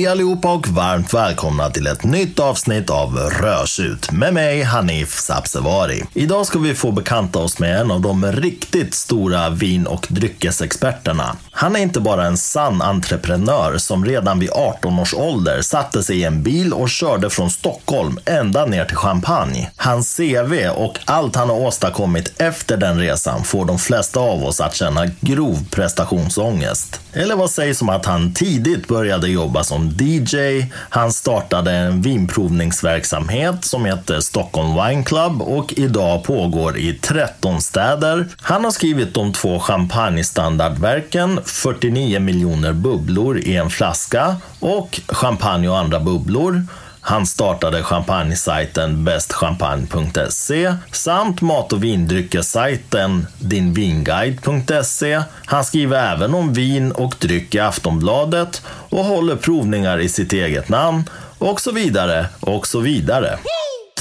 Hej 0.00 0.06
allihopa 0.06 0.52
och 0.52 0.68
varmt 0.68 1.14
välkomna 1.14 1.70
till 1.70 1.86
ett 1.86 2.04
nytt 2.04 2.38
avsnitt 2.38 2.90
av 2.90 3.16
Rörsut 3.16 4.12
med 4.12 4.34
mig 4.34 4.62
Hanif 4.62 5.18
Sabsevari. 5.18 6.04
Idag 6.14 6.46
ska 6.46 6.58
vi 6.58 6.74
få 6.74 6.92
bekanta 6.92 7.38
oss 7.38 7.58
med 7.58 7.80
en 7.80 7.90
av 7.90 8.00
de 8.00 8.26
riktigt 8.26 8.94
stora 8.94 9.50
vin 9.50 9.86
och 9.86 10.06
dryckesexperterna. 10.10 11.36
Han 11.50 11.76
är 11.76 11.80
inte 11.80 12.00
bara 12.00 12.26
en 12.26 12.36
sann 12.36 12.82
entreprenör 12.82 13.78
som 13.78 14.04
redan 14.04 14.38
vid 14.38 14.50
18 14.50 14.98
års 14.98 15.14
ålder 15.14 15.62
satte 15.62 16.02
sig 16.02 16.16
i 16.16 16.24
en 16.24 16.42
bil 16.42 16.72
och 16.72 16.90
körde 16.90 17.30
från 17.30 17.50
Stockholm 17.50 18.18
ända 18.24 18.66
ner 18.66 18.84
till 18.84 18.96
Champagne. 18.96 19.70
Hans 19.76 20.16
CV 20.16 20.68
och 20.76 20.98
allt 21.04 21.36
han 21.36 21.48
har 21.48 21.56
åstadkommit 21.56 22.32
efter 22.40 22.76
den 22.76 22.98
resan 22.98 23.44
får 23.44 23.64
de 23.64 23.78
flesta 23.78 24.20
av 24.20 24.44
oss 24.44 24.60
att 24.60 24.74
känna 24.74 25.06
grov 25.20 25.66
prestationsångest. 25.70 27.00
Eller 27.12 27.36
vad 27.36 27.50
sägs 27.50 27.82
om 27.82 27.88
att 27.88 28.06
han 28.06 28.34
tidigt 28.34 28.88
började 28.88 29.28
jobba 29.28 29.64
som 29.64 29.89
DJ. 29.98 30.64
Han 30.72 31.12
startade 31.12 31.72
en 31.72 32.02
vinprovningsverksamhet 32.02 33.64
som 33.64 33.84
heter 33.84 34.20
Stockholm 34.20 34.74
Wine 34.74 35.04
Club 35.04 35.42
och 35.42 35.74
idag 35.76 36.24
pågår 36.24 36.78
i 36.78 36.92
13 36.94 37.60
städer. 37.60 38.28
Han 38.40 38.64
har 38.64 38.70
skrivit 38.70 39.14
de 39.14 39.32
två 39.32 39.60
champagnestandardverken 39.60 41.40
49 41.44 42.20
miljoner 42.20 42.72
bubblor 42.72 43.38
i 43.38 43.56
en 43.56 43.70
flaska 43.70 44.36
och 44.60 45.00
Champagne 45.08 45.68
och 45.68 45.78
andra 45.78 46.00
bubblor. 46.00 46.66
Han 47.00 47.26
startade 47.26 47.82
champagnesajten 47.82 49.04
bestchampagne.se 49.04 50.74
samt 50.92 51.40
mat 51.40 51.72
och 51.72 51.84
vindryckessajten 51.84 53.26
dinvinguide.se. 53.38 55.22
Han 55.46 55.64
skriver 55.64 56.12
även 56.12 56.34
om 56.34 56.52
vin 56.52 56.92
och 56.92 57.14
dryck 57.18 57.54
i 57.54 57.58
Aftonbladet 57.58 58.62
och 58.66 59.04
håller 59.04 59.36
provningar 59.36 59.98
i 59.98 60.08
sitt 60.08 60.32
eget 60.32 60.68
namn 60.68 61.04
och 61.38 61.60
så 61.60 61.72
vidare 61.72 62.26
och 62.40 62.66
så 62.66 62.80
vidare. 62.80 63.38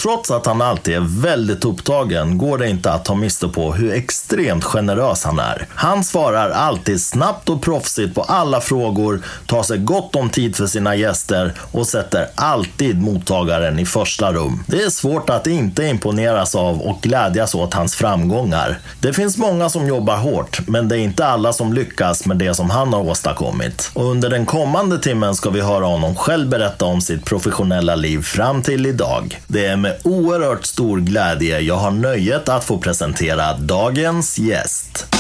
Trots 0.01 0.31
att 0.31 0.45
han 0.45 0.61
alltid 0.61 0.95
är 0.95 1.21
väldigt 1.21 1.65
upptagen 1.65 2.37
går 2.37 2.57
det 2.57 2.69
inte 2.69 2.91
att 2.91 3.05
ta 3.05 3.15
miste 3.15 3.47
på 3.47 3.73
hur 3.73 3.93
extremt 3.93 4.63
generös 4.63 5.23
han 5.23 5.39
är. 5.39 5.67
Han 5.69 6.03
svarar 6.03 6.49
alltid 6.49 7.01
snabbt 7.01 7.49
och 7.49 7.61
proffsigt 7.61 8.15
på 8.15 8.21
alla 8.21 8.61
frågor, 8.61 9.21
tar 9.45 9.63
sig 9.63 9.77
gott 9.77 10.15
om 10.15 10.29
tid 10.29 10.55
för 10.55 10.67
sina 10.67 10.95
gäster 10.95 11.53
och 11.71 11.87
sätter 11.87 12.27
alltid 12.35 13.01
mottagaren 13.01 13.79
i 13.79 13.85
första 13.85 14.33
rum. 14.33 14.63
Det 14.67 14.81
är 14.81 14.89
svårt 14.89 15.29
att 15.29 15.47
inte 15.47 15.83
imponeras 15.83 16.55
av 16.55 16.81
och 16.81 17.01
glädjas 17.01 17.55
åt 17.55 17.73
hans 17.73 17.95
framgångar. 17.95 18.79
Det 18.99 19.13
finns 19.13 19.37
många 19.37 19.69
som 19.69 19.87
jobbar 19.87 20.17
hårt, 20.17 20.59
men 20.67 20.87
det 20.87 20.97
är 20.97 20.99
inte 20.99 21.25
alla 21.25 21.53
som 21.53 21.73
lyckas 21.73 22.25
med 22.25 22.37
det 22.37 22.53
som 22.53 22.69
han 22.69 22.93
har 22.93 23.01
åstadkommit. 23.01 23.91
Och 23.93 24.11
under 24.11 24.29
den 24.29 24.45
kommande 24.45 24.99
timmen 24.99 25.35
ska 25.35 25.49
vi 25.49 25.61
höra 25.61 25.85
honom 25.85 26.15
själv 26.15 26.49
berätta 26.49 26.85
om 26.85 27.01
sitt 27.01 27.25
professionella 27.25 27.95
liv 27.95 28.21
fram 28.21 28.61
till 28.61 28.85
idag. 28.85 29.41
Det 29.47 29.65
är 29.65 29.88
med 29.89 29.97
oerhört 30.03 30.65
stor 30.65 30.99
glädje 30.99 31.59
jag 31.59 31.75
har 31.75 31.91
nöjet 31.91 32.49
att 32.49 32.63
få 32.63 32.77
presentera 32.77 33.57
dagens 33.57 34.39
gäst. 34.39 35.15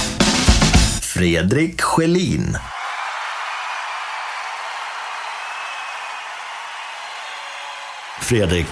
Fredrik 1.01 1.81
Schelin. 1.81 2.57
Fredrik, 8.21 8.67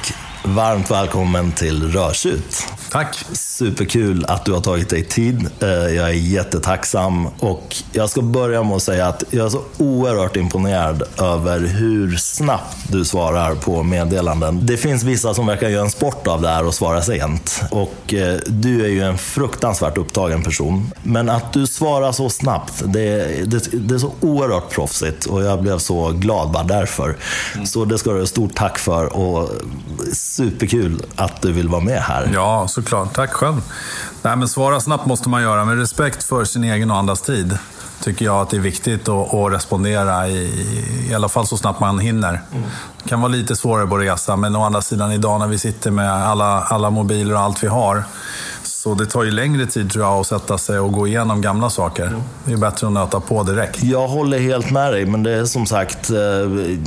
varmt 0.56 0.92
välkommen 0.92 1.52
till 1.52 1.92
Rörsut. 1.92 2.68
Tack. 2.92 3.26
Superkul 3.34 4.26
att 4.28 4.46
du 4.46 4.52
har 4.54 4.62
tagit 4.62 4.90
dig 4.90 5.04
tid. 5.04 5.50
Eh, 5.60 5.68
Jag 5.70 6.10
är 6.10 6.14
jättetacksam 6.14 7.28
och 7.28 7.76
jag 7.92 8.10
ska 8.10 8.22
börja 8.22 8.64
med 8.64 8.76
att 8.76 8.84
säga 8.84 9.08
att 9.08 9.24
jag 9.30 9.46
är 9.46 9.50
så 9.50 9.62
oerhört 9.78 10.36
imponerad 10.36 11.04
över 11.20 11.60
hur 11.60 12.18
snabbt 12.18 12.78
du 12.92 13.06
svarar 13.06 13.56
på 13.56 13.84
meddelanden. 13.84 14.60
Det 14.66 14.78
finns 14.78 15.04
vissa 15.04 15.34
som 15.34 15.48
verkar 15.48 15.70
göra 15.70 15.84
en 15.84 15.92
sport 15.92 16.28
av 16.28 16.42
det 16.42 16.50
här 16.50 16.66
och 16.66 16.74
svara 16.74 17.02
sent. 17.02 17.62
Och 17.72 18.14
eh, 18.14 18.38
du 18.48 18.86
är 18.86 18.90
ju 18.90 19.02
en 19.04 19.18
fruktansvärt 19.18 19.98
upptagen 19.98 20.44
person. 20.44 20.92
Men 21.04 21.30
att 21.30 21.54
du 21.54 21.68
svarar 21.68 22.12
så 22.12 22.30
snabbt, 22.30 22.84
det, 22.86 23.28
det, 23.46 23.70
det 23.74 23.96
är 23.96 24.00
så 24.00 24.12
oerhört 24.22 24.70
proffsigt 24.70 25.26
och 25.26 25.44
jag 25.44 25.62
blev 25.62 25.78
så 25.78 26.12
glad 26.12 26.52
bara 26.52 26.64
därför. 26.64 27.18
Så 27.66 27.86
det 27.86 27.98
ska 27.98 28.12
du 28.12 28.20
ha 28.20 28.26
stort 28.28 28.56
tack 28.56 28.78
för 28.80 29.06
och 29.18 29.50
superkul 30.38 31.02
att 31.16 31.42
du 31.42 31.52
vill 31.52 31.70
vara 31.70 31.82
med 31.82 32.02
här. 32.02 32.30
Ja, 32.34 32.68
såklart. 32.68 33.14
Tack 33.14 33.32
själv. 33.34 33.62
Nej, 34.22 34.36
men 34.36 34.48
svara 34.48 34.80
snabbt 34.80 35.06
måste 35.06 35.30
man 35.30 35.42
göra, 35.42 35.66
med 35.66 35.78
respekt 35.78 36.24
för 36.24 36.46
sin 36.46 36.64
egen 36.64 36.92
och 36.92 36.98
andras 36.98 37.22
tid. 37.22 37.58
Tycker 38.04 38.26
jag 38.26 38.42
att 38.42 38.50
det 38.50 38.58
är 38.58 38.62
viktigt 38.62 39.10
att, 39.10 39.34
att 39.34 39.52
respondera 39.52 40.28
i, 40.28 40.66
i 41.10 41.14
alla 41.14 41.30
fall 41.30 41.48
så 41.48 41.58
snabbt 41.58 41.80
man 41.80 42.00
hinner. 42.00 42.42
Det 43.04 43.10
kan 43.10 43.22
vara 43.22 43.32
lite 43.32 43.56
svårare 43.56 43.88
på 43.88 43.98
resa, 43.98 44.36
men 44.36 44.56
å 44.56 44.64
andra 44.64 44.82
sidan 44.82 45.12
idag 45.12 45.40
när 45.40 45.48
vi 45.48 45.58
sitter 45.58 45.92
med 45.92 46.12
alla, 46.12 46.62
alla 46.62 46.90
mobiler 46.90 47.34
och 47.34 47.42
allt 47.42 47.64
vi 47.64 47.68
har. 47.68 48.04
Så 48.88 48.94
det 48.94 49.06
tar 49.06 49.24
ju 49.24 49.32
längre 49.32 49.66
tid 49.66 49.92
tror 49.92 50.06
jag 50.06 50.20
att 50.20 50.28
sätta 50.28 50.58
sig 50.58 50.80
och 50.80 50.92
gå 50.92 51.08
igenom 51.08 51.42
gamla 51.42 51.70
saker. 51.70 52.22
Det 52.46 52.54
är 52.54 52.58
bättre 52.58 52.88
att 52.88 52.94
nöta 52.94 53.20
på 53.20 53.44
direkt. 53.44 53.84
Jag 53.84 54.08
håller 54.08 54.40
helt 54.40 54.72
med 54.72 54.94
dig, 54.94 55.06
men 55.06 55.24
det 55.24 55.32
är 55.32 55.46
som 55.46 55.66
sagt 55.66 56.10
eh, 56.10 56.18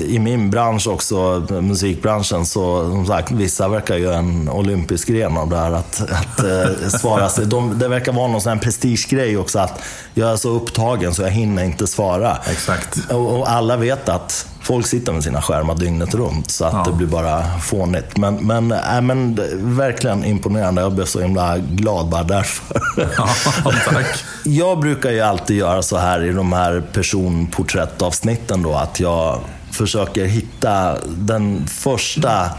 i 0.09 0.19
min 0.19 0.51
bransch 0.51 0.89
också, 0.89 1.47
musikbranschen, 1.51 2.47
så 2.47 2.91
som 2.91 3.07
sagt, 3.07 3.31
vissa 3.31 3.69
verkar 3.69 3.97
göra 3.97 4.17
en 4.17 4.49
olympisk 4.49 5.09
gren 5.09 5.37
av 5.37 5.49
det 5.49 5.57
här 5.57 5.73
att, 5.73 6.01
att 6.01 6.41
eh, 6.41 6.89
svara 6.89 7.29
sig. 7.29 7.47
De, 7.47 7.79
det 7.79 7.89
verkar 7.89 8.13
vara 8.13 8.29
någon 8.29 8.41
sån 8.41 8.53
här 8.53 8.59
prestigegrej 8.59 9.37
också, 9.37 9.59
att 9.59 9.83
jag 10.15 10.33
är 10.33 10.37
så 10.37 10.51
upptagen 10.51 11.15
så 11.15 11.23
jag 11.23 11.31
hinner 11.31 11.65
inte 11.65 11.87
svara. 11.87 12.37
Exakt. 12.51 12.99
Och, 13.11 13.39
och 13.39 13.51
alla 13.51 13.77
vet 13.77 14.09
att 14.09 14.47
folk 14.63 14.87
sitter 14.87 15.13
med 15.13 15.23
sina 15.25 15.43
skärmar 15.43 15.75
dygnet 15.75 16.15
runt, 16.15 16.51
så 16.51 16.65
att 16.65 16.73
Ja. 16.73 16.85
det 16.87 16.93
blir 16.93 17.07
bara 17.07 17.59
fånigt. 17.59 18.17
Men, 18.17 18.35
men, 18.47 18.73
äh, 18.73 19.01
men 19.01 19.39
verkligen 19.77 20.25
imponerande. 20.25 20.83
Jag 20.83 20.93
blev 20.93 21.05
så 21.05 21.21
himla 21.21 21.59
glad 21.59 22.09
bara 22.09 22.23
därför. 22.23 22.81
Ja, 23.17 23.29
tack. 23.93 24.07
Jag 24.45 24.81
brukar 24.81 25.11
ju 25.11 25.21
alltid 25.21 25.57
göra 25.57 25.83
så 25.83 25.97
här 25.99 26.25
i 26.25 26.33
de 26.33 26.53
här 26.53 26.83
personporträttavsnitten 26.93 28.63
då, 28.63 28.75
att 28.75 29.01
jag 29.01 29.41
försöker 29.73 30.25
hitta 30.25 30.97
den 31.07 31.67
första 31.67 32.51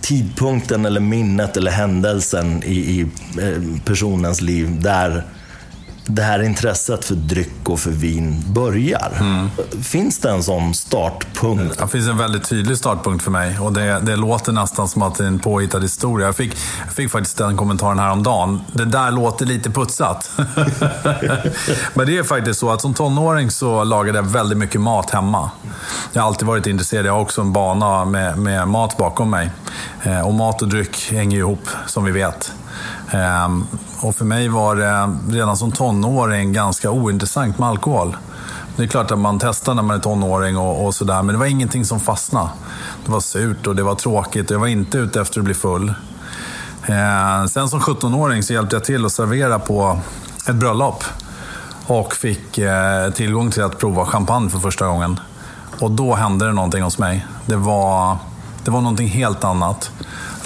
tidpunkten 0.00 0.86
eller 0.86 1.00
minnet 1.00 1.56
eller 1.56 1.70
händelsen 1.70 2.62
i, 2.62 2.74
i 2.76 3.00
eh, 3.42 3.62
personens 3.84 4.40
liv 4.40 4.80
där 4.82 5.24
det 6.06 6.22
här 6.22 6.42
intresset 6.42 7.04
för 7.04 7.14
dryck 7.14 7.68
och 7.68 7.80
för 7.80 7.90
vin 7.90 8.44
börjar. 8.46 9.12
Finns 9.82 10.18
det 10.18 10.30
en 10.30 10.42
sån 10.42 10.74
startpunkt? 10.74 11.78
Det 11.78 11.88
finns 11.88 12.08
en 12.08 12.18
väldigt 12.18 12.48
tydlig 12.48 12.78
startpunkt 12.78 13.24
för 13.24 13.30
mig 13.30 13.58
och 13.58 13.72
det, 13.72 14.00
det 14.02 14.16
låter 14.16 14.52
nästan 14.52 14.88
som 14.88 15.02
att 15.02 15.14
det 15.14 15.24
är 15.24 15.28
en 15.28 15.38
påhittad 15.38 15.80
historia. 15.80 16.26
Jag 16.26 16.36
fick, 16.36 16.56
jag 16.84 16.94
fick 16.94 17.10
faktiskt 17.10 17.38
den 17.38 17.56
kommentaren 17.56 17.98
häromdagen. 17.98 18.60
Det 18.72 18.84
där 18.84 19.10
låter 19.10 19.46
lite 19.46 19.70
putsat. 19.70 20.30
Men 21.94 22.06
det 22.06 22.18
är 22.18 22.22
faktiskt 22.22 22.60
så 22.60 22.70
att 22.70 22.80
som 22.80 22.94
tonåring 22.94 23.50
så 23.50 23.84
lagade 23.84 24.18
jag 24.18 24.22
väldigt 24.22 24.58
mycket 24.58 24.80
mat 24.80 25.10
hemma. 25.10 25.50
Jag 26.12 26.22
har 26.22 26.28
alltid 26.28 26.48
varit 26.48 26.66
intresserad. 26.66 27.06
Jag 27.06 27.12
har 27.12 27.20
också 27.20 27.40
en 27.40 27.52
bana 27.52 28.04
med, 28.04 28.38
med 28.38 28.68
mat 28.68 28.96
bakom 28.96 29.30
mig. 29.30 29.50
Eh, 30.02 30.20
och 30.20 30.34
mat 30.34 30.62
och 30.62 30.68
dryck 30.68 31.12
hänger 31.12 31.36
ju 31.36 31.42
ihop, 31.42 31.68
som 31.86 32.04
vi 32.04 32.10
vet. 32.12 32.52
Ehm, 33.10 33.66
och 34.00 34.16
för 34.16 34.24
mig 34.24 34.48
var 34.48 34.76
det 34.76 35.18
redan 35.36 35.56
som 35.56 35.72
tonåring 35.72 36.52
ganska 36.52 36.90
ointressant 36.90 37.58
med 37.58 37.68
alkohol. 37.68 38.16
Det 38.76 38.82
är 38.82 38.86
klart 38.86 39.10
att 39.10 39.18
man 39.18 39.38
testar 39.38 39.74
när 39.74 39.82
man 39.82 39.96
är 39.96 40.00
tonåring 40.00 40.56
och, 40.56 40.86
och 40.86 40.94
sådär, 40.94 41.22
men 41.22 41.34
det 41.34 41.38
var 41.38 41.46
ingenting 41.46 41.84
som 41.84 42.00
fastnade. 42.00 42.48
Det 43.04 43.12
var 43.12 43.20
surt 43.20 43.66
och 43.66 43.76
det 43.76 43.82
var 43.82 43.94
tråkigt 43.94 44.50
och 44.50 44.54
jag 44.54 44.60
var 44.60 44.66
inte 44.66 44.98
ute 44.98 45.20
efter 45.20 45.40
att 45.40 45.44
bli 45.44 45.54
full. 45.54 45.94
Eh, 46.86 47.46
sen 47.46 47.68
som 47.68 47.80
17-åring 47.80 48.42
så 48.42 48.52
hjälpte 48.52 48.76
jag 48.76 48.84
till 48.84 49.06
att 49.06 49.12
servera 49.12 49.58
på 49.58 50.00
ett 50.48 50.54
bröllop. 50.54 51.04
Och 51.86 52.14
fick 52.14 52.58
eh, 52.58 53.10
tillgång 53.10 53.50
till 53.50 53.62
att 53.62 53.78
prova 53.78 54.06
champagne 54.06 54.50
för 54.50 54.58
första 54.58 54.86
gången. 54.86 55.20
Och 55.80 55.90
då 55.90 56.14
hände 56.14 56.46
det 56.46 56.52
någonting 56.52 56.82
hos 56.82 56.98
mig. 56.98 57.26
Det 57.46 57.56
var, 57.56 58.16
det 58.64 58.70
var 58.70 58.80
någonting 58.80 59.08
helt 59.08 59.44
annat. 59.44 59.90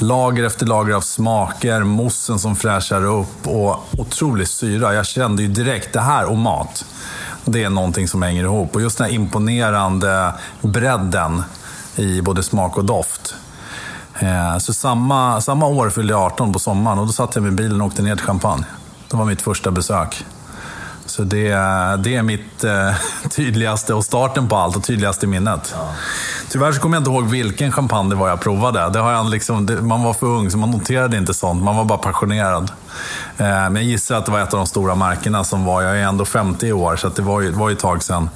Lager 0.03 0.45
efter 0.45 0.67
lager 0.67 0.95
av 0.95 1.01
smaker, 1.01 1.85
mossen 1.85 2.39
som 2.39 2.57
fräschar 2.57 3.05
upp 3.05 3.47
och 3.47 3.85
otrolig 3.99 4.49
syra. 4.49 4.95
Jag 4.95 5.07
kände 5.07 5.43
ju 5.43 5.49
direkt, 5.49 5.93
det 5.93 6.01
här 6.01 6.25
och 6.25 6.39
mat, 6.39 6.85
det 7.45 7.65
är 7.65 7.71
någonting 7.71 8.09
som 8.09 8.23
hänger 8.23 8.45
ihop. 8.45 8.75
Och 8.75 8.81
just 8.81 8.99
den 8.99 9.07
här 9.07 9.15
imponerande 9.15 10.35
bredden 10.63 11.43
i 11.97 12.23
både 12.23 12.43
smak 12.43 12.79
och 12.79 12.85
doft. 12.85 13.35
Eh, 14.19 14.59
så 14.59 14.73
samma, 14.73 15.41
samma 15.41 15.67
år 15.67 15.91
fyllde 15.91 16.13
jag 16.13 16.23
18 16.23 16.53
på 16.53 16.59
sommaren 16.59 16.99
och 16.99 17.07
då 17.07 17.13
satt 17.13 17.35
jag 17.35 17.45
med 17.45 17.55
bilen 17.55 17.81
och 17.81 17.87
åkte 17.87 18.03
ner 18.03 18.17
till 18.17 18.25
Champagne. 18.25 18.65
Det 19.11 19.17
var 19.17 19.25
mitt 19.25 19.43
första 19.43 19.71
besök. 19.71 20.25
Så 21.21 21.25
det, 21.25 21.49
det 21.99 22.15
är 22.17 22.23
mitt 22.23 22.65
eh, 22.65 22.95
tydligaste 23.31 23.95
och 23.95 24.05
starten 24.05 24.49
på 24.49 24.57
allt 24.57 24.77
och 24.77 24.85
tydligaste 24.85 25.27
minnet. 25.27 25.75
Tyvärr 26.51 26.73
så 26.73 26.81
kommer 26.81 26.97
jag 26.97 27.01
inte 27.01 27.11
ihåg 27.11 27.27
vilken 27.27 27.73
champagne 27.73 28.11
det 28.11 28.17
var 28.17 28.29
jag 28.29 28.41
provade. 28.41 28.91
Det 28.91 28.99
har 28.99 29.13
jag 29.13 29.31
liksom, 29.31 29.67
det, 29.67 29.83
man 29.83 30.03
var 30.03 30.13
för 30.13 30.27
ung 30.27 30.51
så 30.51 30.59
man 30.59 30.71
noterade 30.71 31.17
inte 31.17 31.35
sånt. 31.35 31.63
Man 31.63 31.77
var 31.77 31.85
bara 31.85 31.99
passionerad. 31.99 32.71
Eh, 33.39 33.47
men 33.47 33.75
jag 33.75 33.85
gissar 33.85 34.17
att 34.17 34.27
det 34.27 34.33
var 34.33 34.41
ett 34.41 34.55
av 34.55 34.59
de 34.59 34.67
stora 34.67 34.95
märkena 34.95 35.45
som 35.45 35.65
var, 35.65 35.83
jag 35.83 35.99
är 35.99 36.03
ändå 36.03 36.25
50 36.25 36.67
i 36.67 36.73
år 36.73 36.97
så 36.97 37.09
det 37.09 37.23
var 37.23 37.41
ju, 37.41 37.51
var 37.51 37.69
ju 37.69 37.73
ett 37.73 37.81
tag 37.81 38.03
sedan. 38.03 38.31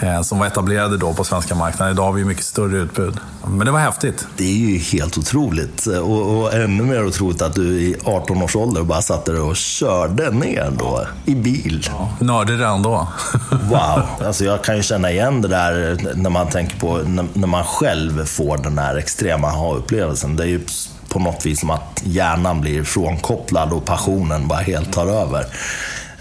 Eh, 0.00 0.22
som 0.22 0.38
var 0.38 0.46
etablerade 0.46 0.96
då 0.96 1.14
på 1.14 1.24
svenska 1.24 1.54
marknaden. 1.54 1.94
Idag 1.94 2.04
har 2.04 2.12
vi 2.12 2.24
mycket 2.24 2.44
större 2.44 2.76
utbud. 2.76 3.14
Men 3.46 3.66
det 3.66 3.70
var 3.70 3.78
häftigt. 3.80 4.26
Det 4.36 4.44
är 4.44 4.56
ju 4.56 4.78
helt 4.78 5.18
otroligt. 5.18 5.86
Och, 5.86 6.38
och 6.38 6.54
ännu 6.54 6.82
mer 6.82 7.06
otroligt 7.06 7.42
att 7.42 7.54
du 7.54 7.80
i 7.80 7.96
18 8.04 8.42
års 8.42 8.56
ålder 8.56 8.82
bara 8.82 9.02
satt 9.02 9.24
där 9.24 9.40
och 9.40 9.56
körde 9.56 10.30
ner 10.30 10.72
då, 10.78 11.06
i 11.24 11.34
bil. 11.34 11.86
Ja. 11.86 12.10
Nördig 12.20 12.54
redan 12.54 12.82
då. 12.82 13.08
wow. 13.50 14.02
Alltså 14.26 14.44
jag 14.44 14.64
kan 14.64 14.76
ju 14.76 14.82
känna 14.82 15.10
igen 15.10 15.42
det 15.42 15.48
där 15.48 15.98
när 16.14 16.30
man 16.30 16.48
tänker 16.48 16.78
på 16.78 16.96
när, 16.96 17.26
när 17.32 17.48
man 17.48 17.64
själv 17.64 18.24
får 18.24 18.58
den 18.58 18.78
här 18.78 18.96
extrema 18.96 19.50
ha-upplevelsen. 19.50 20.36
Det 20.36 20.42
är 20.42 20.48
ju 20.48 20.60
på 21.08 21.18
något 21.18 21.46
vis 21.46 21.60
som 21.60 21.70
att 21.70 22.02
hjärnan 22.04 22.60
blir 22.60 22.84
frånkopplad 22.84 23.72
och 23.72 23.84
passionen 23.84 24.48
bara 24.48 24.58
helt 24.58 24.92
tar 24.92 25.06
över. 25.06 25.46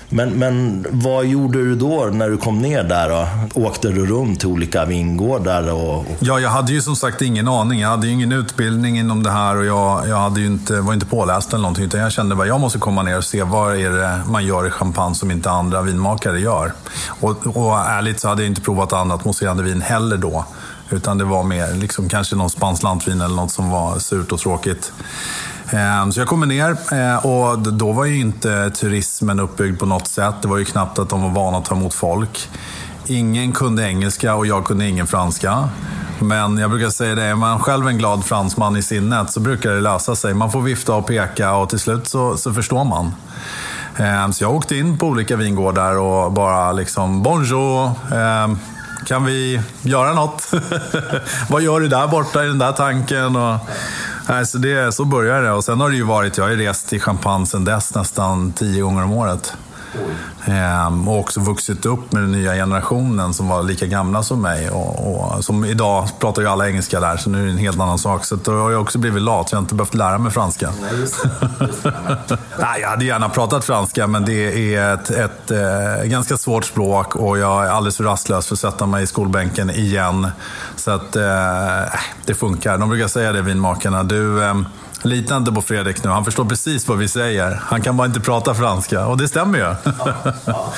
Men, 0.10 0.30
men 0.30 0.86
vad 0.92 1.26
gjorde 1.26 1.58
du 1.58 1.76
då 1.76 2.06
när 2.06 2.30
du 2.30 2.38
kom 2.38 2.60
ner 2.60 2.84
där? 2.84 3.10
Då? 3.10 3.28
Åkte 3.62 3.90
du 3.90 4.06
runt 4.06 4.40
till 4.40 4.48
olika 4.48 4.86
vingårdar? 4.86 5.74
Och, 5.74 6.00
och... 6.00 6.06
Ja, 6.20 6.40
jag 6.40 6.50
hade 6.50 6.72
ju 6.72 6.82
som 6.82 6.96
sagt 6.96 7.22
ingen 7.22 7.48
aning. 7.48 7.80
Jag 7.80 7.90
hade 7.90 8.08
ju 8.08 8.14
ingen 8.14 8.32
utbildning 8.32 9.00
inom 9.00 9.24
det 9.24 9.32
här 9.32 9.56
och 9.56 9.66
jag, 9.66 10.08
jag 10.08 10.18
hade 10.18 10.42
inte, 10.42 10.82
var 10.82 10.94
inte 10.94 11.06
påläst 11.06 11.54
eller 11.54 11.62
någonting. 11.62 11.86
Utan 11.86 12.00
jag 12.00 12.12
kände 12.12 12.42
att 12.42 12.48
jag 12.48 12.60
måste 12.60 12.80
komma 12.80 13.04
ner 13.04 13.18
och 13.18 13.24
se 13.24 13.44
vad 13.44 13.76
är 13.76 13.90
det 13.90 14.22
man 14.28 14.46
gör 14.46 14.68
i 14.68 14.70
champagne 14.70 15.16
som 15.16 15.32
inte 15.32 15.50
andra 15.50 15.82
vinmakare 15.82 16.40
gör. 16.40 16.74
Och, 17.20 17.58
och 17.58 17.80
ärligt 17.80 18.20
så 18.20 18.28
hade 18.28 18.42
jag 18.42 18.50
inte 18.50 18.62
provat 18.62 18.94
annat 18.94 19.26
mousserande 19.26 19.64
vin 19.64 19.82
heller 19.82 20.18
då. 20.18 20.46
Utan 20.90 21.18
det 21.18 21.24
var 21.24 21.44
mer 21.44 21.74
liksom, 21.74 22.10
kanske 22.10 22.36
någon 22.36 22.50
spanskt 22.50 22.84
lantvin 22.84 23.22
eller 23.22 23.36
något 23.36 23.52
som 23.52 23.70
var 23.70 24.00
surt 24.00 24.32
och 24.32 24.40
tråkigt. 24.40 24.92
Ehm, 25.72 26.12
så 26.12 26.20
jag 26.20 26.28
kommer 26.28 26.46
ner 26.46 26.78
eh, 26.92 27.26
och 27.26 27.60
då 27.60 27.92
var 27.92 28.06
ju 28.06 28.20
inte 28.20 28.70
turismen 28.70 29.40
uppbyggd 29.40 29.80
på 29.80 29.86
något 29.86 30.08
sätt. 30.08 30.36
Det 30.42 30.48
var 30.48 30.58
ju 30.58 30.66
knappt 30.66 31.00
att 31.00 31.10
de 31.10 31.22
var 31.22 31.30
vana 31.30 31.58
att 31.58 31.66
ta 31.66 31.76
emot 31.76 31.94
folk. 31.94 32.50
Ingen 33.08 33.52
kunde 33.52 33.84
engelska 33.84 34.36
och 34.36 34.46
jag 34.46 34.66
kunde 34.66 34.88
ingen 34.88 35.08
franska. 35.08 35.70
Men 36.20 36.58
jag 36.58 36.70
brukar 36.70 36.90
säga 36.90 37.16
det, 37.16 37.24
är 37.24 37.36
man 37.36 37.60
själv 37.60 37.88
en 37.88 37.98
glad 37.98 38.26
fransman 38.26 38.78
i 38.78 38.84
sinnet 38.84 39.32
så 39.32 39.40
brukar 39.40 39.72
det 39.72 39.82
lösa 39.82 40.16
sig. 40.16 40.34
Man 40.34 40.52
får 40.52 40.62
vifta 40.62 40.96
och 40.96 41.08
peka 41.08 41.54
och 41.54 41.70
till 41.70 41.80
slut 41.80 42.08
så, 42.08 42.38
så 42.38 42.54
förstår 42.54 42.84
man. 42.84 43.14
Ehm, 43.98 44.34
så 44.34 44.44
jag 44.44 44.56
åkte 44.56 44.76
in 44.76 44.98
på 44.98 45.08
olika 45.08 45.36
vingårdar 45.36 45.98
och 45.98 46.32
bara 46.32 46.72
liksom 46.72 47.24
bonjour. 47.24 47.92
Ehm, 48.16 48.60
kan 49.06 49.26
vi 49.26 49.62
göra 49.82 50.14
något? 50.14 50.52
Vad 51.50 51.62
gör 51.62 51.80
du 51.80 51.88
där 51.88 52.08
borta 52.08 52.44
i 52.44 52.48
den 52.48 52.60
där 52.60 52.72
tanken? 52.72 53.36
Och, 53.36 53.60
nej, 54.30 54.46
så, 54.46 54.58
det, 54.58 54.92
så 54.92 55.06
började 55.06 55.42
det. 55.42 55.52
Och 55.52 55.64
sen 55.64 55.80
har 55.80 55.90
det 55.90 55.96
ju 55.96 56.04
varit, 56.04 56.38
jag 56.38 56.46
har 56.46 56.52
ju 56.52 56.58
rest 56.58 56.88
till 56.88 57.02
Champagne 57.02 57.46
sedan 57.46 57.66
dess 57.66 57.96
nästan 57.96 58.52
tio 58.52 58.82
gånger 58.82 59.04
om 59.04 59.14
året. 59.14 59.54
Ehm, 60.46 61.08
och 61.08 61.20
också 61.20 61.40
vuxit 61.40 61.86
upp 61.86 62.12
med 62.12 62.24
den 62.24 62.32
nya 62.32 62.54
generationen 62.54 63.34
som 63.34 63.48
var 63.48 63.64
lika 63.64 63.86
gamla 63.86 64.24
som 64.24 64.42
mig. 64.42 64.70
Och, 64.70 65.36
och, 65.36 65.46
som 65.46 65.66
idag 65.66 66.08
pratar 66.20 66.42
ju 66.42 66.48
alla 66.48 66.68
engelska 66.68 67.00
där, 67.00 67.18
så 67.18 67.30
nu 67.30 67.42
är 67.42 67.46
det 67.46 67.52
en 67.52 67.58
helt 67.58 67.80
annan 67.80 68.00
sak. 68.00 68.26
Så 68.26 68.36
då 68.36 68.52
har 68.52 68.72
jag 68.72 68.82
också 68.82 68.98
blivit 68.98 69.22
lat, 69.22 69.50
så 69.50 69.54
jag 69.54 69.58
har 69.58 69.62
inte 69.64 69.76
behövt 69.76 69.94
lära 69.94 70.18
mig 70.18 70.32
franska. 70.32 70.70
Nej, 70.82 71.00
just 71.00 71.24
det. 71.24 71.30
Just 71.66 71.84
det. 71.84 71.94
Nej, 72.60 72.82
jag 72.82 72.90
hade 72.90 73.06
gärna 73.06 73.30
pratat 73.30 73.66
franska, 73.66 74.08
men 74.08 74.26
det 74.26 74.76
är 74.76 74.94
ett, 74.94 75.10
ett 75.10 75.52
eh, 75.52 76.06
ganska 76.06 76.38
svårt 76.38 76.66
språk 76.66 77.16
och 77.16 77.38
jag 77.38 77.66
är 77.66 77.70
alldeles 77.70 77.98
för 77.98 78.04
rastlös 78.04 78.48
för 78.48 78.56
att 78.56 78.60
sätta 78.60 78.86
mig 78.86 79.04
i 79.04 79.08
skolbänken 79.08 79.70
igen. 79.70 80.28
Så 80.76 80.92
att 80.92 81.16
eh, 81.16 82.00
det 82.26 82.34
funkar. 82.34 82.78
De 82.78 82.90
brukar 82.90 83.08
säga 83.08 83.32
det, 83.32 83.42
vinmakarna. 83.42 84.04
Du, 84.04 84.44
eh, 84.44 84.56
Lita 85.10 85.38
inte 85.38 85.52
på 85.52 85.62
Fredrik 85.62 86.04
nu, 86.04 86.10
han 86.10 86.26
förstår 86.26 86.46
precis 86.46 86.88
vad 86.88 86.98
vi 86.98 87.08
säger. 87.08 87.62
Han 87.64 87.82
kan 87.82 87.98
bara 87.98 88.08
inte 88.08 88.20
prata 88.20 88.54
franska. 88.54 89.06
Och 89.06 89.18
det 89.18 89.28
stämmer 89.28 89.58
ju. 89.58 89.64
Ja, 89.64 90.14
ja. 90.46 90.74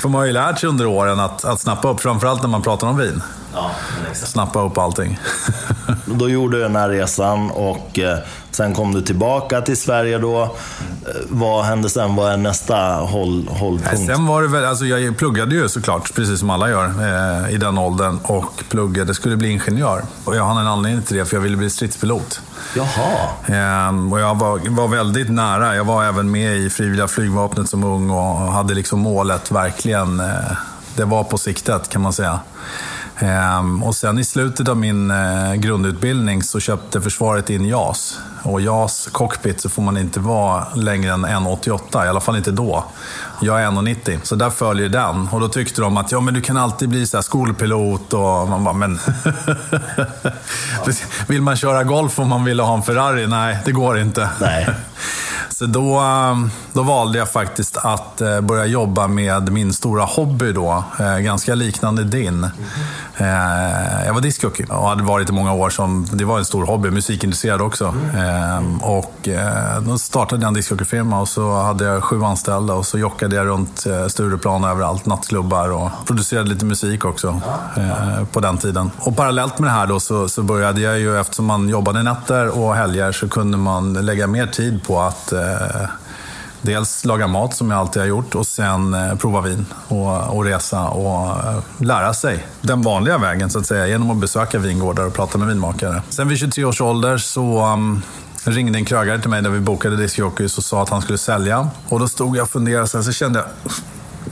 För 0.00 0.08
man 0.08 0.18
har 0.18 0.26
ju 0.26 0.32
lärt 0.32 0.58
sig 0.58 0.68
under 0.68 0.86
åren 0.86 1.20
att, 1.20 1.44
att 1.44 1.60
snappa 1.60 1.88
upp, 1.90 2.00
framförallt 2.00 2.42
när 2.42 2.48
man 2.48 2.62
pratar 2.62 2.86
om 2.86 2.96
vin. 2.96 3.22
Ja, 3.54 3.70
snappa 4.12 4.62
upp 4.62 4.78
allting. 4.78 5.18
då 6.06 6.28
gjorde 6.28 6.56
du 6.56 6.62
den 6.62 6.76
här 6.76 6.88
resan 6.88 7.50
och 7.50 7.98
eh, 7.98 8.18
sen 8.52 8.74
kom 8.74 8.94
du 8.94 9.02
tillbaka 9.02 9.60
till 9.60 9.76
Sverige 9.76 10.18
då. 10.18 10.42
Eh, 10.42 10.48
vad 11.28 11.64
hände 11.64 11.90
sen? 11.90 12.16
Vad 12.16 12.32
är 12.32 12.36
nästa 12.36 12.76
håll, 12.94 13.48
hållpunkt? 13.50 14.06
sen 14.06 14.26
var 14.26 14.42
det 14.42 14.48
väl, 14.48 14.64
alltså 14.64 14.84
jag 14.84 15.16
pluggade 15.16 15.54
ju 15.54 15.68
såklart, 15.68 16.14
precis 16.14 16.40
som 16.40 16.50
alla 16.50 16.70
gör 16.70 16.84
eh, 16.84 17.54
i 17.54 17.56
den 17.56 17.78
åldern. 17.78 18.18
Och 18.22 18.64
pluggade, 18.68 19.14
skulle 19.14 19.36
bli 19.36 19.50
ingenjör. 19.50 20.02
Och 20.24 20.36
jag 20.36 20.44
hade 20.44 20.60
en 20.60 20.66
anledning 20.66 21.02
till 21.02 21.16
det, 21.16 21.24
för 21.24 21.36
jag 21.36 21.42
ville 21.42 21.56
bli 21.56 21.70
stridspilot. 21.70 22.40
Jaha. 22.76 23.28
Ehm, 23.46 24.12
och 24.12 24.20
jag 24.20 24.38
var, 24.38 24.70
var 24.70 24.88
väldigt 24.88 25.30
nära. 25.30 25.76
Jag 25.76 25.84
var 25.84 26.04
även 26.04 26.30
med 26.30 26.56
i 26.56 26.70
frivilliga 26.70 27.08
flygvapnet 27.08 27.68
som 27.68 27.84
ung 27.84 28.10
och 28.10 28.52
hade 28.52 28.74
liksom 28.74 29.00
målet 29.00 29.50
verkligen, 29.50 30.20
eh, 30.20 30.26
det 30.96 31.04
var 31.04 31.24
på 31.24 31.38
siktet 31.38 31.88
kan 31.88 32.02
man 32.02 32.12
säga. 32.12 32.40
Ehm, 33.18 33.82
och 33.82 33.96
sen 33.96 34.18
i 34.18 34.24
slutet 34.24 34.68
av 34.68 34.76
min 34.76 35.10
eh, 35.10 35.54
grundutbildning 35.54 36.42
så 36.42 36.60
köpte 36.60 37.00
försvaret 37.00 37.50
in 37.50 37.64
JAS. 37.64 38.18
Och 38.42 38.60
JAS 38.60 39.08
cockpit 39.12 39.60
så 39.60 39.68
får 39.68 39.82
man 39.82 39.96
inte 39.96 40.20
vara 40.20 40.66
längre 40.74 41.12
än 41.12 41.26
1,88, 41.26 42.06
i 42.06 42.08
alla 42.08 42.20
fall 42.20 42.36
inte 42.36 42.50
då. 42.50 42.84
Jag 43.40 43.62
är 43.62 43.66
1,90, 43.66 44.18
så 44.22 44.34
där 44.34 44.50
följer 44.50 44.88
den. 44.88 45.28
Och 45.28 45.40
då 45.40 45.48
tyckte 45.48 45.80
de 45.80 45.96
att 45.96 46.12
ja, 46.12 46.20
men 46.20 46.34
du 46.34 46.40
kan 46.40 46.56
alltid 46.56 46.88
bli 46.88 47.06
så 47.06 47.22
skolpilot 47.22 48.12
och 48.12 48.48
man 48.48 48.64
bara, 48.64 48.74
men... 48.74 49.00
vill 51.26 51.42
man 51.42 51.56
köra 51.56 51.84
golf 51.84 52.18
om 52.18 52.28
man 52.28 52.44
vill 52.44 52.60
ha 52.60 52.74
en 52.74 52.82
Ferrari? 52.82 53.26
Nej, 53.26 53.58
det 53.64 53.72
går 53.72 53.98
inte. 53.98 54.28
Nej. 54.40 54.68
Så 55.52 55.66
då, 55.66 56.00
eh, 56.00 56.36
då 56.72 56.82
valde 56.82 57.18
jag 57.18 57.30
faktiskt 57.32 57.76
att 57.76 58.20
eh, 58.20 58.40
börja 58.40 58.66
jobba 58.66 59.06
med 59.06 59.52
min 59.52 59.72
stora 59.72 60.04
hobby 60.04 60.52
då. 60.52 60.84
Eh, 61.00 61.18
ganska 61.18 61.54
liknande 61.54 62.04
din. 62.04 62.28
Mm. 62.28 62.52
Jag 64.06 64.14
var 64.14 64.20
discjockey 64.20 64.64
och 64.68 64.88
hade 64.88 65.02
varit 65.02 65.28
i 65.30 65.32
många 65.32 65.52
år 65.52 65.70
som, 65.70 66.06
det 66.12 66.24
var 66.24 66.38
en 66.38 66.44
stor 66.44 66.66
hobby, 66.66 66.90
musikintresserad 66.90 67.60
också. 67.60 67.94
Mm. 68.14 68.82
Och 68.82 69.28
då 69.80 69.98
startade 69.98 70.42
jag 70.42 70.48
en 70.48 70.54
discjockeyfirma 70.54 71.20
och 71.20 71.28
så 71.28 71.62
hade 71.62 71.84
jag 71.84 72.04
sju 72.04 72.22
anställda 72.22 72.74
och 72.74 72.86
så 72.86 72.98
jockade 72.98 73.36
jag 73.36 73.46
runt 73.46 73.86
Stureplan 74.08 74.64
överallt, 74.64 75.06
nattklubbar 75.06 75.72
och 75.72 75.90
producerade 76.06 76.48
lite 76.48 76.64
musik 76.64 77.04
också 77.04 77.40
mm. 77.76 78.26
på 78.26 78.40
den 78.40 78.58
tiden. 78.58 78.90
Och 78.98 79.16
parallellt 79.16 79.58
med 79.58 79.68
det 79.68 79.74
här 79.74 79.86
då 79.86 80.00
så, 80.00 80.28
så 80.28 80.42
började 80.42 80.80
jag 80.80 80.98
ju, 80.98 81.20
eftersom 81.20 81.44
man 81.44 81.68
jobbade 81.68 82.02
nätter 82.02 82.58
och 82.58 82.74
helger 82.74 83.12
så 83.12 83.28
kunde 83.28 83.56
man 83.56 83.92
lägga 83.92 84.26
mer 84.26 84.46
tid 84.46 84.84
på 84.86 85.00
att 85.00 85.32
eh, 85.42 85.88
dels 86.62 87.04
laga 87.04 87.26
mat 87.26 87.54
som 87.54 87.70
jag 87.70 87.80
alltid 87.80 88.02
har 88.02 88.06
gjort 88.06 88.34
och 88.34 88.46
sen 88.46 88.94
eh, 88.94 89.14
prova 89.14 89.40
vin 89.40 89.66
och, 89.88 90.36
och 90.36 90.44
resa 90.44 90.88
och 90.88 91.28
eh, 91.28 91.58
lära 91.78 92.14
sig 92.14 92.46
den 92.60 92.82
vanliga 92.82 93.18
vägen 93.18 93.50
så 93.50 93.58
att 93.58 93.66
säga 93.66 93.86
genom 93.86 94.10
att 94.10 94.16
besöka 94.16 94.58
vingårdar 94.58 95.04
och 95.06 95.14
prata 95.14 95.38
med 95.38 95.48
vinmakare. 95.48 96.02
Sen 96.08 96.28
vid 96.28 96.38
23 96.38 96.64
års 96.64 96.80
ålder 96.80 97.18
så 97.18 97.66
um, 97.66 98.02
ringde 98.44 98.78
en 98.78 98.84
krögare 98.84 99.20
till 99.20 99.30
mig 99.30 99.42
där 99.42 99.50
vi 99.50 99.60
bokade 99.60 99.96
discjockeys 99.96 100.58
och 100.58 100.64
sa 100.64 100.82
att 100.82 100.88
han 100.88 101.02
skulle 101.02 101.18
sälja. 101.18 101.68
Och 101.88 102.00
då 102.00 102.08
stod 102.08 102.36
jag 102.36 102.42
och 102.42 102.50
funderade 102.50 102.88
sen 102.88 103.04
så 103.04 103.12
kände 103.12 103.38
jag, 103.38 103.72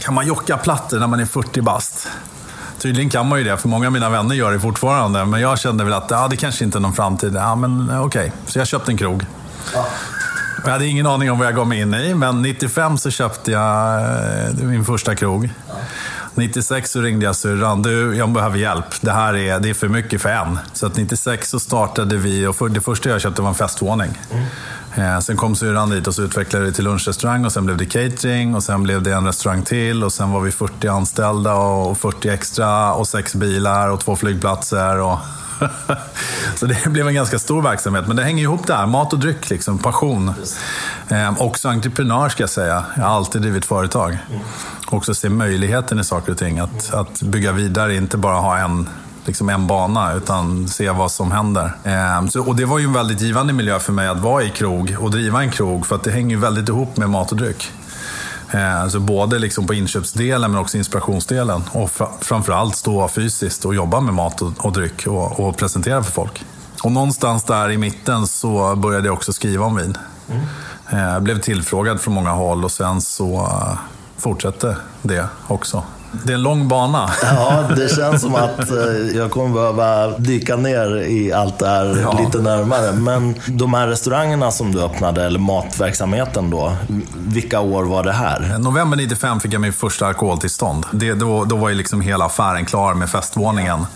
kan 0.00 0.14
man 0.14 0.26
jocka 0.26 0.56
plattor 0.56 0.98
när 0.98 1.06
man 1.06 1.20
är 1.20 1.26
40 1.26 1.60
bast? 1.60 2.08
Tydligen 2.78 3.10
kan 3.10 3.28
man 3.28 3.38
ju 3.38 3.44
det, 3.44 3.56
för 3.56 3.68
många 3.68 3.86
av 3.86 3.92
mina 3.92 4.10
vänner 4.10 4.34
gör 4.34 4.52
det 4.52 4.60
fortfarande. 4.60 5.24
Men 5.24 5.40
jag 5.40 5.58
kände 5.58 5.84
väl 5.84 5.92
att 5.92 6.10
ja, 6.10 6.28
det 6.28 6.36
kanske 6.36 6.64
inte 6.64 6.78
är 6.78 6.80
någon 6.80 6.94
framtid. 6.94 7.34
Ja, 7.34 7.54
men 7.54 7.90
eh, 7.90 8.04
okej. 8.04 8.26
Okay. 8.26 8.30
Så 8.46 8.58
jag 8.58 8.66
köpte 8.66 8.92
en 8.92 8.96
krog. 8.96 9.26
Ja. 9.74 9.86
Jag 10.64 10.72
hade 10.72 10.86
ingen 10.86 11.06
aning 11.06 11.30
om 11.30 11.38
vad 11.38 11.46
jag 11.46 11.54
gav 11.54 11.66
mig 11.66 11.80
in 11.80 11.94
i, 11.94 12.14
men 12.14 12.42
95 12.42 12.98
så 12.98 13.10
köpte 13.10 13.50
jag 13.50 14.00
eh, 14.02 14.54
min 14.54 14.84
första 14.84 15.14
krog. 15.14 15.50
96 16.34 16.90
så 16.90 17.00
ringde 17.00 17.26
jag 17.26 17.36
syrran. 17.36 17.82
Du, 17.82 18.16
jag 18.16 18.30
behöver 18.30 18.58
hjälp. 18.58 18.84
Det 19.00 19.12
här 19.12 19.36
är, 19.36 19.60
det 19.60 19.70
är 19.70 19.74
för 19.74 19.88
mycket 19.88 20.22
för 20.22 20.28
en. 20.28 20.58
Så 20.72 20.86
att 20.86 20.96
96 20.96 21.50
så 21.50 21.60
startade 21.60 22.16
vi 22.16 22.46
och 22.46 22.56
för, 22.56 22.68
det 22.68 22.80
första 22.80 23.08
jag 23.08 23.20
köpte 23.20 23.42
var 23.42 23.48
en 23.48 23.54
festvåning. 23.54 24.18
Mm. 24.30 24.44
Eh, 24.94 25.20
sen 25.20 25.36
kom 25.36 25.56
syrran 25.56 25.90
dit 25.90 26.06
och 26.06 26.14
så 26.14 26.22
utvecklade 26.22 26.64
vi 26.64 26.72
till 26.72 26.84
lunchrestaurang 26.84 27.44
och 27.44 27.52
sen 27.52 27.64
blev 27.64 27.76
det 27.76 27.86
catering 27.86 28.54
och 28.54 28.62
sen 28.62 28.82
blev 28.82 29.02
det 29.02 29.12
en 29.12 29.26
restaurang 29.26 29.62
till 29.62 30.04
och 30.04 30.12
sen 30.12 30.30
var 30.30 30.40
vi 30.40 30.52
40 30.52 30.88
anställda 30.88 31.54
och 31.54 31.98
40 31.98 32.28
extra 32.28 32.94
och 32.94 33.08
sex 33.08 33.34
bilar 33.34 33.88
och 33.88 34.00
två 34.00 34.16
flygplatser. 34.16 34.98
Och 34.98 35.18
så 36.56 36.66
det 36.66 36.86
blev 36.86 37.08
en 37.08 37.14
ganska 37.14 37.38
stor 37.38 37.62
verksamhet. 37.62 38.06
Men 38.06 38.16
det 38.16 38.22
hänger 38.22 38.42
ihop 38.42 38.66
där. 38.66 38.86
Mat 38.86 39.12
och 39.12 39.18
dryck, 39.18 39.50
liksom, 39.50 39.78
passion. 39.78 40.32
Ehm, 41.08 41.38
också 41.38 41.68
entreprenör 41.68 42.28
ska 42.28 42.42
jag 42.42 42.50
säga. 42.50 42.84
Jag 42.96 43.02
har 43.02 43.16
alltid 43.16 43.42
drivit 43.42 43.64
företag. 43.64 44.18
Mm. 44.30 44.40
Också 44.86 45.14
se 45.14 45.28
möjligheten 45.28 46.00
i 46.00 46.04
saker 46.04 46.32
och 46.32 46.38
ting. 46.38 46.58
Att, 46.58 46.94
att 46.94 47.22
bygga 47.22 47.52
vidare, 47.52 47.94
inte 47.94 48.16
bara 48.16 48.36
ha 48.36 48.58
en 48.58 48.88
liksom 49.24 49.48
en 49.48 49.66
bana, 49.66 50.14
utan 50.14 50.68
se 50.68 50.90
vad 50.90 51.12
som 51.12 51.32
händer. 51.32 51.72
Ehm, 51.84 52.30
så, 52.30 52.42
och 52.44 52.56
det 52.56 52.64
var 52.64 52.78
ju 52.78 52.84
en 52.84 52.92
väldigt 52.92 53.20
givande 53.20 53.52
miljö 53.52 53.78
för 53.78 53.92
mig 53.92 54.08
att 54.08 54.20
vara 54.20 54.42
i 54.42 54.50
krog 54.50 54.96
och 55.00 55.10
driva 55.10 55.42
en 55.42 55.50
krog, 55.50 55.86
för 55.86 55.96
att 55.96 56.02
det 56.02 56.10
hänger 56.10 56.36
ju 56.36 56.40
väldigt 56.40 56.68
ihop 56.68 56.96
med 56.96 57.10
mat 57.10 57.30
och 57.30 57.36
dryck. 57.36 57.72
Eh, 58.52 58.82
alltså 58.82 59.00
både 59.00 59.38
liksom 59.38 59.66
på 59.66 59.74
inköpsdelen 59.74 60.50
men 60.50 60.60
också 60.60 60.78
inspirationsdelen. 60.78 61.62
Och 61.72 61.90
framförallt 62.20 62.76
stå 62.76 63.08
fysiskt 63.08 63.64
och 63.64 63.74
jobba 63.74 64.00
med 64.00 64.14
mat 64.14 64.42
och, 64.42 64.72
dryck 64.72 65.06
och, 65.06 65.40
och, 65.40 65.56
presentera 65.56 66.02
för 66.02 66.12
folk. 66.12 66.44
Och 66.82 66.92
någonstans 66.92 67.44
där 67.44 67.70
i 67.70 67.78
mitten 67.78 68.26
så 68.26 68.76
började 68.76 69.06
jag 69.06 69.14
också 69.14 69.32
skriva 69.32 69.64
om 69.66 69.76
vin. 69.76 69.98
Mm. 70.28 70.42
Jag 71.12 71.22
blev 71.22 71.40
tillfrågad 71.40 72.00
från 72.00 72.14
många 72.14 72.30
håll 72.30 72.64
och 72.64 72.72
sen 72.72 73.00
så 73.00 73.48
fortsatte 74.16 74.76
det 75.02 75.26
också. 75.46 75.82
Det 76.12 76.32
är 76.32 76.34
en 76.34 76.42
lång 76.42 76.68
bana. 76.68 77.10
Ja, 77.22 77.64
det 77.76 77.88
känns 77.96 78.22
som 78.22 78.34
att 78.34 78.70
eh, 78.70 78.76
jag 79.16 79.30
kommer 79.30 79.54
behöva 79.54 80.18
dyka 80.18 80.56
ner 80.56 80.96
i 80.96 81.32
allt 81.32 81.58
det 81.58 81.66
här 81.68 81.98
Ja. 82.02 82.20
lite 82.24 82.38
närmare. 82.38 82.92
Men 82.92 83.34
de 83.46 83.74
här 83.74 83.86
restaurangerna 83.88 84.50
som 84.50 84.72
du 84.72 84.82
öppnade, 84.82 85.24
eller 85.24 85.38
matverksamheten 85.38 86.50
då, 86.50 86.72
vilka 87.14 87.60
år 87.60 87.84
var 87.84 88.04
det 88.04 88.12
här? 88.12 88.56
November 88.58 88.96
95 88.96 89.40
fick 89.40 89.52
jag 89.54 89.60
min 89.60 89.72
första 89.72 90.06
alkoholtillstånd. 90.06 90.86
Det, 90.92 91.14
då, 91.14 91.44
då 91.44 91.56
var 91.56 91.68
ju 91.68 91.74
liksom 91.74 92.00
hela 92.00 92.24
affären 92.24 92.64
klar 92.66 92.94
med 92.94 93.10
festvåningen. 93.10 93.86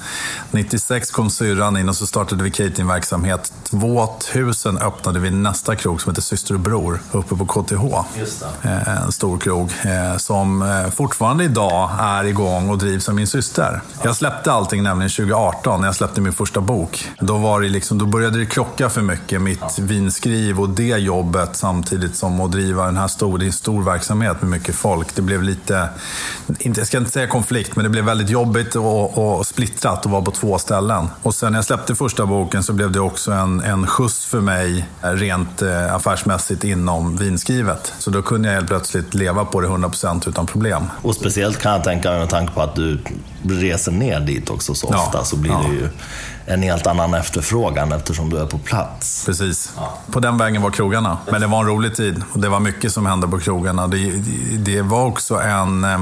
96 0.51 1.11
kom 1.11 1.31
syrran 1.31 1.77
in 1.77 1.89
och 1.89 1.97
så 1.97 2.07
startade 2.07 2.45
vi 2.45 2.51
cateringverksamhet. 2.51 3.53
2000 3.71 4.79
öppnade 4.79 5.19
vi 5.21 5.31
nästa 5.31 5.77
krog 5.77 6.01
som 6.03 6.11
heter 6.13 6.23
Syster 6.23 6.55
och 6.55 6.61
Bror 6.61 7.01
uppe 7.13 7.37
på 7.37 7.47
KTH. 7.47 7.85
Just 8.19 8.45
Eh, 8.63 9.03
En 9.05 9.13
stor 9.13 9.39
krog 9.39 9.71
eh, 9.85 10.17
som 10.17 10.65
fortfarande 10.97 11.45
idag 11.45 11.91
är 12.05 12.25
igång 12.25 12.71
och 12.71 12.79
drivs 12.79 13.09
av 13.09 13.15
min 13.15 13.27
syster. 13.27 13.81
Jag 14.03 14.17
släppte 14.17 14.53
allting 14.53 14.83
nämligen 14.83 15.11
2018 15.11 15.81
när 15.81 15.89
jag 15.89 15.95
släppte 15.95 16.21
min 16.21 16.33
första 16.33 16.61
bok. 16.61 17.09
Då, 17.19 17.39
var 17.39 17.61
det 17.61 17.69
liksom, 17.69 17.99
då 17.99 18.07
började 18.07 18.39
det 18.39 18.47
krocka 18.47 18.91
för 18.91 19.03
mycket, 19.03 19.43
mitt 19.43 19.79
vinskriv 19.79 20.61
och 20.61 20.69
det 20.69 20.83
jobbet 20.85 21.57
samtidigt 21.57 22.17
som 22.17 22.41
att 22.41 22.53
driva 22.53 22.87
den 22.87 22.97
här 22.97 23.09
stor, 23.09 23.39
det 23.39 23.45
är 23.45 23.47
en 23.47 23.53
stor 23.53 23.83
verksamhet 23.83 24.43
med 24.43 24.51
mycket 24.51 24.75
folk. 24.75 25.15
Det 25.15 25.23
blev 25.23 25.43
lite, 25.43 25.89
inte, 26.59 26.81
jag 26.81 26.87
ska 26.87 26.99
inte 26.99 27.11
säga 27.11 27.27
konflikt, 27.27 27.77
men 27.77 27.85
det 27.85 27.91
blev 27.91 28.05
väldigt 28.05 28.31
jobbigt 28.31 28.77
och, 28.77 29.39
och 29.39 29.47
splittrat 29.47 30.07
att 30.07 30.13
vara 30.13 30.23
på 30.23 30.31
två 30.31 30.59
ställen. 30.59 31.09
Och 31.23 31.35
sen 31.35 31.53
när 31.53 31.59
jag 31.59 31.65
släppte 31.65 31.95
första 31.95 32.27
boken 32.27 32.63
så 32.63 32.73
blev 32.73 32.93
det 32.93 33.01
också 33.01 33.33
en, 33.33 33.61
en 33.61 33.87
skjuts 33.87 34.27
för 34.27 34.41
mig 34.41 34.87
eh, 35.03 35.11
rent 35.11 35.63
eh, 35.63 35.95
affärsmässigt 35.95 36.65
inom 36.65 37.17
vinskrivet. 37.17 37.93
Så 37.99 38.11
då 38.11 38.23
kunde 38.23 38.49
jag 38.49 38.55
helt 38.55 38.69
plötsligt 38.69 39.15
leva 39.15 39.45
på 39.45 39.61
det 39.61 39.69
100% 39.69 40.29
utan 40.29 40.47
problem. 40.47 40.83
Och 41.03 41.15
speciellt 41.15 41.59
kan 41.59 41.73
jag 41.73 41.85
tänka 41.85 41.94
mig 42.03 42.19
med 42.19 42.29
tanke 42.29 42.53
på 42.53 42.63
att 42.63 42.75
du 42.75 42.99
reser 43.49 43.93
ner 43.93 44.21
dit 44.21 44.51
också 44.51 44.75
så 44.75 44.89
Ja, 44.91 44.99
ofta, 44.99 45.25
så 45.25 45.37
blir 45.37 45.53
ja. 45.53 45.65
det 45.69 45.75
ju 45.75 45.89
en 46.47 46.63
helt 46.63 46.87
annan 46.87 47.15
efterfrågan 47.15 47.93
eftersom 47.93 48.31
du 48.31 48.39
är 48.39 48.47
på 48.47 48.59
plats. 48.59 49.23
Precis. 49.27 49.73
På 50.13 50.21
den 50.21 50.39
vägen 50.39 50.63
var 50.63 50.71
krogarna. 50.71 51.19
Men 51.31 51.41
det 51.41 51.47
var 51.47 51.61
en 51.61 51.67
rolig 51.67 51.97
tid 51.97 52.23
och 52.33 52.41
det 52.41 52.49
var 52.49 52.61
mycket 52.61 52.93
som 52.93 53.07
hände 53.07 53.29
på 53.29 53.41
krogarna. 53.41 53.87
Det, 53.87 54.13
det, 54.59 54.83
var 54.83 55.05
också 55.05 55.41
en, 55.41 55.85
eh, 55.85 56.01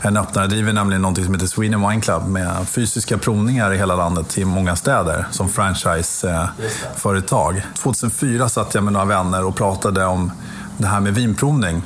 en 0.00 0.16
öppnare. 0.16 0.46
Driver 0.46 0.72
nämligen 0.72 1.02
något 1.02 1.24
som 1.24 1.34
heter 1.34 1.46
Sweden 1.46 1.88
Wine 1.88 2.00
Club 2.00 2.26
med 2.26 2.68
fysiska 2.68 3.18
provningar 3.18 3.72
i 3.72 3.78
hela 3.78 3.96
landet 3.96 4.38
i 4.38 4.44
många 4.44 4.76
städer 4.76 5.26
som 5.30 5.48
franchiseföretag. 5.48 7.62
2004 7.76 8.48
satt 8.48 8.74
jag 8.74 8.84
med 8.84 8.92
några 8.92 9.06
vänner 9.06 9.44
och 9.44 9.56
pratade 9.56 10.04
om 10.04 10.32
det 10.78 10.86
här 10.86 11.00
med 11.00 11.14
vinprovning. 11.14 11.82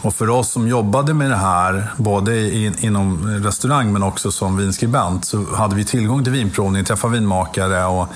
Och 0.00 0.14
för 0.14 0.30
oss 0.30 0.50
som 0.50 0.68
jobbade 0.68 1.14
med 1.14 1.30
det 1.30 1.36
här, 1.36 1.92
både 1.96 2.50
in, 2.50 2.74
inom 2.80 3.26
restaurang 3.44 3.92
men 3.92 4.02
också 4.02 4.32
som 4.32 4.56
vinskribent, 4.56 5.24
så 5.24 5.54
hade 5.54 5.74
vi 5.76 5.84
tillgång 5.84 6.24
till 6.24 6.32
vinprovning, 6.32 6.84
träffa 6.84 7.08
vinmakare 7.08 7.84
och, 7.84 8.08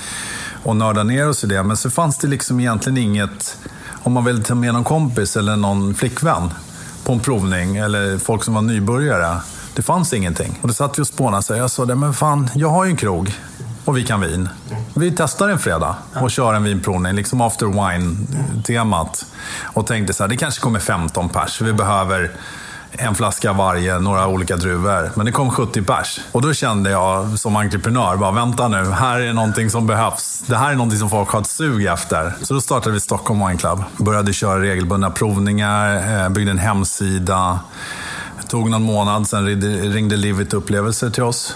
och 0.62 0.76
nörda 0.76 1.02
ner 1.02 1.28
oss 1.28 1.44
i 1.44 1.46
det. 1.46 1.62
Men 1.62 1.76
så 1.76 1.90
fanns 1.90 2.18
det 2.18 2.28
liksom 2.28 2.60
egentligen 2.60 2.98
inget, 2.98 3.58
om 4.02 4.12
man 4.12 4.24
ville 4.24 4.42
ta 4.42 4.54
med 4.54 4.72
någon 4.74 4.84
kompis 4.84 5.36
eller 5.36 5.56
någon 5.56 5.94
flickvän 5.94 6.50
på 7.04 7.12
en 7.12 7.20
provning, 7.20 7.76
eller 7.76 8.18
folk 8.18 8.44
som 8.44 8.54
var 8.54 8.62
nybörjare. 8.62 9.40
Det 9.74 9.82
fanns 9.82 10.12
ingenting. 10.12 10.58
Och 10.62 10.68
då 10.68 10.74
satt 10.74 10.98
vi 10.98 11.02
och 11.02 11.06
spånade. 11.06 11.52
och 11.52 11.58
jag 11.58 11.70
sa, 11.70 11.84
men 11.84 12.14
fan, 12.14 12.50
jag 12.54 12.68
har 12.68 12.84
ju 12.84 12.90
en 12.90 12.96
krog 12.96 13.32
och 13.84 13.96
vi 13.96 14.04
kan 14.04 14.20
vin. 14.20 14.48
Vi 14.94 15.14
testar 15.16 15.48
en 15.48 15.58
fredag 15.58 15.96
och 16.14 16.30
kör 16.30 16.54
en 16.54 16.64
vinprovning, 16.64 17.12
liksom 17.12 17.40
after 17.40 17.66
wine-temat. 17.66 19.26
Och 19.62 19.86
tänkte 19.86 20.14
så 20.14 20.22
här, 20.22 20.28
det 20.28 20.36
kanske 20.36 20.60
kommer 20.60 20.80
15 20.80 21.28
pers. 21.28 21.60
Vi 21.60 21.72
behöver 21.72 22.30
en 22.92 23.14
flaska 23.14 23.52
varje, 23.52 23.98
några 23.98 24.26
olika 24.26 24.56
druvor. 24.56 25.10
Men 25.14 25.26
det 25.26 25.32
kom 25.32 25.50
70 25.50 25.82
pers. 25.82 26.20
Och 26.32 26.42
då 26.42 26.54
kände 26.54 26.90
jag 26.90 27.38
som 27.38 27.56
entreprenör, 27.56 28.16
bara 28.16 28.30
vänta 28.30 28.68
nu, 28.68 28.90
här 28.90 29.20
är 29.20 29.32
någonting 29.32 29.70
som 29.70 29.86
behövs. 29.86 30.44
Det 30.46 30.56
här 30.56 30.70
är 30.70 30.74
någonting 30.74 30.98
som 30.98 31.10
folk 31.10 31.28
har 31.28 31.40
ett 31.40 31.46
sug 31.46 31.86
efter. 31.86 32.32
Så 32.42 32.54
då 32.54 32.60
startade 32.60 32.94
vi 32.94 33.00
Stockholm 33.00 33.46
Wine 33.46 33.58
Club. 33.58 33.82
Började 33.96 34.32
köra 34.32 34.60
regelbundna 34.60 35.10
provningar, 35.10 36.22
eh, 36.24 36.28
byggde 36.28 36.50
en 36.50 36.58
hemsida. 36.58 37.60
Tog 38.48 38.70
någon 38.70 38.82
månad, 38.82 39.28
sen 39.28 39.46
ringde, 39.46 39.66
ringde 39.68 40.16
Livit 40.16 40.54
upplevelser 40.54 41.10
till 41.10 41.22
oss. 41.22 41.54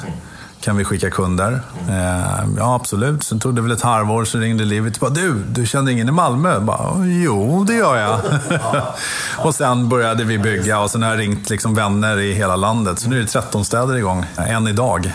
Kan 0.61 0.77
vi 0.77 0.85
skicka 0.85 1.11
kunder? 1.11 1.61
Eh, 1.89 2.47
ja, 2.59 2.75
absolut. 2.75 3.25
Sen 3.25 3.41
tog 3.41 3.55
det 3.55 3.61
väl 3.61 3.71
ett 3.71 3.83
halvår, 3.83 4.25
så 4.25 4.39
ringde 4.39 4.65
Livit. 4.65 5.01
Bara, 5.01 5.11
du, 5.11 5.35
du 5.35 5.67
kände 5.67 5.93
ingen 5.93 6.09
i 6.09 6.13
Malmö? 6.13 6.61
Bara, 6.61 7.07
jo, 7.07 7.65
det 7.65 7.75
gör 7.75 7.97
jag. 7.97 8.21
och 9.47 9.55
sen 9.55 9.89
började 9.89 10.25
vi 10.25 10.39
bygga 10.39 10.81
och 10.81 10.91
sen 10.91 11.03
har 11.03 11.11
jag 11.11 11.19
ringt 11.19 11.51
liksom 11.51 11.75
vänner 11.75 12.19
i 12.19 12.33
hela 12.33 12.57
landet. 12.57 12.99
Så 12.99 13.09
nu 13.09 13.17
är 13.17 13.21
det 13.21 13.27
13 13.29 13.65
städer 13.65 13.97
igång. 13.97 14.27
En 14.37 14.69
idag. 14.69 15.13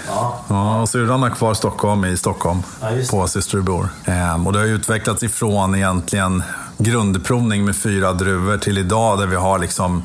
Ja. 0.47 0.81
och 0.81 0.89
syrran 0.89 1.21
har 1.21 1.29
kvar 1.29 1.53
Stockholm 1.53 2.05
i 2.05 2.17
Stockholm. 2.17 2.63
På 3.11 3.27
Syster 3.27 3.57
och 3.57 3.63
Bror. 3.63 3.89
Eh, 4.05 4.47
och 4.47 4.53
det 4.53 4.59
har 4.59 4.65
utvecklats 4.65 5.23
ifrån 5.23 5.75
egentligen 5.75 6.43
grundprovning 6.77 7.65
med 7.65 7.75
fyra 7.75 8.13
druvor 8.13 8.57
till 8.57 8.77
idag 8.77 9.19
där 9.19 9.25
vi 9.25 9.35
har 9.35 9.59
liksom 9.59 10.03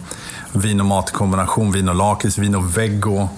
vin 0.52 0.80
och 0.80 0.86
matkombination, 0.86 1.72
vin 1.72 1.88
och 1.88 1.94
lakrits, 1.94 2.38
vin 2.38 2.54
och 2.54 2.78
veggo. 2.78 3.28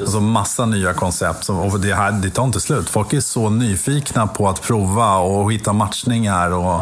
Alltså 0.00 0.20
massa 0.20 0.66
nya 0.66 0.92
koncept. 0.94 1.44
som- 1.44 1.58
Och 1.58 1.80
det, 1.80 1.94
här, 1.94 2.12
det 2.12 2.30
tar 2.30 2.44
inte 2.44 2.60
slut. 2.60 2.88
Folk 2.90 3.12
är 3.12 3.20
så 3.20 3.50
nyfikna 3.50 4.26
på 4.26 4.48
att 4.48 4.62
prova 4.62 5.16
och 5.18 5.52
hitta 5.52 5.72
matchningar 5.72 6.50
och, 6.50 6.80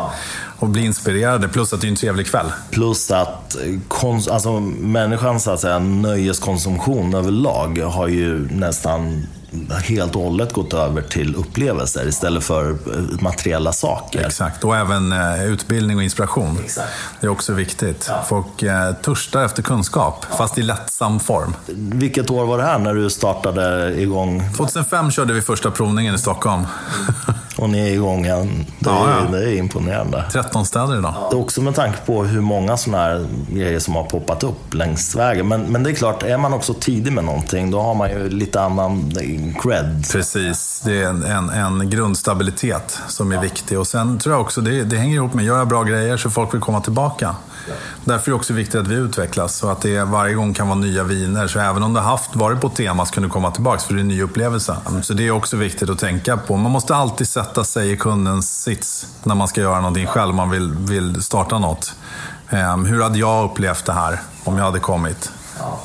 och 0.59 0.69
bli 0.69 0.85
inspirerade. 0.85 1.49
Plus 1.49 1.73
att 1.73 1.81
det 1.81 1.87
är 1.87 1.89
en 1.89 1.97
trevlig 1.97 2.27
kväll. 2.27 2.47
Plus 2.71 3.11
att 3.11 3.57
kons- 3.89 4.31
alltså, 4.31 4.61
människans 4.81 5.43
så 5.45 5.51
att 5.51 5.61
säga, 5.61 5.79
nöjeskonsumtion 5.79 7.15
överlag 7.15 7.79
har 7.79 8.09
ju 8.09 8.49
nästan 8.53 9.27
helt 9.85 10.17
och 10.17 10.23
hållet 10.23 10.53
gått 10.53 10.75
över 10.75 11.03
till 11.03 11.35
upplevelser 11.35 12.09
istället 12.09 12.45
för 12.45 12.71
eh, 12.71 12.77
materiella 13.21 13.73
saker. 13.73 14.27
Exakt. 14.27 14.65
Och 14.65 14.77
även 14.77 15.13
eh, 15.13 15.45
utbildning 15.45 15.97
och 15.97 16.03
inspiration. 16.03 16.59
Exakt. 16.65 16.89
Det 17.21 17.27
är 17.27 17.31
också 17.31 17.53
viktigt. 17.53 18.11
Folk 18.29 18.63
eh, 18.63 18.93
törstar 18.93 19.45
efter 19.45 19.63
kunskap, 19.63 20.27
fast 20.39 20.59
i 20.59 20.63
lättsam 20.63 21.21
form. 21.21 21.55
Vilket 21.77 22.31
år 22.31 22.47
var 22.47 22.59
det 22.59 22.65
här 22.65 22.79
när 22.79 22.95
du 22.95 23.11
startade 23.11 23.95
igång? 24.01 24.43
2005 24.57 25.11
körde 25.11 25.33
vi 25.33 25.43
första 25.43 25.71
provningen 25.71 26.15
i 26.15 26.19
Stockholm. 26.19 26.67
Och 27.57 27.71
ni 27.71 27.79
är 27.79 27.93
igång 27.93 28.27
än. 28.27 28.67
Det 28.79 28.91
är, 28.91 28.95
Ja, 28.95 29.21
ja. 29.25 29.39
Det 29.39 29.45
är 29.45 29.57
imponerande. 29.57 30.25
13 30.33 30.67
städer 30.67 30.99
idag. 30.99 31.15
Det 31.31 31.37
är 31.37 31.41
Också 31.41 31.63
med 31.63 31.75
tanke 31.75 31.99
på 32.07 32.25
hur 32.25 32.41
många 32.41 32.77
sådana 32.77 33.03
här 33.03 33.27
grejer 33.51 33.79
som 33.79 33.95
har 33.95 34.05
poppat 34.05 34.45
upp 34.45 34.75
längs 34.75 35.17
vägen. 35.17 35.49
Men, 35.49 35.61
men 35.61 35.83
det 35.83 35.91
är 35.91 35.95
klart, 35.95 36.23
är 36.23 36.39
man 36.39 36.53
också 36.53 36.75
tidig 36.75 37.13
med 37.13 37.25
någonting, 37.25 37.71
då 37.71 37.81
har 37.81 37.95
man 37.95 38.11
ju 38.11 38.29
lite 38.29 38.61
annan 38.61 39.09
cred. 39.63 40.05
Precis, 40.13 40.83
det 40.85 41.03
är 41.03 41.09
en, 41.09 41.23
en, 41.23 41.51
en 41.51 41.91
grundstabilitet 41.91 43.01
som 43.09 43.33
är 43.33 43.41
viktig. 43.41 43.79
Och 43.79 43.87
sen 43.87 44.19
tror 44.19 44.35
jag 44.35 44.43
också 44.43 44.61
det, 44.61 44.85
det 44.85 44.97
hänger 44.97 45.15
ihop 45.15 45.35
med 45.35 45.45
gör 45.45 45.59
jag 45.59 45.69
bra 45.69 45.83
grejer 45.83 46.17
så 46.17 46.31
folk 46.31 46.55
vill 46.55 46.61
komma 46.61 46.81
tillbaka. 46.81 47.37
Därför 48.05 48.31
är 48.31 48.33
det 48.33 48.37
också 48.37 48.53
viktigt 48.53 48.81
att 48.81 48.87
vi 48.87 48.95
utvecklas 48.95 49.57
så 49.57 49.69
att 49.69 49.81
det 49.81 50.05
varje 50.05 50.35
gång 50.35 50.55
kan 50.55 50.69
vara 50.69 50.79
nya 50.79 51.05
viner. 51.05 51.47
Så 51.47 51.59
även 51.59 51.83
om 51.83 51.95
du 51.95 52.01
har 52.01 52.11
haft, 52.11 52.37
varit 52.37 52.61
på 52.61 52.69
tema 52.69 53.07
så 53.07 53.15
kan 53.15 53.23
du 53.23 53.29
komma 53.29 53.51
tillbaka 53.51 53.79
för 53.79 53.95
det 53.95 53.99
är 53.99 54.03
en 54.03 54.09
ny 54.09 54.23
upplevelse. 54.23 54.77
Så 55.03 55.15
det 55.15 55.27
är 55.27 55.31
också 55.31 55.57
viktigt 55.57 55.91
att 55.91 55.99
tänka 55.99 56.37
på. 56.37 56.57
Man 56.57 56.73
måste 56.73 56.95
alltid 56.95 57.29
sätta 57.29 57.65
sig 57.65 57.93
i 57.93 57.97
kundens 57.97 58.63
sits 58.63 59.07
när 59.23 59.35
man 59.35 59.49
ska 59.49 59.61
göra 59.61 59.81
någonting 59.81 60.07
själv, 60.07 60.35
man 60.35 60.51
vill, 60.51 60.75
vill 60.75 61.23
starta 61.23 61.59
något. 61.59 61.95
Ehm, 62.51 62.85
hur 62.85 63.03
hade 63.03 63.19
jag 63.19 63.45
upplevt 63.45 63.85
det 63.85 63.93
här 63.93 64.21
om 64.45 64.57
jag 64.57 64.65
hade 64.65 64.79
kommit? 64.79 65.33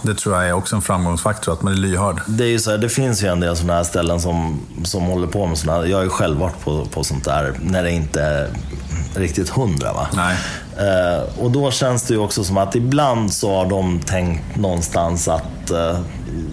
Det 0.02 0.16
tror 0.16 0.36
jag 0.36 0.48
är 0.48 0.54
också 0.54 0.76
en 0.76 0.82
framgångsfaktor, 0.82 1.54
att 1.54 1.62
man 1.62 1.74
är 1.74 1.78
lyhörd. 1.78 2.22
Det, 2.28 2.44
är 2.44 2.48
ju 2.48 2.60
så 2.60 2.72
här, 2.72 2.78
det 2.78 2.90
finns 2.90 3.24
ju 3.24 3.28
en 3.28 3.40
del 3.40 3.56
sådana 3.56 3.74
här 3.74 3.84
ställen 3.84 4.22
som, 4.22 4.60
som 4.84 5.04
håller 5.04 5.28
på 5.28 5.46
med 5.46 5.58
sådana 5.58 5.80
här. 5.80 5.88
Jag 5.88 5.98
har 5.98 6.04
ju 6.04 6.10
själv 6.10 6.38
varit 6.38 6.60
på, 6.64 6.86
på 6.86 7.04
sånt 7.04 7.26
där 7.26 7.54
när 7.62 7.84
det 7.84 7.92
inte 7.92 8.22
är 8.22 8.50
riktigt 9.16 9.50
hundra. 9.50 9.94
Va? 9.94 10.08
Nej. 10.14 10.38
Eh, 10.78 11.40
och 11.40 11.52
då 11.52 11.72
känns 11.72 12.04
det 12.04 12.14
ju 12.14 12.20
också 12.20 12.44
som 12.44 12.58
att 12.58 12.76
ibland 12.76 13.34
så 13.34 13.56
har 13.56 13.66
de 13.66 14.00
tänkt 14.00 14.56
någonstans 14.56 15.28
att 15.28 15.72
eh, 15.72 16.00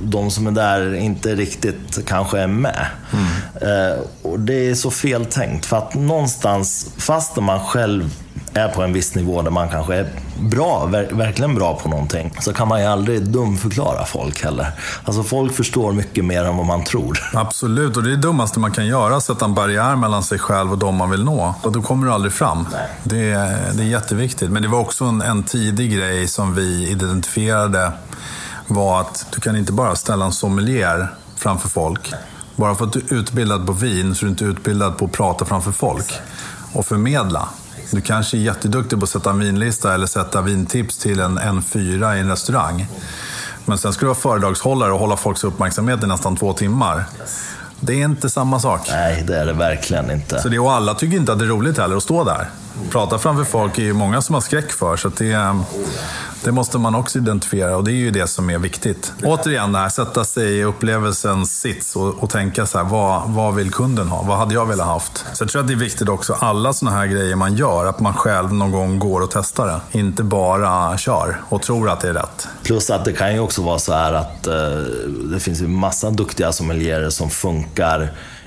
de 0.03 0.31
som 0.31 0.47
är 0.47 0.51
där 0.51 0.95
inte 0.95 1.35
riktigt 1.35 2.07
kanske 2.07 2.39
är 2.41 2.47
med. 2.47 2.87
Eh, 3.61 4.01
och 4.23 4.41
det 4.41 4.71
är 4.71 4.75
så 4.75 4.91
fel 4.91 5.27
tänkt. 5.27 5.67
För 5.67 5.77
att 5.77 5.95
någonstans, 5.95 6.91
fast 6.97 7.37
man 7.37 7.61
själv 7.61 8.15
är 8.55 8.69
på 8.69 8.83
en 8.83 8.93
viss 8.93 9.15
nivå 9.15 9.43
där 9.43 9.51
man 9.51 9.69
kanske 9.69 9.95
är 9.95 10.09
bra, 10.41 10.87
ver- 10.87 11.15
verkligen 11.15 11.55
bra 11.55 11.75
på 11.83 11.89
någonting, 11.89 12.35
så 12.41 12.53
kan 12.53 12.69
man 12.69 12.81
ju 12.81 12.87
aldrig 12.87 13.23
dumförklara 13.23 14.05
folk 14.05 14.45
heller. 14.45 14.73
Alltså 15.05 15.23
folk 15.23 15.53
förstår 15.55 15.93
mycket 15.93 16.25
mer 16.25 16.45
än 16.45 16.57
vad 16.57 16.67
man 16.67 16.85
tror. 16.85 17.19
Absolut, 17.35 17.97
och 17.97 18.03
det 18.03 18.09
är 18.09 18.17
det 18.17 18.23
dummaste 18.23 18.61
man 18.61 18.73
kan 18.73 18.87
göra, 18.87 19.21
sätta 19.21 19.45
en 19.45 19.55
barriär 19.55 19.97
mellan 19.97 20.23
sig 20.23 20.39
själv 20.39 20.73
och 20.73 20.79
de 20.79 20.97
man 20.97 21.11
vill 21.11 21.25
nå. 21.25 21.55
Och 21.63 21.73
då 21.73 21.83
kommer 21.83 22.07
du 22.07 22.13
aldrig 22.13 22.33
fram. 22.33 22.69
Det 23.05 23.31
är, 23.31 23.73
det 23.73 23.83
är 23.83 23.87
jätteviktigt. 23.87 24.51
Men 24.51 24.63
det 24.63 24.69
var 24.69 24.79
också 24.79 25.05
en, 25.05 25.23
en 25.23 25.43
tidig 25.43 25.93
grej 25.93 26.29
som 26.29 26.55
vi 26.55 26.89
identifierade, 26.91 27.93
var 28.67 29.01
att 29.01 29.27
du 29.31 29.41
kan 29.41 29.57
inte 29.57 29.73
bara 29.73 29.97
ställa 29.97 30.25
en 30.25 30.33
sommelier 30.33 31.09
framför 31.37 31.69
folk. 31.69 32.13
Bara 32.57 32.75
för 32.75 32.85
att 32.85 32.93
du 32.93 32.99
är 32.99 33.15
utbildad 33.15 33.67
på 33.67 33.73
vin 33.73 34.15
så 34.15 34.25
är 34.25 34.27
du 34.27 34.31
inte 34.31 34.45
utbildad 34.45 34.99
på 34.99 35.05
att 35.05 35.13
prata 35.13 35.45
framför 35.45 35.73
folk 35.73 36.13
och 36.73 36.87
förmedla. 36.87 37.49
Du 37.91 38.01
kanske 38.01 38.37
är 38.37 38.39
jätteduktig 38.39 38.99
på 38.99 39.05
att 39.05 39.11
sätta 39.11 39.31
en 39.31 39.39
vinlista 39.39 39.95
eller 39.95 40.07
sätta 40.07 40.43
vintips 40.43 40.99
till 40.99 41.21
en, 41.21 41.39
en 41.39 41.63
fyra 41.63 42.17
i 42.17 42.21
en 42.21 42.29
restaurang. 42.29 42.87
Men 43.65 43.79
sen 43.79 43.93
ska 43.93 44.01
du 44.01 44.07
vara 44.07 44.19
föredragshållare 44.19 44.93
och 44.93 44.99
hålla 44.99 45.17
folks 45.17 45.45
uppmärksamhet 45.45 46.05
i 46.05 46.07
nästan 46.07 46.37
två 46.37 46.53
timmar. 46.53 47.05
Det 47.81 47.93
är 47.93 48.05
inte 48.05 48.31
samma 48.31 48.61
sak. 48.61 48.89
Nej, 48.91 49.25
det 49.27 49.37
är 49.37 49.47
det 49.47 49.53
verkligen 49.53 50.11
inte. 50.11 50.41
Så 50.41 50.49
det, 50.49 50.59
och 50.59 50.73
alla 50.73 50.95
tycker 50.95 51.17
inte 51.17 51.33
att 51.33 51.39
det 51.39 51.45
är 51.45 51.49
roligt 51.49 51.79
heller 51.79 51.97
att 51.97 52.03
stå 52.03 52.25
där. 52.25 52.49
Prata 52.91 53.19
framför 53.19 53.45
folk 53.45 53.79
är 53.79 53.83
ju 53.83 53.93
många 53.93 54.23
som 54.23 54.35
har 54.35 54.41
skräck 54.41 54.73
för. 54.73 54.97
Så 54.97 55.09
det, 55.09 55.57
det 56.45 56.53
måste 56.53 56.79
man 56.79 56.95
också 56.95 57.19
identifiera 57.19 57.77
och 57.77 57.85
det 57.85 57.91
är 57.91 57.95
ju 57.95 58.11
det 58.11 58.27
som 58.27 58.51
är 58.51 58.59
viktigt. 58.59 59.13
Återigen, 59.25 59.73
det 59.73 59.79
här, 59.79 59.89
sätta 59.89 60.25
sig 60.25 60.59
i 60.59 60.65
upplevelsens 60.65 61.61
sits 61.61 61.97
och, 61.97 62.23
och 62.23 62.31
tänka 62.31 62.67
så 62.67 62.79
här, 62.79 62.85
vad, 62.85 63.31
vad 63.31 63.55
vill 63.55 63.71
kunden 63.71 64.09
ha? 64.09 64.23
Vad 64.23 64.39
hade 64.39 64.55
jag 64.55 64.67
velat 64.67 64.87
haft? 64.87 65.25
Så 65.33 65.43
jag 65.43 65.51
tror 65.51 65.63
att 65.63 65.69
det 65.69 65.75
är 65.75 65.79
viktigt 65.79 66.09
också, 66.09 66.33
alla 66.33 66.73
sådana 66.73 66.97
här 66.97 67.07
grejer 67.07 67.37
man 67.37 67.55
gör, 67.55 67.87
att 67.87 68.01
man 68.01 68.15
själv 68.15 68.53
någon 68.53 68.71
gång 68.71 68.99
går 68.99 69.21
och 69.21 69.31
testar 69.31 69.67
det. 69.67 69.99
Inte 69.99 70.23
bara 70.23 70.99
kör 70.99 71.41
och 71.49 71.63
tror 71.63 71.91
att 71.91 72.01
det 72.01 72.09
är 72.09 72.15
rätt. 72.15 72.49
Plus 72.63 72.91
att 72.91 73.05
det 73.05 73.13
kan 73.13 73.35
ju 73.35 73.41
också 73.41 73.63
vara 73.63 73.79
så 73.79 73.93
här 73.93 74.13
att 74.13 74.47
eh, 74.47 74.55
det 75.33 75.41
finns 75.41 75.63
ju 75.63 75.69
massa 75.69 76.11
duktiga 76.11 76.53
sommelierer 76.53 77.11
som 77.11 77.31
funkar 77.31 77.68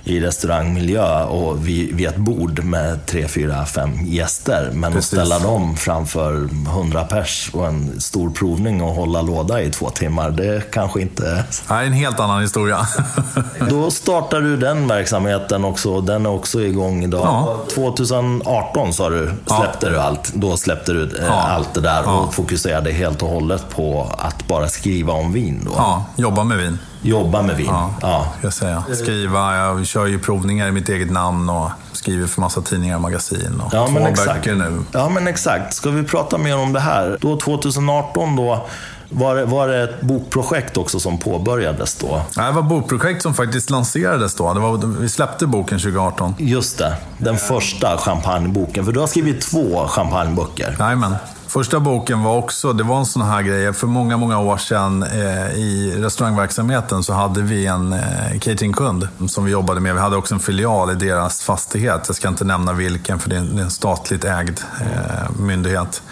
i 0.04 0.20
restaurangmiljö 0.20 1.24
och 1.24 1.68
vid, 1.68 1.96
vid 1.96 2.08
ett 2.08 2.16
bord 2.18 2.64
med 2.64 3.06
tre, 3.06 3.28
fyra, 3.28 3.66
fem 3.66 4.06
gäster. 4.06 4.70
Men 4.74 4.94
Precis. 4.94 5.14
att 5.14 5.20
ställa 5.28 5.40
dem 5.40 5.76
framför 5.76 6.50
hundra 6.70 7.04
pers 7.04 7.50
och 7.54 7.68
en 7.68 8.02
stor 8.02 8.30
provning 8.30 8.82
och 8.82 8.94
hålla 8.96 9.22
låda 9.22 9.62
i 9.62 9.70
två 9.72 9.90
timmar, 9.90 10.30
det 10.32 10.72
kanske 10.72 11.02
inte... 11.02 11.44
Är 11.68 11.84
en 11.84 11.94
helt 11.94 12.20
annan 12.20 12.42
historia. 12.42 12.78
Då 13.70 13.92
startar 13.92 14.42
du 14.42 14.58
den 14.58 14.88
verksamheten 14.88 15.66
också. 15.66 16.02
Den 16.02 16.26
är 16.26 16.30
också 16.30 16.62
igång 16.62 17.04
idag. 17.04 17.22
Ja. 17.26 17.60
2018 17.76 18.94
sa 18.94 19.10
du, 19.10 19.32
släppte 19.46 19.90
du 19.90 20.00
allt. 20.00 20.34
Då 20.34 20.58
släppte 20.58 20.94
du 20.94 21.04
eh, 21.04 21.26
Ja. 21.26 21.34
allt 21.34 21.74
det 21.74 21.82
där 21.82 22.04
Ja. 22.06 22.20
och 22.20 22.34
fokuserade 22.34 22.92
helt 22.92 23.24
och 23.24 23.30
hållet 23.30 23.70
på 23.70 24.12
att 24.18 24.48
bara 24.48 24.68
skriva 24.68 25.14
om 25.14 25.34
vin. 25.34 25.62
Då. 25.66 25.72
ja, 25.78 26.06
jobba 26.16 26.44
med 26.44 26.58
vin. 26.58 26.80
Jobba 27.02 27.42
med 27.42 27.56
vin. 27.58 27.68
Ja, 27.68 27.94
Ja. 28.02 28.26
jag 28.42 28.54
säga. 28.54 28.84
Skriva, 29.02 29.56
jag 29.56 29.86
kör 29.88 30.06
ju 30.06 30.20
provningar 30.20 30.68
i 30.68 30.72
mitt 30.72 30.90
eget 30.90 31.12
namn 31.12 31.50
och 31.50 31.70
skriver 31.92 32.28
för 32.28 32.42
massa 32.42 32.62
tidningar 32.62 32.96
och 32.96 33.02
magasin. 33.02 33.62
Och 33.66 33.74
Ja, 33.74 33.88
två 33.88 34.26
böcker 34.26 34.56
nu. 34.56 34.84
Ja, 34.92 35.10
men 35.10 35.28
exakt. 35.28 35.74
Ska 35.74 35.90
vi 35.90 36.04
prata 36.04 36.38
mer 36.38 36.58
om 36.58 36.74
det 36.74 36.80
här? 36.80 37.18
Då 37.22 37.38
2018 37.38 38.36
då, 38.36 38.68
var 39.10 39.36
det, 39.36 39.46
var 39.46 39.68
det 39.68 39.84
ett 39.84 40.02
bokprojekt 40.02 40.78
också 40.78 41.00
som 41.00 41.18
påbörjades 41.18 41.96
då? 41.96 42.22
Det 42.36 42.52
var 42.52 42.62
bokprojekt 42.62 43.22
som 43.22 43.34
faktiskt 43.34 43.70
lanserades 43.70 44.36
då. 44.36 44.54
Det 44.54 44.60
var, 44.60 44.78
vi 45.00 45.10
släppte 45.10 45.48
boken 45.48 45.80
2018. 45.80 46.36
Just 46.38 46.78
det, 46.78 46.96
den 47.18 47.38
första 47.38 47.98
champagneboken. 47.98 48.86
För 48.86 48.92
du 48.92 49.00
har 49.00 49.08
skrivit 49.08 49.42
två 49.42 49.88
champagneböcker. 49.88 50.76
Jajamän. 50.80 51.16
Första 51.52 51.80
boken 51.80 52.24
var 52.24 52.38
också, 52.38 52.74
det 52.74 52.84
var 52.84 53.00
en 53.00 53.06
sån 53.06 53.22
här 53.22 53.42
grej. 53.42 53.74
För 53.74 53.88
många, 53.88 54.18
många 54.18 54.40
år 54.40 54.58
sedan 54.58 55.04
eh, 55.04 55.52
i 55.52 55.96
restaurangverksamheten 55.98 57.04
så 57.04 57.14
hade 57.14 57.42
vi 57.42 57.66
en 57.66 57.94
eh, 57.94 58.40
cateringkund 58.40 59.08
som 59.28 59.46
vi 59.46 59.52
jobbade 59.52 59.80
med. 59.80 59.94
Vi 59.94 60.00
hade 60.00 60.16
också 60.16 60.34
en 60.34 60.40
filial 60.40 60.92
i 60.92 60.96
deras 60.96 61.42
fastighet. 61.42 62.04
Jag 62.08 62.16
ska 62.16 62.28
inte 62.28 62.46
nämna 62.46 62.74
vilken 62.74 63.20
för 63.20 63.30
det 63.30 63.36
är 63.36 63.40
en, 63.40 63.56
det 63.56 63.62
är 63.62 63.64
en 63.64 63.72
statligt 63.72 64.26
ägd 64.26 64.60
eh, 64.82 65.32
myndighet. 65.40 66.04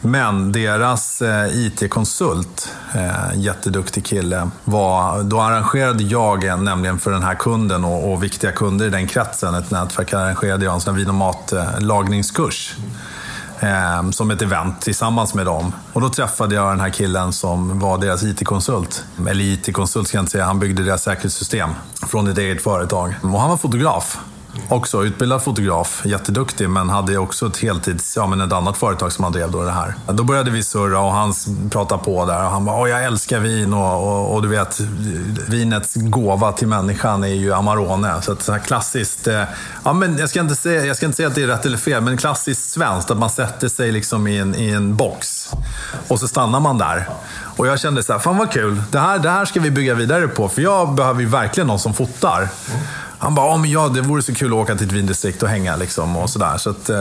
Men 0.00 0.52
deras 0.52 1.22
eh, 1.22 1.66
IT-konsult, 1.66 2.72
eh, 2.94 3.10
jätteduktig 3.34 4.06
kille, 4.06 4.50
var, 4.64 5.22
då 5.22 5.40
arrangerade 5.40 6.02
jag 6.02 6.44
en, 6.44 6.64
nämligen 6.64 6.98
för 6.98 7.10
den 7.10 7.22
här 7.22 7.34
kunden 7.34 7.84
och, 7.84 8.12
och 8.12 8.22
viktiga 8.22 8.52
kunder 8.52 8.86
i 8.86 8.90
den 8.90 9.06
kretsen, 9.06 9.54
ett 9.54 9.70
nätverk, 9.70 10.12
arrangerade 10.12 10.64
jag 10.64 10.74
en 10.74 10.80
sån 10.80 10.94
här 10.94 10.98
vin 10.98 11.08
och 11.08 11.14
matlagningskurs 11.14 12.76
eh, 13.60 14.10
som 14.10 14.30
ett 14.30 14.42
event 14.42 14.80
tillsammans 14.80 15.34
med 15.34 15.46
dem. 15.46 15.72
Och 15.92 16.00
då 16.00 16.08
träffade 16.08 16.54
jag 16.54 16.72
den 16.72 16.80
här 16.80 16.90
killen 16.90 17.32
som 17.32 17.78
var 17.78 17.98
deras 17.98 18.22
IT-konsult. 18.22 19.04
Eller 19.28 19.44
IT-konsult 19.44 20.08
ska 20.08 20.16
jag 20.16 20.22
inte 20.22 20.32
säga, 20.32 20.44
han 20.44 20.58
byggde 20.58 20.82
deras 20.82 21.02
säkerhetssystem 21.02 21.70
från 22.06 22.28
ett 22.28 22.38
eget 22.38 22.62
företag. 22.62 23.14
Och 23.22 23.40
han 23.40 23.50
var 23.50 23.56
fotograf. 23.56 24.18
Också 24.68 25.04
utbildad 25.04 25.42
fotograf, 25.42 26.02
jätteduktig, 26.04 26.70
men 26.70 26.88
hade 26.88 27.18
också 27.18 27.46
ett 27.46 27.56
heltids, 27.56 28.16
ja 28.16 28.26
men 28.26 28.40
ett 28.40 28.52
annat 28.52 28.76
företag 28.76 29.12
som 29.12 29.24
han 29.24 29.32
drev 29.32 29.50
då 29.50 29.62
det 29.62 29.70
här. 29.70 29.94
Då 30.06 30.24
började 30.24 30.50
vi 30.50 30.62
surra 30.62 31.00
och 31.00 31.12
han 31.12 31.32
pratade 31.70 32.04
på 32.04 32.26
där 32.26 32.44
och 32.44 32.50
han 32.50 32.64
bara, 32.64 32.80
Åh, 32.80 32.88
jag 32.88 33.04
älskar 33.04 33.40
vin 33.40 33.74
och, 33.74 34.08
och, 34.08 34.34
och 34.34 34.42
du 34.42 34.48
vet, 34.48 34.80
vinets 35.48 35.94
gåva 35.94 36.52
till 36.52 36.68
människan 36.68 37.24
är 37.24 37.28
ju 37.28 37.52
Amarone. 37.52 38.22
Så 38.22 38.32
att 38.32 38.42
så 38.42 38.52
här 38.52 38.58
klassiskt, 38.58 39.26
eh, 39.26 39.42
ja 39.84 39.92
men 39.92 40.18
jag 40.18 40.28
ska, 40.28 40.40
inte 40.40 40.56
säga, 40.56 40.84
jag 40.84 40.96
ska 40.96 41.06
inte 41.06 41.16
säga 41.16 41.28
att 41.28 41.34
det 41.34 41.42
är 41.42 41.46
rätt 41.46 41.66
eller 41.66 41.78
fel, 41.78 42.02
men 42.02 42.16
klassiskt 42.16 42.70
svenskt, 42.70 43.10
att 43.10 43.18
man 43.18 43.30
sätter 43.30 43.68
sig 43.68 43.92
liksom 43.92 44.26
i 44.26 44.38
en, 44.38 44.54
i 44.54 44.70
en 44.70 44.96
box 44.96 45.50
och 46.08 46.20
så 46.20 46.28
stannar 46.28 46.60
man 46.60 46.78
där. 46.78 47.08
Och 47.56 47.66
jag 47.66 47.80
kände 47.80 48.02
så 48.02 48.12
här, 48.12 48.20
fan 48.20 48.36
vad 48.36 48.52
kul, 48.52 48.82
det 48.90 48.98
här, 48.98 49.18
det 49.18 49.30
här 49.30 49.44
ska 49.44 49.60
vi 49.60 49.70
bygga 49.70 49.94
vidare 49.94 50.28
på, 50.28 50.48
för 50.48 50.62
jag 50.62 50.94
behöver 50.94 51.20
ju 51.20 51.26
verkligen 51.26 51.66
någon 51.66 51.78
som 51.78 51.94
fotar. 51.94 52.48
Han 53.20 53.34
bara, 53.34 53.46
ja 53.46 53.56
men 53.56 53.70
ja, 53.70 53.88
det 53.88 54.00
vore 54.00 54.22
så 54.22 54.34
kul 54.34 54.52
att 54.52 54.58
åka 54.58 54.74
till 54.76 54.86
ett 54.86 54.92
vindistrikt 54.92 55.42
och 55.42 55.48
hänga 55.48 55.76
liksom 55.76 56.16
och 56.16 56.30
sådär. 56.30 56.58
Så 56.58 56.70
att, 56.70 56.90
eh, 56.90 56.96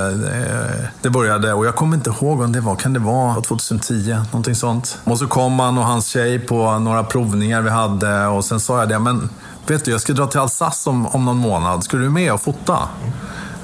det 1.02 1.10
började, 1.10 1.54
och 1.54 1.66
jag 1.66 1.76
kommer 1.76 1.98
inte 1.98 2.10
ihåg 2.10 2.42
om 2.42 2.52
det 2.52 2.62
var, 2.62 2.76
kan 2.76 2.94
det 2.94 3.00
vara 3.00 3.42
2010? 3.42 4.18
Någonting 4.32 4.56
sånt. 4.56 4.98
Och 5.04 5.20
så 5.20 5.28
kom 5.28 5.60
han 5.60 5.78
och 5.78 5.86
hans 5.86 6.08
tjej 6.08 6.40
på 6.40 6.80
några 6.80 7.04
provningar 7.04 7.62
vi 7.62 7.70
hade 7.70 8.28
och 8.28 8.46
sen 8.46 8.60
sa 8.60 8.80
jag 8.80 8.90
det, 8.90 9.00
men 9.00 9.30
vet 9.68 9.86
du, 9.86 9.92
jag 9.92 10.02
ska 10.02 10.14
dra 10.14 10.28
till 10.28 10.40
Alsace 10.40 10.90
om, 10.90 11.08
om 11.08 11.26
någon 11.26 11.38
månad. 11.38 11.84
Ska 11.84 11.98
du 11.98 12.10
med 12.10 12.34
och 12.34 12.42
fota? 12.42 12.80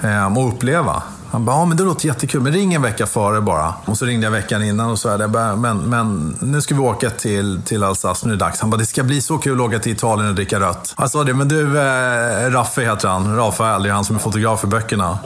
Eh, 0.02 0.38
och 0.38 0.48
uppleva? 0.48 1.04
Han 1.34 1.46
bara, 1.46 1.56
ja 1.56 1.66
men 1.66 1.78
det 1.78 1.84
låter 1.84 2.08
jättekul, 2.08 2.42
men 2.42 2.54
ring 2.54 2.74
en 2.74 2.82
vecka 2.82 3.06
före 3.06 3.42
bara. 3.42 3.74
Och 3.86 3.98
så 3.98 4.06
ringde 4.06 4.26
jag 4.26 4.32
veckan 4.32 4.64
innan 4.64 4.90
och 4.90 5.00
sa, 5.00 5.18
men, 5.58 5.78
men 5.78 6.38
nu 6.42 6.62
ska 6.62 6.76
vi 6.76 6.82
åka 6.82 7.10
till, 7.10 7.62
till 7.66 7.84
Alsace, 7.84 8.28
nu 8.28 8.34
är 8.34 8.38
det 8.38 8.46
dags. 8.46 8.60
Han 8.60 8.70
bara, 8.70 8.78
det 8.78 8.86
ska 8.86 9.04
bli 9.04 9.22
så 9.22 9.38
kul 9.38 9.62
att 9.62 9.68
åka 9.68 9.80
till 9.80 9.92
Italien 9.92 10.30
och 10.30 10.36
dricka 10.36 10.60
rött. 10.60 10.94
Jag 10.98 11.12
sa 11.12 11.24
det, 11.24 11.34
men 11.34 11.48
du, 11.48 11.80
eh, 11.80 12.52
Raffe 12.52 12.82
heter 12.82 13.08
han, 13.08 13.36
Rafael, 13.36 13.84
det 13.84 13.90
är 13.90 13.94
han 13.94 14.06
som 14.06 14.16
är 14.16 14.20
fotograf 14.20 14.64
i 14.64 14.68
böckerna. 14.68 15.20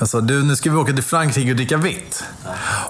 Jag 0.00 0.08
sa, 0.08 0.20
du 0.20 0.42
nu 0.42 0.56
ska 0.56 0.70
vi 0.70 0.76
åka 0.76 0.92
till 0.92 1.02
Frankrike 1.02 1.50
och 1.50 1.56
dricka 1.56 1.76
vitt. 1.76 2.24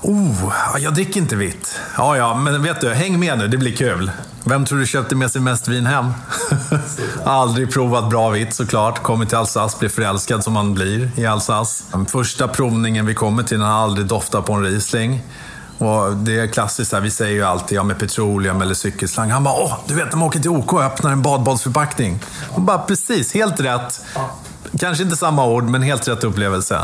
Oh, 0.02 0.52
jag 0.78 0.94
dricker 0.94 1.20
inte 1.20 1.36
vitt. 1.36 1.78
Ja, 1.96 2.16
ja, 2.16 2.34
men 2.34 2.62
vet 2.62 2.80
du, 2.80 2.94
häng 2.94 3.20
med 3.20 3.38
nu, 3.38 3.48
det 3.48 3.56
blir 3.56 3.76
kul. 3.76 4.10
Vem 4.44 4.64
tror 4.64 4.78
du 4.78 4.86
köpte 4.86 5.14
med 5.14 5.30
sig 5.30 5.40
mest 5.40 5.68
vin 5.68 5.86
hem? 5.86 6.12
Aldrig 7.24 7.72
provat 7.72 8.10
bra 8.10 8.30
vitt 8.30 8.54
såklart. 8.54 9.02
Kommer 9.02 9.26
till 9.26 9.36
Alsace, 9.36 9.76
blir 9.78 9.88
förälskad 9.88 10.44
som 10.44 10.52
man 10.52 10.74
blir 10.74 11.10
i 11.16 11.26
Alsace. 11.26 11.84
Första 12.08 12.48
provningen 12.48 13.06
vi 13.06 13.14
kommer 13.14 13.42
till, 13.42 13.58
den 13.58 13.66
har 13.66 13.82
aldrig 13.82 14.06
doftat 14.06 14.46
på 14.46 14.52
en 14.52 14.62
Riesling. 14.62 15.22
Och 15.78 16.16
det 16.16 16.40
är 16.40 16.46
klassiskt, 16.46 16.92
här, 16.92 17.00
vi 17.00 17.10
säger 17.10 17.34
ju 17.34 17.42
alltid 17.42 17.78
ja, 17.78 17.82
med 17.82 17.98
petroleum 17.98 18.62
eller 18.62 18.74
cykelslang. 18.74 19.30
Han 19.30 19.44
bara, 19.44 19.54
åh, 19.54 19.78
du 19.86 19.94
vet, 19.94 20.10
de 20.10 20.22
åker 20.22 20.40
till 20.40 20.50
OK 20.50 20.72
och 20.72 20.82
öppnar 20.82 21.12
en 21.12 21.22
badbollsförpackning. 21.22 22.18
Och 22.48 22.60
bara 22.60 22.78
precis, 22.78 23.34
helt 23.34 23.60
rätt. 23.60 24.00
Kanske 24.78 25.04
inte 25.04 25.16
samma 25.16 25.46
ord, 25.46 25.64
men 25.64 25.82
helt 25.82 26.08
rätt 26.08 26.24
upplevelse. 26.24 26.80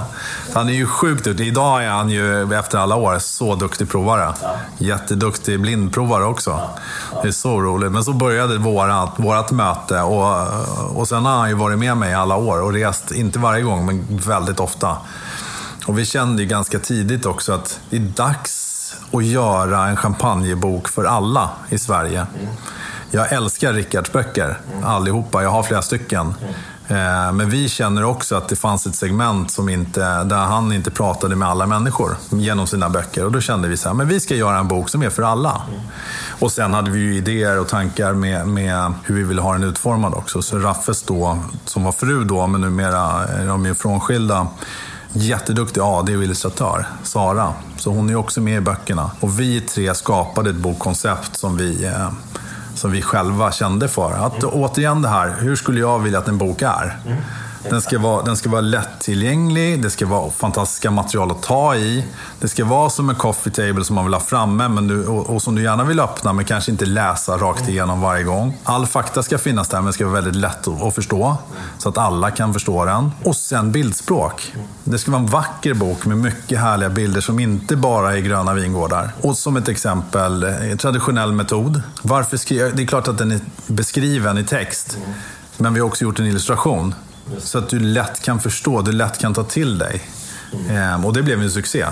Han 0.54 0.68
är 0.68 0.72
ju 0.72 0.86
sjukt 0.86 1.24
duktig. 1.24 1.46
Idag 1.46 1.84
är 1.84 1.88
han 1.88 2.10
ju, 2.10 2.54
efter 2.54 2.78
alla 2.78 2.96
år, 2.96 3.18
så 3.18 3.54
duktig 3.54 3.88
provare. 3.88 4.34
Jätteduktig 4.78 5.60
blindprovare 5.60 6.24
också. 6.24 6.60
Det 7.22 7.28
är 7.28 7.32
så 7.32 7.60
roligt. 7.60 7.92
Men 7.92 8.04
så 8.04 8.12
började 8.12 8.58
vårat, 8.58 9.12
vårat 9.16 9.50
möte 9.50 10.00
och, 10.00 10.48
och 10.96 11.08
sen 11.08 11.24
har 11.24 11.36
han 11.36 11.48
ju 11.48 11.54
varit 11.54 11.78
med 11.78 11.96
mig 11.96 12.10
i 12.10 12.14
alla 12.14 12.36
år 12.36 12.62
och 12.62 12.72
rest, 12.72 13.12
inte 13.12 13.38
varje 13.38 13.62
gång, 13.62 13.86
men 13.86 14.06
väldigt 14.26 14.60
ofta. 14.60 14.96
Och 15.86 15.98
vi 15.98 16.04
kände 16.04 16.42
ju 16.42 16.48
ganska 16.48 16.78
tidigt 16.78 17.26
också 17.26 17.52
att 17.52 17.80
det 17.90 17.96
är 17.96 18.00
dags 18.00 18.94
att 19.12 19.24
göra 19.24 19.86
en 19.86 19.96
champagnebok 19.96 20.88
för 20.88 21.04
alla 21.04 21.50
i 21.68 21.78
Sverige. 21.78 22.26
Jag 23.10 23.32
älskar 23.32 23.72
Rickards 23.72 24.12
böcker, 24.12 24.58
allihopa. 24.84 25.42
Jag 25.42 25.50
har 25.50 25.62
flera 25.62 25.82
stycken. 25.82 26.34
Eh, 26.88 27.32
men 27.32 27.50
vi 27.50 27.68
känner 27.68 28.04
också 28.04 28.36
att 28.36 28.48
det 28.48 28.56
fanns 28.56 28.86
ett 28.86 28.94
segment 28.94 29.50
som 29.50 29.68
inte, 29.68 30.24
där 30.24 30.36
han 30.36 30.72
inte 30.72 30.90
pratade 30.90 31.36
med 31.36 31.48
alla 31.48 31.66
människor 31.66 32.16
genom 32.30 32.66
sina 32.66 32.88
böcker. 32.88 33.24
Och 33.24 33.32
då 33.32 33.40
kände 33.40 33.68
vi 33.68 33.76
så 33.76 33.88
här, 33.88 33.94
men 33.94 34.08
vi 34.08 34.20
ska 34.20 34.34
göra 34.34 34.58
en 34.58 34.68
bok 34.68 34.88
som 34.88 35.02
är 35.02 35.10
för 35.10 35.22
alla. 35.22 35.62
Och 36.40 36.52
sen 36.52 36.74
hade 36.74 36.90
vi 36.90 36.98
ju 36.98 37.16
idéer 37.16 37.58
och 37.58 37.68
tankar 37.68 38.12
med, 38.12 38.48
med 38.48 38.92
hur 39.04 39.14
vi 39.14 39.22
ville 39.22 39.40
ha 39.40 39.52
den 39.52 39.64
utformad 39.64 40.14
också. 40.14 40.42
Så 40.42 40.58
Raffes 40.58 41.02
då, 41.02 41.38
som 41.64 41.84
var 41.84 41.92
fru 41.92 42.24
då, 42.24 42.46
men 42.46 42.60
numera 42.60 43.24
är 43.24 43.46
de 43.46 43.66
ju 43.66 43.74
frånskilda, 43.74 44.46
jätteduktig 45.12 45.80
AD 45.80 46.16
och 46.16 46.22
illustratör, 46.22 46.86
Sara. 47.02 47.52
Så 47.76 47.90
hon 47.90 48.06
är 48.06 48.10
ju 48.10 48.16
också 48.16 48.40
med 48.40 48.56
i 48.56 48.60
böckerna. 48.60 49.10
Och 49.20 49.40
vi 49.40 49.60
tre 49.60 49.94
skapade 49.94 50.50
ett 50.50 50.56
bokkoncept 50.56 51.36
som 51.36 51.56
vi 51.56 51.84
eh, 51.84 52.10
som 52.76 52.90
vi 52.90 53.02
själva 53.02 53.52
kände 53.52 53.88
för. 53.88 54.12
Att 54.12 54.44
återigen 54.44 55.02
det 55.02 55.08
här, 55.08 55.34
hur 55.40 55.56
skulle 55.56 55.80
jag 55.80 55.98
vilja 55.98 56.18
att 56.18 56.28
en 56.28 56.38
bok 56.38 56.62
är? 56.62 56.96
Mm. 57.06 57.18
Den 57.70 57.82
ska, 57.82 57.98
vara, 57.98 58.22
den 58.22 58.36
ska 58.36 58.50
vara 58.50 58.60
lättillgänglig, 58.60 59.82
det 59.82 59.90
ska 59.90 60.06
vara 60.06 60.30
fantastiska 60.30 60.90
material 60.90 61.30
att 61.30 61.42
ta 61.42 61.76
i. 61.76 62.04
Det 62.40 62.48
ska 62.48 62.64
vara 62.64 62.90
som 62.90 63.08
en 63.10 63.16
coffee 63.16 63.50
table 63.50 63.84
som 63.84 63.94
man 63.96 64.04
vill 64.04 64.14
ha 64.14 64.20
framme 64.20 64.68
men 64.68 64.86
du, 64.88 65.06
och, 65.06 65.30
och 65.34 65.42
som 65.42 65.54
du 65.54 65.62
gärna 65.62 65.84
vill 65.84 66.00
öppna 66.00 66.32
men 66.32 66.44
kanske 66.44 66.70
inte 66.70 66.86
läsa 66.86 67.36
rakt 67.36 67.68
igenom 67.68 68.00
varje 68.00 68.24
gång. 68.24 68.56
All 68.64 68.86
fakta 68.86 69.22
ska 69.22 69.38
finnas 69.38 69.68
där 69.68 69.78
men 69.78 69.86
det 69.86 69.92
ska 69.92 70.04
vara 70.04 70.14
väldigt 70.14 70.36
lätt 70.36 70.68
att, 70.68 70.82
att 70.82 70.94
förstå. 70.94 71.36
Så 71.78 71.88
att 71.88 71.98
alla 71.98 72.30
kan 72.30 72.52
förstå 72.52 72.84
den. 72.84 73.10
Och 73.24 73.36
sen 73.36 73.72
bildspråk. 73.72 74.52
Det 74.84 74.98
ska 74.98 75.10
vara 75.10 75.22
en 75.22 75.26
vacker 75.26 75.74
bok 75.74 76.06
med 76.06 76.18
mycket 76.18 76.58
härliga 76.60 76.88
bilder 76.90 77.20
som 77.20 77.40
inte 77.40 77.76
bara 77.76 78.16
är 78.16 78.20
gröna 78.20 78.54
vingårdar. 78.54 79.10
Och 79.22 79.38
som 79.38 79.56
ett 79.56 79.68
exempel, 79.68 80.42
eh, 80.42 80.76
traditionell 80.78 81.32
metod. 81.32 81.82
Varför 82.02 82.36
skri- 82.36 82.72
det 82.74 82.82
är 82.82 82.86
klart 82.86 83.08
att 83.08 83.18
den 83.18 83.32
är 83.32 83.40
beskriven 83.66 84.38
i 84.38 84.44
text. 84.44 84.98
Men 85.56 85.74
vi 85.74 85.80
har 85.80 85.86
också 85.86 86.04
gjort 86.04 86.18
en 86.18 86.26
illustration. 86.26 86.94
Så 87.38 87.58
att 87.58 87.68
du 87.68 87.78
lätt 87.80 88.22
kan 88.22 88.40
förstå, 88.40 88.82
du 88.82 88.92
lätt 88.92 89.18
kan 89.18 89.34
ta 89.34 89.44
till 89.44 89.78
dig. 89.78 90.10
Ehm, 90.70 91.04
och 91.04 91.12
det 91.12 91.22
blev 91.22 91.42
en 91.42 91.50
succé. 91.50 91.86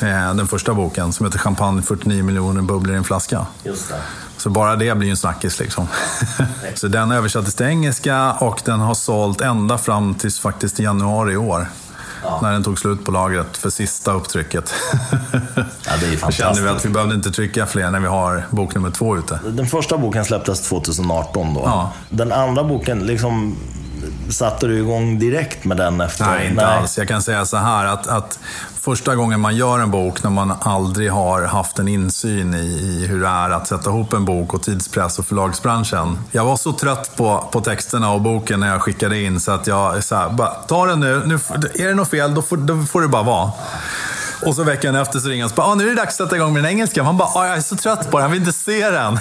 Ehm, 0.00 0.36
den 0.36 0.46
första 0.48 0.74
boken 0.74 1.12
som 1.12 1.26
heter 1.26 1.38
Champagne 1.38 1.82
49 1.82 2.22
miljoner 2.22 2.62
bubblor 2.62 2.94
i 2.94 2.98
en 2.98 3.04
flaska. 3.04 3.46
Just 3.64 3.88
det. 3.88 4.00
Så 4.36 4.50
bara 4.50 4.76
det 4.76 4.94
blir 4.94 5.06
ju 5.08 5.10
en 5.10 5.16
snackis 5.16 5.58
liksom. 5.60 5.86
så 6.74 6.88
den 6.88 7.10
översattes 7.10 7.54
till 7.54 7.66
engelska 7.66 8.32
och 8.32 8.62
den 8.64 8.80
har 8.80 8.94
sålt 8.94 9.40
ända 9.40 9.78
fram 9.78 10.14
till 10.14 10.32
faktiskt 10.32 10.78
januari 10.78 11.32
i 11.32 11.36
år. 11.36 11.68
När 12.42 12.52
den 12.52 12.64
tog 12.64 12.78
slut 12.78 13.04
på 13.04 13.10
lagret 13.10 13.56
för 13.56 13.70
sista 13.70 14.12
upptrycket. 14.12 14.74
Ja, 15.86 15.92
det 16.00 16.06
är 16.06 16.26
Då 16.26 16.30
kände 16.30 16.60
vi 16.60 16.68
att 16.68 16.70
fantastiskt. 16.70 16.84
vi 16.84 16.90
behövde 16.90 17.14
inte 17.14 17.30
trycka 17.30 17.66
fler 17.66 17.90
när 17.90 18.00
vi 18.00 18.06
har 18.06 18.46
bok 18.50 18.74
nummer 18.74 18.90
två 18.90 19.16
ute. 19.16 19.40
Den 19.46 19.66
första 19.66 19.98
boken 19.98 20.24
släpptes 20.24 20.60
2018 20.60 21.54
då. 21.54 21.60
Ja. 21.64 21.92
Den 22.10 22.32
andra 22.32 22.64
boken, 22.64 22.98
liksom, 22.98 23.56
satte 24.30 24.66
du 24.66 24.78
igång 24.78 25.18
direkt 25.18 25.64
med 25.64 25.76
den 25.76 26.00
efter? 26.00 26.24
Nej, 26.24 26.48
inte 26.48 26.66
alls. 26.66 26.98
Jag 26.98 27.08
kan 27.08 27.22
säga 27.22 27.46
så 27.46 27.56
här 27.56 27.84
att, 27.84 28.06
att 28.06 28.38
första 28.80 29.16
gången 29.16 29.40
man 29.40 29.56
gör 29.56 29.78
en 29.78 29.90
bok 29.90 30.22
när 30.22 30.30
man 30.30 30.54
aldrig 30.60 31.12
har 31.12 31.42
haft 31.42 31.78
en 31.78 31.88
insyn 31.88 32.54
i, 32.54 32.58
i 32.58 33.06
hur 33.06 33.20
det 33.20 33.28
är 33.28 33.50
att 33.50 33.66
sätta 33.66 33.90
ihop 33.90 34.12
en 34.12 34.24
bok 34.24 34.54
och 34.54 34.62
tidspress 34.62 35.18
och 35.18 35.26
förlagsbranschen. 35.26 36.18
Jag 36.30 36.44
var 36.44 36.56
så 36.56 36.72
trött 36.72 37.16
på, 37.16 37.48
på 37.52 37.60
texterna 37.60 38.12
och 38.12 38.20
boken 38.20 38.60
när 38.60 38.68
jag 38.68 38.82
skickade 38.82 39.22
in 39.22 39.40
så 39.40 39.52
att 39.52 39.66
jag 39.66 40.04
så 40.04 40.14
här, 40.14 40.30
bara, 40.30 40.48
ta 40.50 40.86
den 40.86 41.00
nu, 41.00 41.22
nu. 41.26 41.34
Är 41.74 41.88
det 41.88 41.94
något 41.94 42.10
fel, 42.10 42.34
då 42.34 42.42
får, 42.42 42.56
då 42.56 42.82
får 42.82 43.02
det 43.02 43.08
bara 43.08 43.22
vara. 43.22 43.52
Och 44.42 44.54
så 44.54 44.62
veckan 44.62 44.94
efter 44.94 45.18
så 45.18 45.28
ringer 45.28 45.44
han 45.44 45.50
och 45.50 45.56
bara, 45.56 45.66
ah, 45.66 45.74
nu 45.74 45.84
är 45.84 45.88
det 45.88 45.94
dags 45.94 46.08
att 46.20 46.26
sätta 46.26 46.36
igång 46.36 46.52
med 46.52 46.62
den 46.62 46.70
engelska. 46.72 47.02
Man 47.02 47.16
bara, 47.16 47.28
ah, 47.28 47.46
jag 47.46 47.56
är 47.56 47.60
så 47.60 47.76
trött 47.76 48.10
på 48.10 48.18
den, 48.18 48.22
jag 48.24 48.30
vill 48.30 48.40
inte 48.40 48.52
se 48.52 48.90
den. 48.90 49.18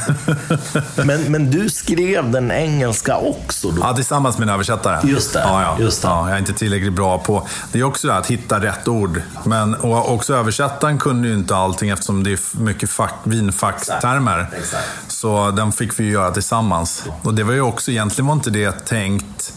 Men, 1.07 1.31
men 1.31 1.51
du 1.51 1.69
skrev 1.69 2.31
den 2.31 2.51
engelska 2.51 3.17
också 3.17 3.71
då? 3.71 3.81
Ja, 3.81 3.93
tillsammans 3.95 4.37
med 4.37 4.47
en 4.49 4.53
översättare. 4.53 5.09
Just 5.09 5.33
det, 5.33 5.39
Ja, 5.39 5.61
ja. 5.61 5.75
just 5.79 6.01
det. 6.01 6.07
Ja, 6.07 6.27
jag 6.27 6.35
är 6.35 6.39
inte 6.39 6.53
tillräckligt 6.53 6.93
bra 6.93 7.17
på... 7.19 7.47
Det 7.71 7.79
är 7.79 7.83
också 7.83 8.07
det 8.07 8.13
här 8.13 8.19
att 8.19 8.27
hitta 8.27 8.59
rätt 8.59 8.87
ord. 8.87 9.21
Men 9.45 9.75
och 9.75 10.13
också 10.13 10.35
översättaren 10.35 10.97
kunde 10.97 11.27
ju 11.27 11.33
inte 11.33 11.55
allting 11.55 11.89
eftersom 11.89 12.23
det 12.23 12.31
är 12.31 12.59
mycket 12.59 12.89
fack, 12.89 13.13
vinfacktermer. 13.23 14.47
Så 15.07 15.51
den 15.51 15.71
fick 15.71 15.99
vi 15.99 16.03
ju 16.03 16.11
göra 16.11 16.31
tillsammans. 16.31 17.03
Och 17.21 17.33
det 17.33 17.43
var 17.43 17.53
ju 17.53 17.61
också, 17.61 17.91
egentligen 17.91 18.27
var 18.27 18.33
inte 18.33 18.49
det 18.49 18.71
tänkt 18.71 19.53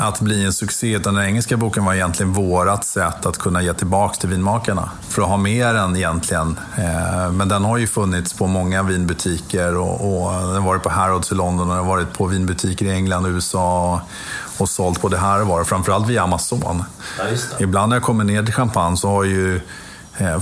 att 0.00 0.20
bli 0.20 0.44
en 0.44 0.52
succé, 0.52 0.92
utan 0.96 1.14
den 1.14 1.24
engelska 1.24 1.56
boken 1.56 1.84
var 1.84 1.94
egentligen 1.94 2.32
vårat 2.32 2.84
sätt 2.84 3.26
att 3.26 3.38
kunna 3.38 3.62
ge 3.62 3.74
tillbaka 3.74 4.14
till 4.14 4.28
vinmakarna. 4.28 4.90
För 5.08 5.22
att 5.22 5.28
ha 5.28 5.36
mer 5.36 5.74
än 5.74 5.96
egentligen. 5.96 6.60
Eh, 6.78 7.32
Men 7.32 7.48
den 7.48 7.64
har 7.64 7.78
ju 7.78 7.86
funnits 7.86 8.32
på 8.32 8.46
många 8.46 8.82
vinbutiker 8.82 9.76
och, 9.76 10.24
och 10.24 10.32
den 10.32 10.54
har 10.54 10.60
varit 10.60 10.82
på 10.82 10.90
Harrods 10.90 11.32
i 11.32 11.34
London 11.34 11.70
och 11.70 11.76
den 11.76 11.84
har 11.84 11.90
varit 11.90 12.12
på 12.12 12.26
vinbutiker 12.26 12.86
i 12.86 12.90
England 12.90 13.24
och 13.24 13.30
USA 13.30 14.00
och, 14.58 14.68
sålt 14.68 15.02
både 15.02 15.18
här 15.18 15.40
och 15.40 15.46
var, 15.46 15.64
framförallt 15.64 16.08
via 16.08 16.22
Amazon. 16.22 16.84
Ja. 17.18 17.24
Ibland 17.58 17.88
när 17.90 17.96
jag 17.96 18.02
kommer 18.02 18.24
ner 18.24 18.42
till 18.42 18.54
Champagne 18.54 18.96
så 18.96 19.08
har 19.08 19.24
ju 19.24 19.60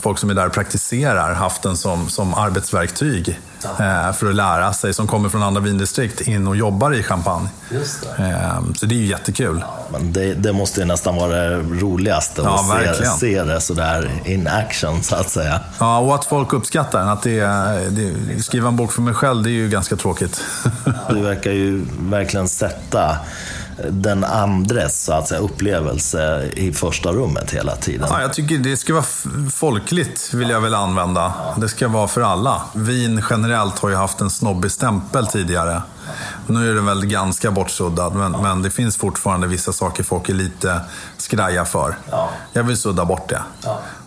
folk 0.03 0.19
som 0.19 0.31
är 0.31 0.35
där 0.35 0.47
och 0.47 0.53
praktiserar 0.53 1.35
haft 1.35 1.63
den 1.63 1.77
som, 1.77 2.09
som 2.09 2.35
arbetsverktyg 2.35 3.41
eh, 3.65 4.13
för 4.13 4.29
att 4.29 4.35
lära 4.35 4.73
sig, 4.73 4.95
som 4.95 5.07
kommer 5.07 5.29
från 5.29 5.43
andra 5.43 5.61
vindistrikt, 5.61 6.21
in 6.21 6.47
och 6.47 6.57
jobbar 6.57 6.95
i 6.95 7.03
Champagne. 7.03 7.49
Det. 7.69 8.23
Eh, 8.25 8.61
så 8.77 8.87
det 8.87 8.95
är 8.95 8.99
ju 8.99 9.07
jättekul. 9.07 9.65
Men 9.93 10.13
det, 10.13 10.35
det 10.35 10.53
måste 10.53 10.81
ju 10.81 10.87
nästan 10.87 11.17
vara 11.17 11.33
det 11.33 11.57
roligaste 11.57 12.43
Ja, 12.45 12.55
att 12.55 12.67
se, 12.69 12.87
verkligen. 12.87 13.13
se 13.13 13.43
det 13.45 13.61
sådär 13.61 14.11
in 14.25 14.49
action 14.49 15.03
så 15.03 15.17
att 15.17 15.31
säga. 15.31 15.61
Ja, 15.79 15.99
och 15.99 16.15
att 16.15 16.25
folk 16.25 16.53
uppskattar 16.53 16.99
den. 16.99 17.09
Att 17.09 17.23
det, 17.23 17.41
det, 17.91 18.43
skriva 18.43 18.69
en 18.69 18.77
bok 18.77 18.93
för 18.93 19.03
mig 19.03 19.15
själv, 19.15 19.43
det 19.43 19.51
är 19.51 19.53
ju 19.53 19.69
ganska 19.69 19.97
tråkigt. 19.97 20.41
Du 21.11 21.21
verkar 21.21 21.51
ju 21.51 21.85
verkligen 22.01 22.49
sätta 22.49 23.17
den 23.91 24.25
andres 24.25 25.05
så 25.05 25.13
att 25.13 25.29
säga, 25.29 25.41
upplevelse 25.41 26.51
i 26.57 26.73
första 26.73 27.13
rummet 27.13 27.51
hela 27.51 27.77
tiden. 27.77 28.09
Ja, 28.11 28.21
jag 28.21 28.33
tycker 28.33 28.59
det 28.59 28.77
ska 28.77 28.95
vara 28.95 29.05
folkligt, 29.55 30.35
vill 30.35 30.51
jag 30.51 30.61
väl 30.61 30.75
använda. 30.75 31.33
Det 31.57 31.69
ska 31.69 31.89
vara 31.89 32.09
för 32.09 32.21
alla. 32.21 32.63
Vin 32.75 33.23
generellt 33.31 33.79
har 33.79 33.89
ju 33.89 33.95
haft 33.95 34.21
en 34.21 34.31
snobbig 34.31 34.71
stämpel 34.71 35.27
tidigare. 35.27 35.83
Nu 36.47 36.71
är 36.71 36.75
den 36.75 36.87
väl 36.87 37.07
ganska 37.07 37.51
bortsuddad, 37.51 38.15
men, 38.15 38.33
men 38.33 38.63
det 38.63 38.71
finns 38.71 38.97
fortfarande 38.97 39.47
vissa 39.47 39.73
saker 39.73 40.03
folk 40.03 40.29
är 40.29 40.35
lite 40.35 40.81
skraja 41.17 41.65
för. 41.65 41.99
Ja. 42.11 42.29
Jag 42.53 42.63
vill 42.63 42.77
sudda 42.77 43.05
bort 43.05 43.29
det. 43.29 43.43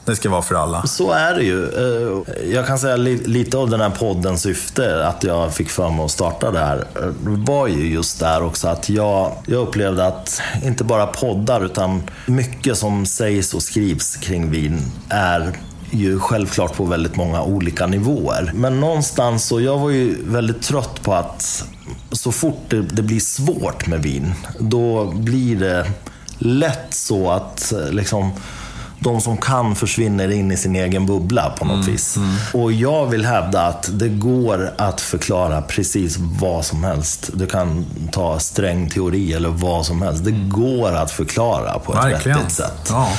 Det 0.06 0.16
ska 0.16 0.30
vara 0.30 0.42
för 0.42 0.56
alla. 0.56 0.84
Så 0.88 1.12
är 1.12 1.34
det 1.36 1.44
ju. 1.44 1.64
Eh, 1.66 2.52
Jag 2.54 2.68
kan 2.68 2.80
säga 2.80 2.96
li- 2.96 3.24
lite 3.26 3.58
av 3.58 3.70
den 3.70 3.82
här 3.82 3.90
poddens 3.90 4.42
syfte, 4.42 5.08
att 5.08 5.24
jag 5.24 5.54
fick 5.54 5.70
för 5.70 5.90
mig 5.90 6.06
att 6.06 6.12
starta 6.12 6.52
det 6.52 6.60
här, 6.60 6.78
eh, 6.96 7.08
var 7.24 7.68
ju 7.68 7.94
just 7.94 8.20
där 8.20 8.44
också 8.44 8.68
att 8.68 8.90
jag, 8.90 9.32
jag 9.46 9.62
upplevde 9.68 10.06
att 10.08 10.42
inte 10.64 10.84
bara 10.84 11.08
poddar, 11.08 11.66
utan 11.66 12.04
mycket 12.26 12.78
som 12.78 13.06
sägs 13.06 13.54
och 13.54 13.64
skrivs 13.64 14.16
kring 14.16 14.52
vin 14.52 14.92
är 15.10 15.60
ju 15.92 16.20
självklart 16.20 16.76
på 16.76 16.86
väldigt 16.86 17.16
många 17.16 17.42
olika 17.44 17.88
nivåer. 17.88 18.52
Men 18.56 18.80
någonstans 18.80 19.46
så, 19.46 19.62
jag 19.62 19.78
var 19.78 19.90
ju 19.90 20.18
väldigt 20.26 20.62
trött 20.62 21.02
på 21.04 21.14
att 21.14 21.64
så 22.12 22.32
fort 22.32 22.62
det, 22.70 22.82
det 22.82 23.02
blir 23.02 23.20
svårt 23.20 23.88
med 23.88 24.04
vin, 24.04 24.34
då 24.60 25.06
blir 25.12 25.56
det 25.60 25.92
lätt 26.38 26.94
så 26.94 27.32
att 27.32 27.72
eh, 27.72 27.92
liksom 27.92 28.32
de 29.00 29.22
som 29.22 29.38
kan 29.38 29.76
försvinner 29.76 30.32
in 30.32 30.52
i 30.52 30.58
sin 30.58 30.76
egen 30.76 31.06
bubbla 31.06 31.50
på 31.50 31.66
något 31.66 31.88
vis. 31.88 32.18
Och 32.54 32.72
jag 32.72 33.06
vill 33.06 33.26
hävda 33.26 33.62
att 33.62 33.90
det 34.00 34.10
går 34.10 34.72
att 34.78 35.02
förklara 35.02 35.62
precis 35.62 36.18
vad 36.18 36.66
som 36.66 36.84
helst. 36.84 37.30
Du 37.34 37.48
kan 37.48 37.86
ta 38.12 38.40
strängteori 38.40 39.34
eller 39.34 39.50
vad 39.50 39.86
som 39.86 40.02
helst. 40.02 40.24
Det 40.26 40.32
går 40.32 40.92
att 40.96 41.12
förklara 41.12 41.80
på 41.80 41.94
ett 41.94 42.04
Verkligen. 42.06 42.38
vettigt 42.38 42.56
sätt. 42.56 42.88
Ja. 42.90 43.10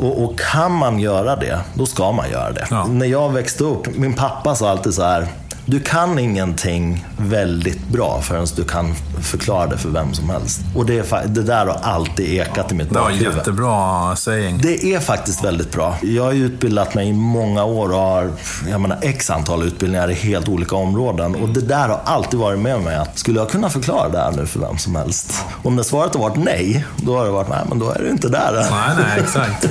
Och, 0.00 0.24
och 0.24 0.38
kan 0.38 0.72
man 0.72 0.98
göra 0.98 1.36
det, 1.36 1.60
då 1.74 1.86
ska 1.86 2.12
man 2.12 2.30
göra 2.30 2.52
det. 2.52 2.66
Ja. 2.70 2.86
När 2.86 3.06
jag 3.06 3.32
växte 3.32 3.64
upp, 3.64 3.96
min 3.96 4.14
pappa 4.14 4.54
sa 4.54 4.70
alltid 4.70 4.94
så 4.94 5.02
här. 5.02 5.26
Du 5.70 5.80
kan 5.80 6.18
ingenting 6.18 7.06
väldigt 7.16 7.88
bra 7.88 8.20
förrän 8.22 8.46
du 8.56 8.64
kan 8.64 8.94
förklara 9.22 9.66
det 9.66 9.78
för 9.78 9.88
vem 9.88 10.14
som 10.14 10.30
helst. 10.30 10.60
Och 10.76 10.86
det, 10.86 11.12
är, 11.12 11.26
det 11.26 11.42
där 11.42 11.66
har 11.66 11.78
alltid 11.82 12.40
ekat 12.40 12.72
i 12.72 12.74
mitt 12.74 12.88
Det 12.88 12.94
var 12.94 13.02
bakhuvud. 13.02 13.36
jättebra 13.36 14.16
saying. 14.16 14.58
Det 14.62 14.94
är 14.94 15.00
faktiskt 15.00 15.44
väldigt 15.44 15.72
bra. 15.72 15.96
Jag 16.02 16.24
har 16.24 16.32
ju 16.32 16.44
utbildat 16.46 16.94
mig 16.94 17.08
i 17.08 17.12
många 17.12 17.64
år 17.64 17.92
och 17.92 17.98
har 17.98 18.30
jag 18.70 18.80
menar, 18.80 18.98
x 19.02 19.30
antal 19.30 19.62
utbildningar 19.62 20.10
i 20.10 20.14
helt 20.14 20.48
olika 20.48 20.76
områden. 20.76 21.34
Och 21.34 21.48
det 21.48 21.60
där 21.60 21.88
har 21.88 22.00
alltid 22.04 22.40
varit 22.40 22.58
med 22.58 22.80
mig. 22.80 22.96
Att 22.96 23.18
skulle 23.18 23.38
jag 23.38 23.50
kunna 23.50 23.70
förklara 23.70 24.08
det 24.08 24.18
här 24.18 24.32
nu 24.32 24.46
för 24.46 24.60
vem 24.60 24.78
som 24.78 24.96
helst? 24.96 25.44
Om 25.62 25.76
det 25.76 25.84
svaret 25.84 26.14
har 26.14 26.20
varit 26.20 26.36
nej, 26.44 26.86
då 26.96 27.16
har 27.18 27.24
det 27.24 27.30
varit 27.30 27.48
nej, 27.48 27.64
men 27.68 27.78
då 27.78 27.90
är 27.90 27.98
du 27.98 28.10
inte 28.10 28.28
där. 28.28 28.66
Nej, 28.70 28.96
nej, 28.98 29.20
exakt. 29.20 29.68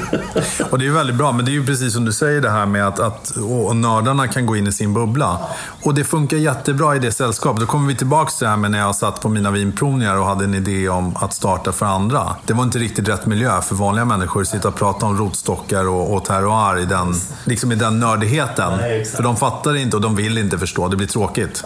Och 0.71 0.79
det 0.79 0.83
är 0.83 0.87
ju 0.87 0.93
väldigt 0.93 1.15
bra, 1.15 1.31
men 1.31 1.45
det 1.45 1.51
är 1.51 1.53
ju 1.53 1.65
precis 1.65 1.93
som 1.93 2.05
du 2.05 2.13
säger 2.13 2.41
det 2.41 2.49
här 2.49 2.65
med 2.65 2.87
att, 2.87 2.99
att 2.99 3.29
och 3.29 3.75
nördarna 3.75 4.27
kan 4.27 4.45
gå 4.45 4.55
in 4.55 4.67
i 4.67 4.71
sin 4.71 4.93
bubbla. 4.93 5.37
Och 5.83 5.88
det 5.93 6.03
funkar 6.03 6.37
jättebra 6.37 6.95
i 6.95 6.99
det 6.99 7.11
sällskapet. 7.11 7.59
Då 7.59 7.65
kommer 7.65 7.87
vi 7.87 7.95
tillbaka 7.95 8.31
till 8.31 8.43
det 8.45 8.49
här 8.49 8.57
med 8.57 8.71
när 8.71 8.79
jag 8.79 8.95
satt 8.95 9.21
på 9.21 9.29
mina 9.29 9.51
vinprovningar 9.51 10.15
och 10.17 10.25
hade 10.25 10.43
en 10.43 10.53
idé 10.55 10.89
om 10.89 11.17
att 11.17 11.33
starta 11.33 11.71
för 11.71 11.85
andra. 11.85 12.35
Det 12.45 12.53
var 12.53 12.63
inte 12.63 12.79
riktigt 12.79 13.07
rätt 13.07 13.25
miljö 13.25 13.61
för 13.61 13.75
vanliga 13.75 14.05
människor 14.05 14.41
att 14.41 14.47
sitta 14.47 14.67
och 14.67 14.75
prata 14.75 15.05
om 15.05 15.17
rotstockar 15.17 15.87
och, 15.87 16.13
och 16.15 16.25
terroir 16.25 16.77
i 16.81 16.85
den, 16.85 17.13
liksom 17.45 17.71
i 17.71 17.75
den 17.75 17.99
nördigheten. 17.99 18.73
Nej, 18.77 19.05
för 19.05 19.23
de 19.23 19.35
fattar 19.37 19.75
inte 19.75 19.95
och 19.95 20.01
de 20.01 20.15
vill 20.15 20.37
inte 20.37 20.57
förstå, 20.59 20.87
det 20.87 20.97
blir 20.97 21.07
tråkigt. 21.07 21.63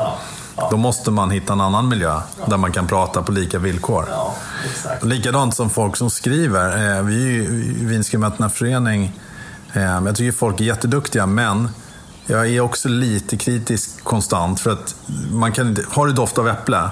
Då 0.72 0.78
måste 0.78 1.12
man 1.12 1.32
hitta 1.32 1.54
en 1.54 1.62
annan 1.62 1.88
miljö 1.88 2.20
där 2.46 2.58
man 2.58 2.72
kan 2.72 2.88
prata 2.88 3.22
på 3.22 3.32
lika 3.32 3.60
villkor. 3.60 4.06
Ja, 4.12 4.34
exakt. 4.72 5.04
Likadant 5.04 5.56
som 5.56 5.70
folk 5.70 5.96
som 5.98 6.10
skriver. 6.10 6.98
Eh, 6.98 7.04
Vi 7.04 7.16
är 7.16 7.32
ju 7.32 7.44
i 7.44 7.86
Vinskribenternas 7.86 8.54
förening. 8.54 9.20
eh, 9.74 9.82
Jag 10.06 10.16
tycker 10.16 10.32
folk 10.38 10.60
är 10.62 10.66
jätteduktiga, 10.66 11.26
men 11.26 11.70
jag 12.26 12.48
är 12.50 12.60
också 12.60 12.90
lite 12.90 13.38
kritisk 13.38 14.04
konstant. 14.04 14.60
För 14.60 14.72
att 14.72 14.96
man 15.32 15.52
kan 15.52 15.68
inte... 15.68 15.86
Har 15.90 16.08
du 16.08 16.14
doft 16.14 16.38
av 16.38 16.48
äpple? 16.48 16.90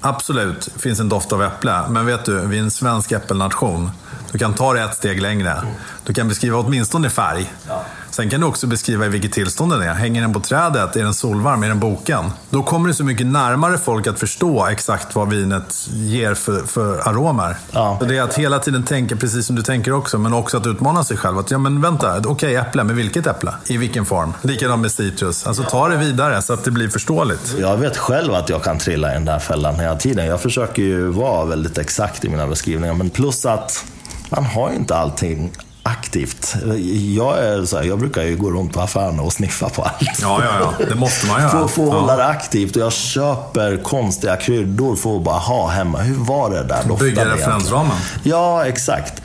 Absolut, 0.00 0.68
finns 0.76 1.00
en 1.00 1.08
doft 1.08 1.32
av 1.32 1.42
äpple. 1.42 1.82
Men 1.88 2.06
vet 2.06 2.24
du, 2.24 2.46
vi 2.46 2.58
är 2.58 2.62
en 2.62 2.70
svensk 2.70 3.12
äppelnation. 3.12 3.90
Du 4.32 4.38
kan 4.38 4.54
ta 4.54 4.72
det 4.72 4.82
ett 4.82 4.94
steg 4.94 5.22
längre. 5.22 5.62
Du 6.04 6.14
kan 6.14 6.28
beskriva 6.28 6.58
åtminstone 6.58 7.10
färg. 7.10 7.52
Sen 8.10 8.30
kan 8.30 8.40
du 8.40 8.46
också 8.46 8.66
beskriva 8.66 9.06
i 9.06 9.08
vilket 9.08 9.32
tillstånd 9.32 9.72
den 9.72 9.82
är. 9.82 9.94
Hänger 9.94 10.20
den 10.20 10.32
på 10.32 10.40
trädet? 10.40 10.96
Är 10.96 11.02
den 11.02 11.14
solvarm? 11.14 11.62
Är 11.62 11.68
den 11.68 11.80
boken? 11.80 12.30
Då 12.50 12.62
kommer 12.62 12.88
det 12.88 12.94
så 12.94 13.04
mycket 13.04 13.26
närmare 13.26 13.78
folk 13.78 14.06
att 14.06 14.18
förstå 14.18 14.66
exakt 14.66 15.14
vad 15.14 15.28
vinet 15.28 15.88
ger 15.92 16.34
för, 16.34 16.66
för 16.66 17.08
aromer. 17.08 17.56
Ja. 17.70 17.96
Så 18.00 18.06
det 18.06 18.16
är 18.16 18.22
att 18.22 18.34
hela 18.34 18.58
tiden 18.58 18.82
tänka 18.82 19.16
precis 19.16 19.46
som 19.46 19.56
du 19.56 19.62
tänker 19.62 19.92
också, 19.92 20.18
men 20.18 20.34
också 20.34 20.56
att 20.56 20.66
utmana 20.66 21.04
sig 21.04 21.16
själv. 21.16 21.38
Att 21.38 21.50
ja, 21.50 21.58
men 21.58 21.80
vänta, 21.80 22.18
okej 22.18 22.30
okay, 22.30 22.54
äpple, 22.54 22.84
men 22.84 22.96
vilket 22.96 23.26
äpple? 23.26 23.52
I 23.64 23.76
vilken 23.76 24.06
form? 24.06 24.32
Likadant 24.42 24.82
med 24.82 24.92
citrus. 24.92 25.46
Alltså 25.46 25.62
ta 25.62 25.88
det 25.88 25.96
vidare 25.96 26.42
så 26.42 26.52
att 26.52 26.64
det 26.64 26.70
blir 26.70 26.88
förståeligt. 26.88 27.56
Jag 27.60 27.76
vet 27.76 27.96
själv 27.96 28.34
att 28.34 28.48
jag 28.48 28.62
kan 28.64 28.78
trilla 28.78 29.10
i 29.10 29.14
den 29.14 29.24
där 29.24 29.38
fällan 29.38 29.80
hela 29.80 29.96
tiden. 29.96 30.26
Jag 30.26 30.40
försöker 30.40 30.82
ju 30.82 31.06
vara 31.06 31.44
väldigt 31.44 31.78
exakt 31.78 32.24
i 32.24 32.28
mina 32.28 32.46
beskrivningar, 32.46 32.94
men 32.94 33.10
plus 33.10 33.46
att 33.46 33.84
man 34.30 34.44
har 34.44 34.70
ju 34.70 34.76
inte 34.76 34.96
allting 34.96 35.52
aktivt. 35.86 36.56
Jag, 37.16 37.38
är 37.38 37.64
så 37.64 37.76
här, 37.76 37.84
jag 37.84 37.98
brukar 37.98 38.22
ju 38.22 38.36
gå 38.36 38.50
runt 38.50 38.72
på 38.72 38.80
affärerna 38.80 39.22
och 39.22 39.32
sniffa 39.32 39.68
på 39.68 39.82
allt. 39.82 40.18
Ja, 40.22 40.40
ja, 40.44 40.74
ja. 40.78 40.86
Det 40.88 40.94
måste 40.94 41.26
man 41.26 41.40
göra. 41.40 41.50
För 41.50 41.64
att 41.64 41.70
få 41.70 41.90
hålla 41.90 42.12
ja. 42.12 42.16
det 42.16 42.26
aktivt. 42.26 42.76
Och 42.76 42.82
jag 42.82 42.92
köper 42.92 43.82
konstiga 43.82 44.36
kryddor 44.36 44.96
för 44.96 45.16
att 45.16 45.22
bara 45.22 45.38
ha 45.38 45.68
hemma. 45.68 45.98
Hur 45.98 46.14
var 46.14 46.50
det 46.50 46.62
där? 46.62 46.82
Doftade 46.88 47.10
Bygga 47.10 47.24
referensramen. 47.24 47.96
Ja, 48.22 48.66
exakt. 48.66 49.22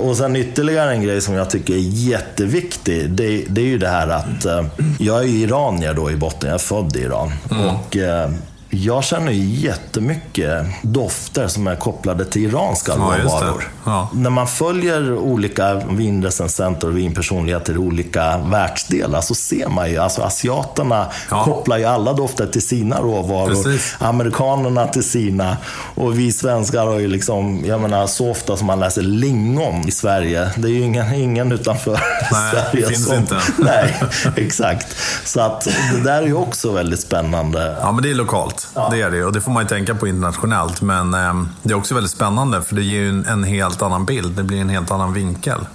Och 0.00 0.16
sen 0.16 0.36
ytterligare 0.36 0.92
en 0.92 1.02
grej 1.02 1.20
som 1.20 1.34
jag 1.34 1.50
tycker 1.50 1.74
är 1.74 1.78
jätteviktig. 2.08 3.10
Det, 3.10 3.44
det 3.48 3.60
är 3.60 3.66
ju 3.66 3.78
det 3.78 3.88
här 3.88 4.08
att 4.08 4.44
eh, 4.44 4.64
jag 4.98 5.18
är 5.18 5.28
iranier 5.28 5.94
då 5.94 6.10
i 6.10 6.16
botten. 6.16 6.48
Jag 6.48 6.54
är 6.54 6.58
född 6.64 6.96
i 6.96 7.00
Iran. 7.00 7.32
Mm. 7.50 7.66
Och 7.66 7.96
eh, 7.96 8.30
jag 8.70 9.04
känner 9.04 9.32
ju 9.32 9.44
jättemycket 9.44 10.66
dofter 10.82 11.48
som 11.48 11.66
är 11.66 11.76
kopplade 11.76 12.24
till 12.24 12.44
iranska 12.44 12.92
Ja, 12.98 13.14
råvaror. 13.22 13.68
Ja. 13.84 14.08
När 14.12 14.30
man 14.30 14.46
följer 14.46 15.16
olika 15.16 15.74
vinrecensenter 15.74 16.88
och 16.88 16.96
vinpersonligheter 16.98 17.72
i 17.74 17.76
olika 17.76 18.38
världsdelar 18.38 19.20
så 19.20 19.34
ser 19.34 19.68
man 19.68 19.90
ju, 19.90 19.96
alltså 19.98 20.22
asiaterna 20.22 21.06
Ja. 21.30 21.44
kopplar 21.44 21.78
ju 21.78 21.84
alla 21.84 22.12
dofter 22.12 22.46
till 22.46 22.62
sina 22.62 23.00
råvaror. 23.00 23.48
Precis. 23.48 23.94
Amerikanerna 23.98 24.86
till 24.86 25.04
sina. 25.04 25.56
Och 25.94 26.18
vi 26.18 26.32
svenskar 26.32 26.86
har 26.86 26.98
ju 26.98 27.08
liksom, 27.08 27.64
jag 27.66 27.80
menar 27.80 28.06
så 28.06 28.30
ofta 28.30 28.56
som 28.56 28.66
man 28.66 28.80
läser 28.80 29.02
lingon 29.02 29.88
i 29.88 29.90
Sverige. 29.90 30.50
Det 30.56 30.68
är 30.68 30.72
ju 30.72 30.80
ingen, 30.80 31.14
ingen 31.14 31.52
utanför 31.52 31.92
Nej, 32.32 32.50
Sverige 32.52 32.86
det 32.86 32.88
finns 32.88 33.06
som... 33.06 33.16
inte. 33.16 33.40
Nej, 33.58 33.96
exakt. 34.36 34.96
Så 35.24 35.40
att 35.40 35.64
det 35.94 36.00
där 36.04 36.22
är 36.22 36.26
ju 36.26 36.34
också 36.34 36.72
väldigt 36.72 37.00
spännande. 37.00 37.76
Ja, 37.80 37.92
men 37.92 38.02
det 38.02 38.10
är 38.10 38.14
lokalt. 38.14 38.65
Ja. 38.74 38.88
Det 38.90 39.02
är 39.02 39.10
det. 39.10 39.24
Och 39.24 39.32
det 39.32 39.40
får 39.40 39.52
man 39.52 39.62
ju 39.62 39.68
tänka 39.68 39.94
på 39.94 40.06
internationellt. 40.06 40.82
Men 40.82 41.14
eh, 41.14 41.34
det 41.62 41.70
är 41.72 41.76
också 41.76 41.94
väldigt 41.94 42.12
spännande 42.12 42.62
för 42.62 42.74
det 42.74 42.82
ger 42.82 43.00
ju 43.00 43.08
en, 43.08 43.26
en 43.26 43.44
helt 43.44 43.82
annan 43.82 44.04
bild. 44.04 44.36
Det 44.36 44.42
blir 44.42 44.60
en 44.60 44.68
helt 44.68 44.90
annan 44.90 45.12
vinkel. 45.12 45.66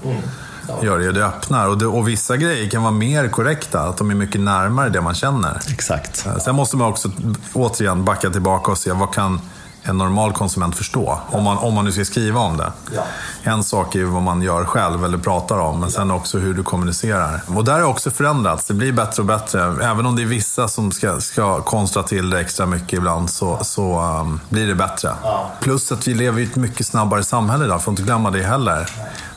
Gör 0.81 0.99
det, 0.99 1.11
det 1.11 1.25
öppnar. 1.25 1.67
Och, 1.67 1.77
det, 1.77 1.85
och 1.85 2.07
vissa 2.07 2.37
grejer 2.37 2.69
kan 2.69 2.81
vara 2.83 2.91
mer 2.91 3.27
korrekta. 3.27 3.79
Att 3.81 3.97
de 3.97 4.11
är 4.11 4.15
mycket 4.15 4.41
närmare 4.41 4.89
det 4.89 5.01
man 5.01 5.13
känner. 5.15 5.59
Exakt. 5.69 6.25
Eh, 6.25 6.37
Sen 6.37 6.55
måste 6.55 6.77
man 6.77 6.87
också 6.87 7.09
återigen 7.53 8.05
backa 8.05 8.29
tillbaka 8.29 8.71
och 8.71 8.77
se 8.77 8.91
vad 8.91 9.13
kan 9.13 9.39
en 9.83 9.97
normal 9.97 10.33
konsument 10.33 10.75
förstå? 10.75 11.19
Om 11.31 11.43
man, 11.43 11.57
om 11.57 11.73
man 11.73 11.85
nu 11.85 11.91
ska 11.91 12.05
skriva 12.05 12.39
om 12.39 12.57
det. 12.57 12.71
Ja. 12.95 13.03
En 13.43 13.63
sak 13.63 13.95
är 13.95 13.99
ju 13.99 14.05
vad 14.05 14.21
man 14.21 14.41
gör 14.41 14.65
själv 14.65 15.05
eller 15.05 15.17
pratar 15.17 15.57
om, 15.57 15.79
men 15.79 15.91
sen 15.91 16.11
också 16.11 16.37
hur 16.37 16.53
du 16.53 16.63
kommunicerar. 16.63 17.41
Och 17.47 17.65
där 17.65 17.73
har 17.73 17.83
också 17.83 18.11
förändrats. 18.11 18.65
Det 18.65 18.73
blir 18.73 18.91
bättre 18.91 19.21
och 19.21 19.27
bättre. 19.27 19.61
Även 19.61 20.05
om 20.05 20.15
det 20.15 20.21
är 20.21 20.25
vissa 20.25 20.67
som 20.67 20.91
ska, 20.91 21.19
ska 21.19 21.61
konstra 21.61 22.03
till 22.03 22.29
det 22.29 22.39
extra 22.39 22.65
mycket 22.65 22.93
ibland 22.93 23.29
så, 23.29 23.59
så 23.61 24.01
um, 24.01 24.39
blir 24.49 24.67
det 24.67 24.75
bättre. 24.75 25.13
Plus 25.59 25.91
att 25.91 26.07
vi 26.07 26.13
lever 26.13 26.41
i 26.41 26.43
ett 26.43 26.55
mycket 26.55 26.87
snabbare 26.87 27.23
samhälle 27.23 27.65
idag, 27.65 27.83
får 27.83 27.91
inte 27.91 28.03
glömma 28.03 28.31
det 28.31 28.43
heller. 28.43 28.89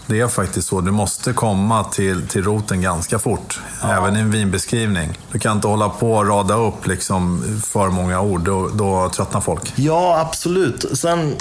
Det 0.06 0.20
är 0.20 0.28
faktiskt 0.28 0.68
så. 0.68 0.80
Du 0.80 0.90
måste 0.90 1.32
komma 1.32 1.84
till, 1.84 2.26
till 2.26 2.44
roten 2.44 2.82
ganska 2.82 3.18
fort. 3.18 3.60
Även 3.82 4.16
i 4.16 4.20
en 4.20 4.30
vinbeskrivning. 4.30 5.18
Du 5.32 5.38
kan 5.38 5.56
inte 5.56 5.68
hålla 5.68 5.88
på 5.88 6.12
och 6.12 6.28
rada 6.28 6.54
upp 6.54 6.86
liksom 6.86 7.44
för 7.66 7.88
många 7.88 8.20
ord. 8.20 8.40
Då, 8.40 8.68
då 8.68 9.10
tröttnar 9.14 9.40
folk. 9.40 9.72
Ja, 9.76 10.20
absolut. 10.20 10.98
Sen, 10.98 11.36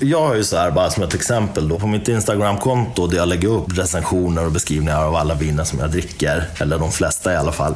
jag 0.00 0.26
har 0.28 0.34
ju 0.34 0.44
så 0.44 0.56
här, 0.56 0.70
bara 0.70 0.90
som 0.90 1.02
ett 1.02 1.14
exempel 1.14 1.68
då, 1.68 1.78
på 1.78 1.86
mitt 1.86 2.08
Instagramkonto 2.08 3.06
där 3.06 3.16
jag 3.16 3.28
lägger 3.28 3.48
upp 3.48 3.78
recensioner 3.78 4.44
och 4.46 4.52
beskrivningar 4.52 5.04
av 5.04 5.16
alla 5.16 5.34
viner 5.34 5.64
som 5.64 5.78
jag 5.78 5.90
dricker, 5.90 6.48
eller 6.58 6.78
de 6.78 6.92
flesta 6.92 7.32
i 7.32 7.36
alla 7.36 7.52
fall. 7.52 7.74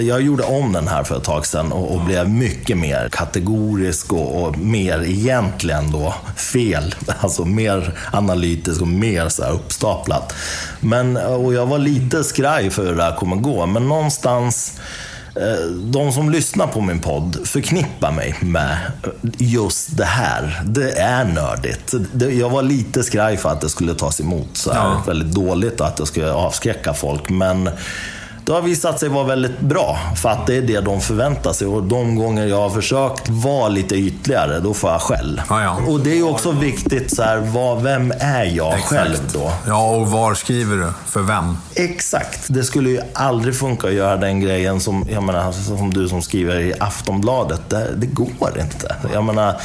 Jag 0.00 0.22
gjorde 0.22 0.42
om 0.42 0.72
den 0.72 0.88
här 0.88 1.04
för 1.04 1.16
ett 1.16 1.24
tag 1.24 1.46
sedan 1.46 1.72
och, 1.72 1.94
och 1.94 2.04
blev 2.04 2.28
mycket 2.28 2.78
mer 2.78 3.08
kategorisk 3.08 4.12
och, 4.12 4.42
och 4.42 4.58
mer 4.58 5.02
egentligen 5.02 5.90
då 5.92 6.14
fel. 6.36 6.94
Alltså 7.20 7.44
mer 7.44 7.94
analytisk 8.12 8.80
och 8.80 8.88
mer 8.88 9.28
så 9.28 9.44
uppstaplat. 9.44 10.34
Men, 10.80 11.16
och 11.16 11.54
jag 11.54 11.66
var 11.66 11.78
lite 11.78 12.24
skraj 12.24 12.70
för 12.70 12.86
hur 12.86 12.96
det 12.96 13.02
här 13.02 13.16
kommer 13.16 13.36
gå, 13.36 13.66
men 13.66 13.88
någonstans 13.88 14.72
Eh, 15.36 15.66
de 15.70 16.12
som 16.12 16.30
lyssnar 16.30 16.66
på 16.66 16.80
min 16.80 17.00
podd 17.00 17.36
förknippar 17.44 18.12
mig 18.12 18.36
med 18.40 18.78
just 19.38 19.96
det 19.96 20.04
här. 20.04 20.62
Det 20.64 20.92
är 20.92 21.24
nördigt. 21.24 21.94
Jag 22.38 22.50
var 22.50 22.62
lite 22.62 23.02
skraj 23.02 23.36
för 23.36 23.48
att 23.48 23.60
det 23.60 23.68
skulle 23.68 23.94
tas 23.94 24.20
emot 24.20 24.48
så 24.52 24.72
här 24.72 24.80
Ja. 24.80 25.02
väldigt 25.06 25.34
dåligt 25.34 25.80
och 25.80 25.86
att 25.86 25.96
det 25.96 26.06
skulle 26.06 26.32
avskräcka 26.32 26.94
folk. 26.94 27.30
Men 27.30 27.70
det 28.48 28.54
har 28.54 28.62
visat 28.62 29.00
sig 29.00 29.08
vara 29.08 29.24
väldigt 29.24 29.60
bra. 29.60 29.98
För 30.16 30.28
att 30.28 30.46
det 30.46 30.56
är 30.56 30.62
det 30.62 30.80
de 30.80 31.00
förväntar 31.00 31.52
sig. 31.52 31.66
Och 31.66 31.82
de 31.82 32.16
gånger 32.16 32.46
jag 32.46 32.60
har 32.60 32.70
försökt 32.70 33.28
vara 33.28 33.68
lite 33.68 33.94
ytligare, 33.94 34.60
då 34.60 34.74
får 34.74 34.90
jag 34.90 35.00
skäll. 35.00 35.42
Ja, 35.48 35.62
ja. 35.62 35.78
Och 35.88 36.00
det 36.00 36.10
är 36.10 36.14
ju 36.14 36.22
också 36.22 36.50
viktigt, 36.50 37.16
så 37.16 37.22
här, 37.22 37.38
vad, 37.38 37.82
vem 37.82 38.12
är 38.18 38.44
jag 38.44 38.74
Exakt. 38.74 38.88
själv 38.88 39.18
då? 39.32 39.52
Ja, 39.66 39.90
och 39.90 40.10
var 40.10 40.34
skriver 40.34 40.76
du? 40.76 40.92
För 41.06 41.20
vem? 41.20 41.56
Exakt. 41.74 42.40
Det 42.48 42.64
skulle 42.64 42.90
ju 42.90 43.00
aldrig 43.14 43.56
funka 43.56 43.86
att 43.86 43.92
göra 43.92 44.16
den 44.16 44.40
grejen 44.40 44.80
som, 44.80 45.06
jag 45.10 45.22
menar, 45.22 45.52
som 45.52 45.94
du 45.94 46.08
som 46.08 46.22
skriver 46.22 46.60
i 46.60 46.74
Aftonbladet. 46.80 47.70
Det, 47.70 47.88
det 47.96 48.06
går 48.06 48.60
inte. 48.60 48.96
Jag 49.12 49.24
menar, 49.24 49.60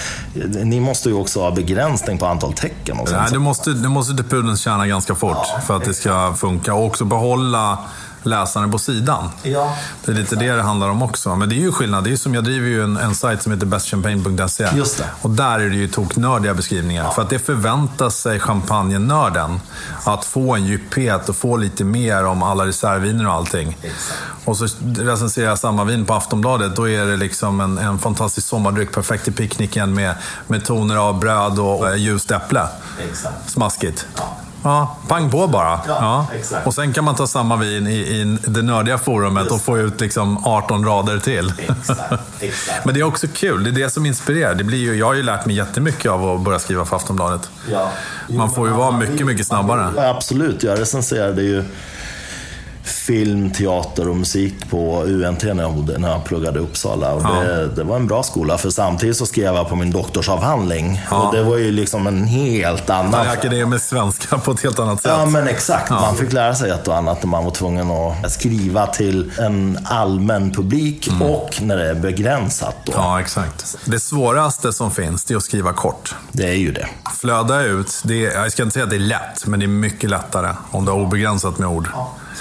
ni 0.63 0.80
måste 0.80 1.10
ju 1.10 1.15
också 1.15 1.41
ha 1.41 1.52
begränsning 1.52 2.17
på 2.17 2.26
antal 2.26 2.54
tecken 2.54 3.00
och 3.00 3.08
sånt. 3.08 3.22
Nej, 3.22 3.32
du 3.32 3.39
måste, 3.39 3.69
du 3.69 3.89
måste 3.89 4.15
till 4.15 4.26
pudelns 4.26 4.62
kärna 4.62 4.88
ganska 4.88 5.15
fort 5.15 5.48
för 5.67 5.78
att 5.78 5.86
det 5.86 5.93
ska 5.93 6.34
funka. 6.34 6.74
Och 6.74 6.86
också 6.86 7.06
behålla 7.06 7.78
läsaren 8.24 8.72
på 8.72 8.80
sidan. 8.80 9.30
Ja. 9.44 9.76
Det 10.06 10.12
är 10.12 10.16
lite 10.16 10.36
det 10.36 10.52
det 10.52 10.62
handlar 10.62 10.90
om 10.90 11.04
också. 11.04 11.36
Men 11.36 11.50
det 11.50 11.56
är 11.56 11.60
ju 11.60 11.72
skillnad. 11.72 12.04
Det 12.04 12.08
är 12.08 12.12
ju 12.12 12.18
som, 12.18 12.34
jag 12.34 12.44
driver 12.44 12.68
ju 12.68 12.84
en, 12.84 12.98
en 12.98 13.16
sajt 13.16 13.42
som 13.42 13.52
heter 13.52 13.66
bestchampagne.se. 13.66 14.68
Och 15.22 15.30
där 15.30 15.60
är 15.60 15.70
det 15.70 15.76
ju 15.76 15.88
toknördiga 15.88 16.54
beskrivningar. 16.54 17.12
För 17.12 17.22
att 17.22 17.30
det 17.30 17.40
förväntar 17.40 18.10
sig 18.10 18.40
champagnenörden 18.40 19.60
att 20.04 20.26
få 20.26 20.56
en 20.56 20.66
djuphet 20.66 21.30
och 21.30 21.36
få 21.36 21.58
lite 21.58 21.84
mer 21.84 22.26
om 22.26 22.44
alla 22.44 22.66
reservviner 22.66 23.28
och 23.28 23.34
allting. 23.34 23.78
Och 24.46 24.58
så 24.58 24.68
recenserar 24.98 25.50
jag 25.50 25.60
samma 25.60 25.84
vin 25.84 26.06
på 26.06 26.14
Aftonbladet. 26.14 26.76
Då 26.76 26.90
är 26.90 27.06
det 27.06 27.18
liksom 27.18 27.62
en, 27.62 27.78
en 27.78 28.00
fantastisk 28.00 28.48
sommardryck, 28.48 28.92
perfekt 28.92 29.24
till 29.24 29.34
picknicken 29.34 29.94
med, 29.94 30.16
med 30.48 30.66
toner 30.66 30.96
av 30.96 31.20
bröd 31.20 31.60
och 31.60 31.90
eh, 31.90 31.96
ljust 31.96 32.32
äpple. 32.32 32.68
Exakt. 33.10 33.50
Smaskigt. 33.50 34.06
Ja, 34.18 34.38
pang 35.08 35.32
på 35.32 35.47
bara. 35.47 35.80
Ja, 35.88 36.28
exakt. 36.36 36.67
Och 36.67 36.73
sen 36.73 36.93
kan 36.93 37.04
man 37.04 37.15
ta 37.15 37.28
samma 37.28 37.56
vin 37.56 37.88
i, 37.88 37.95
i 37.95 38.38
det 38.47 38.62
nördiga 38.62 38.97
forumet 38.97 39.52
och 39.52 39.62
få 39.62 39.78
ut 39.78 40.02
liksom 40.02 40.45
18 40.45 40.86
rader 40.86 41.19
till. 41.19 41.54
Exakt, 41.58 42.13
exakt. 42.39 42.86
Men 42.86 42.93
det 42.93 42.99
är 42.99 43.04
också 43.04 43.28
kul. 43.34 43.63
Det 43.63 43.69
är 43.69 43.84
det 43.84 43.89
som 43.89 44.06
inspirerar. 44.06 44.56
Det 44.56 44.63
blir 44.63 44.78
ju, 44.78 44.95
jag 44.95 45.06
har 45.06 45.13
ju 45.13 45.23
lärt 45.23 45.45
mig 45.45 45.56
jättemycket 45.56 46.12
av 46.12 46.30
att 46.30 46.41
börja 46.41 46.60
skriva 46.60 46.86
för 46.86 46.95
Aftonbladet. 46.95 47.49
Ja. 47.71 47.89
Man 48.28 48.52
får 48.52 48.67
ju 48.67 48.73
vara 48.73 48.91
mycket, 48.91 49.26
mycket 49.26 49.47
snabbare. 49.47 49.91
Ja, 49.95 50.10
absolut. 50.10 50.63
Jag 50.63 50.80
recenserade 50.80 51.41
ju 51.41 51.63
film, 52.84 53.52
teater 53.52 54.10
och 54.10 54.15
musik 54.15 54.69
på 54.69 55.04
UNT 55.04 55.43
när 55.43 55.63
jag, 55.63 55.74
bodde- 55.74 55.98
när 55.98 56.10
jag 56.12 56.24
pluggade 56.24 56.60
i 56.60 56.63
Uppsala. 56.63 57.13
Och 57.13 57.24
det, 57.24 57.67
det 57.67 57.84
var 57.84 57.96
en 57.96 58.08
bra 58.08 58.24
skola, 58.24 58.58
för 58.58 58.69
samtidigt 58.69 59.17
så 59.17 59.26
skrev 59.26 59.56
jag 59.56 59.69
på 59.69 59.76
min 59.76 59.91
doktorsavhandling. 59.91 61.02
Och 61.12 61.36
det 61.36 61.43
var 61.43 61.58
ju 61.58 61.72
liksom 61.72 62.08
en 62.08 62.24
helt 62.24 62.88
Man 62.88 62.98
annan... 62.98 63.26
lär 63.26 63.50
det 63.50 63.65
med 63.65 63.82
svenska 63.82 64.38
på 64.38 64.52
ett 64.52 64.63
helt 64.63 64.80
annat 64.80 65.02
sätt. 65.02 65.12
Ja, 65.17 65.26
men 65.26 65.48
exakt. 65.48 65.89
Man 65.89 66.15
fick 66.15 66.32
lära 66.34 66.56
sig 66.56 66.72
ett 66.72 66.88
och 66.88 66.96
annat 66.98 67.24
när 67.24 67.30
man 67.30 67.43
var 67.43 67.52
tvungen 67.52 67.91
att 67.91 68.32
skriva 68.32 68.88
till 68.88 69.32
en 69.39 69.80
allmän 69.84 70.52
publik 70.52 71.10
och 71.22 71.62
när 71.62 71.78
det 71.78 71.89
är 71.89 71.96
begränsat. 71.96 72.76
Då. 72.86 72.91
Ja, 72.96 73.19
exakt. 73.19 73.78
Det 73.86 74.00
svåraste 74.00 74.74
som 74.74 74.91
finns, 74.91 75.24
det 75.24 75.34
är 75.34 75.38
att 75.38 75.43
skriva 75.43 75.74
kort. 75.74 76.15
Det 76.32 76.48
är 76.50 76.54
ju 76.56 76.72
det. 76.72 76.88
Flöda 77.19 77.62
ut, 77.62 78.02
det 78.04 78.26
är, 78.26 78.32
jag 78.32 78.52
ska 78.52 78.63
inte 78.63 78.74
säga 78.74 78.84
att 78.84 78.89
det 78.89 78.96
är 78.96 79.00
lätt, 79.00 79.46
men 79.46 79.60
det 79.60 79.65
är 79.65 79.67
mycket 79.67 80.10
lättare 80.10 80.50
om 80.72 80.86
du 80.86 80.91
har 80.91 81.00
obegränsat 81.00 81.58
med 81.58 81.67
ord. 81.69 81.88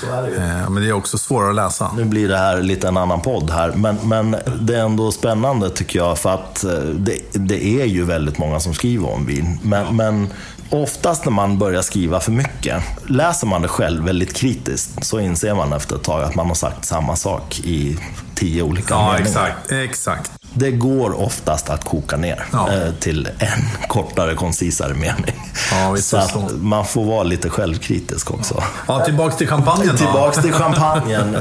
Så 0.06 0.12
är 0.12 0.22
det 0.22 0.28
ju. 0.28 0.36
Eh, 0.36 0.70
Men 0.70 0.82
det 0.82 0.88
är 0.88 0.92
också 0.92 1.18
svårare 1.18 1.50
att 1.50 1.56
läsa. 1.56 1.90
Nu 1.96 2.04
blir 2.04 2.28
det 2.28 2.36
här 2.38 2.62
lite 2.62 2.88
en 2.88 2.96
annan 2.96 3.20
podd 3.20 3.50
här, 3.50 3.72
men, 3.74 3.96
men 4.02 4.36
det 4.60 4.74
är 4.76 4.80
ändå 4.84 5.12
spännande 5.12 5.70
tycker 5.70 5.98
jag 5.98 6.18
för 6.18 6.34
att 6.34 6.64
eh, 6.64 6.70
det, 6.80 7.18
det 7.32 7.64
är 7.80 7.84
ju 7.84 8.04
väldigt 8.04 8.38
många 8.38 8.60
som 8.60 8.74
skriver 8.74 9.10
om 9.10 9.26
vin. 9.26 9.58
Men, 9.62 9.96
men 9.96 10.28
oftast 10.70 11.24
när 11.24 11.32
man 11.32 11.58
börjar 11.58 11.82
skriva 11.82 12.20
för 12.20 12.32
mycket, 12.32 12.82
läser 13.06 13.46
man 13.46 13.62
det 13.62 13.68
själv 13.68 14.04
väldigt 14.04 14.34
kritiskt 14.34 15.04
så 15.04 15.20
inser 15.20 15.54
man 15.54 15.72
efter 15.72 15.96
ett 15.96 16.02
tag 16.02 16.22
att 16.22 16.34
man 16.34 16.46
har 16.46 16.54
sagt 16.54 16.84
samma 16.84 17.16
sak 17.16 17.60
i 17.64 17.98
tio 18.34 18.62
olika 18.62 18.94
Ja, 18.94 19.06
meningar. 19.12 19.20
exakt. 19.28 19.72
exakt. 19.72 20.32
Det 20.54 20.70
går 20.70 21.20
oftast 21.20 21.70
att 21.70 21.84
koka 21.84 22.16
ner 22.16 22.44
Ja. 22.52 22.72
eh, 22.72 22.92
till 23.00 23.28
en 23.38 23.48
kortare, 23.88 24.34
koncisare 24.34 24.94
mening. 24.94 25.52
Ja, 25.70 25.96
så 25.96 26.16
att 26.16 26.30
så. 26.30 26.48
man 26.60 26.86
får 26.86 27.04
vara 27.04 27.22
lite 27.22 27.50
självkritisk 27.50 28.30
också. 28.30 28.62
Ja, 28.88 29.04
tillbaks 29.04 29.36
till 29.36 29.48
champagnen. 29.48 29.96
Tillbaks 29.96 30.42
till 30.42 30.52
champagnen. 30.62 31.36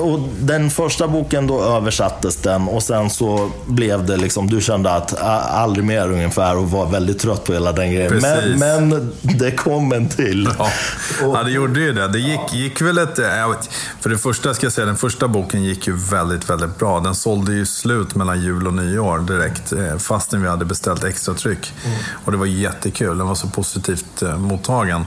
Och 0.00 0.20
den 0.40 0.70
första 0.70 1.08
boken 1.08 1.46
då 1.46 1.62
översattes 1.62 2.36
den 2.36 2.68
och 2.68 2.82
sen 2.82 3.10
så 3.10 3.50
blev 3.66 4.06
det 4.06 4.16
liksom, 4.16 4.46
du 4.50 4.60
kände 4.60 4.90
att 4.92 5.22
aldrig 5.22 5.84
mer 5.86 6.08
ungefär 6.12 6.56
och 6.56 6.70
var 6.70 6.86
väldigt 6.86 7.18
trött 7.18 7.44
på 7.44 7.52
hela 7.52 7.72
den 7.72 7.92
grejen. 7.92 8.18
Men, 8.22 8.58
men 8.58 9.12
det 9.22 9.50
kom 9.50 9.92
en 9.92 10.08
till. 10.08 10.48
Ja. 10.58 10.68
ja, 11.22 11.42
det 11.42 11.50
gjorde 11.50 11.80
ju 11.80 11.92
det. 11.92 12.08
Det 12.08 12.18
gick, 12.18 12.52
gick 12.52 12.80
väl 12.80 12.98
ett... 12.98 13.18
vet- 13.18 13.70
För 14.00 14.10
det 14.10 14.18
första 14.18 14.54
ska 14.54 14.66
jag 14.66 14.72
säga, 14.72 14.86
den 14.86 14.96
första 14.96 15.28
boken 15.28 15.62
gick 15.64 15.86
ju 15.86 15.96
väldigt, 15.96 16.50
väldigt 16.50 16.78
bra. 16.78 17.00
Den 17.00 17.14
sålde 17.14 17.52
ju 17.52 17.66
slut 17.66 18.14
mellan 18.14 18.40
jul 18.42 18.53
jul 18.54 18.66
och 18.66 18.74
nyår 18.74 19.18
direkt, 19.18 19.72
eh, 19.72 19.96
fastän 19.98 20.42
vi 20.42 20.48
hade 20.48 20.64
beställt 20.64 21.04
extra 21.04 21.34
tryck. 21.34 21.72
Och 22.24 22.32
det 22.32 22.38
var 22.38 22.46
jättekul. 22.46 23.18
Den 23.18 23.26
var 23.26 23.34
så 23.34 23.48
positivt 23.48 24.22
eh, 24.22 24.38
mottagen. 24.38 25.06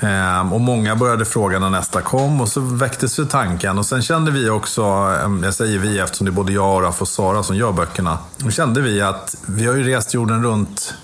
Ehm, 0.00 0.52
och 0.52 0.60
många 0.60 0.96
började 0.96 1.24
fråga 1.24 1.58
när 1.58 1.70
nästa 1.70 2.00
kom 2.00 2.40
och 2.40 2.48
så 2.48 2.60
väcktes 2.60 3.18
ju 3.18 3.24
tanken. 3.24 3.78
Och 3.78 3.86
sen 3.86 4.02
kände 4.02 4.30
vi 4.30 4.50
också, 4.50 4.82
ehm, 4.82 5.42
jag 5.44 5.54
säger 5.54 5.78
vi 5.78 5.98
eftersom 5.98 6.24
det 6.24 6.30
är 6.30 6.34
både 6.34 6.52
jag, 6.52 6.64
Araf 6.64 6.82
Raff 6.82 7.02
och 7.02 7.08
Sara 7.08 7.42
som 7.42 7.56
gör 7.56 7.72
böckerna. 7.72 8.18
Då 8.36 8.50
kände 8.50 8.80
vi 8.80 9.00
att 9.00 9.36
vi 9.46 9.66
har 9.66 9.74
ju 9.74 9.82
rest 9.82 10.14
jorden 10.14 10.42
runt 10.42 10.94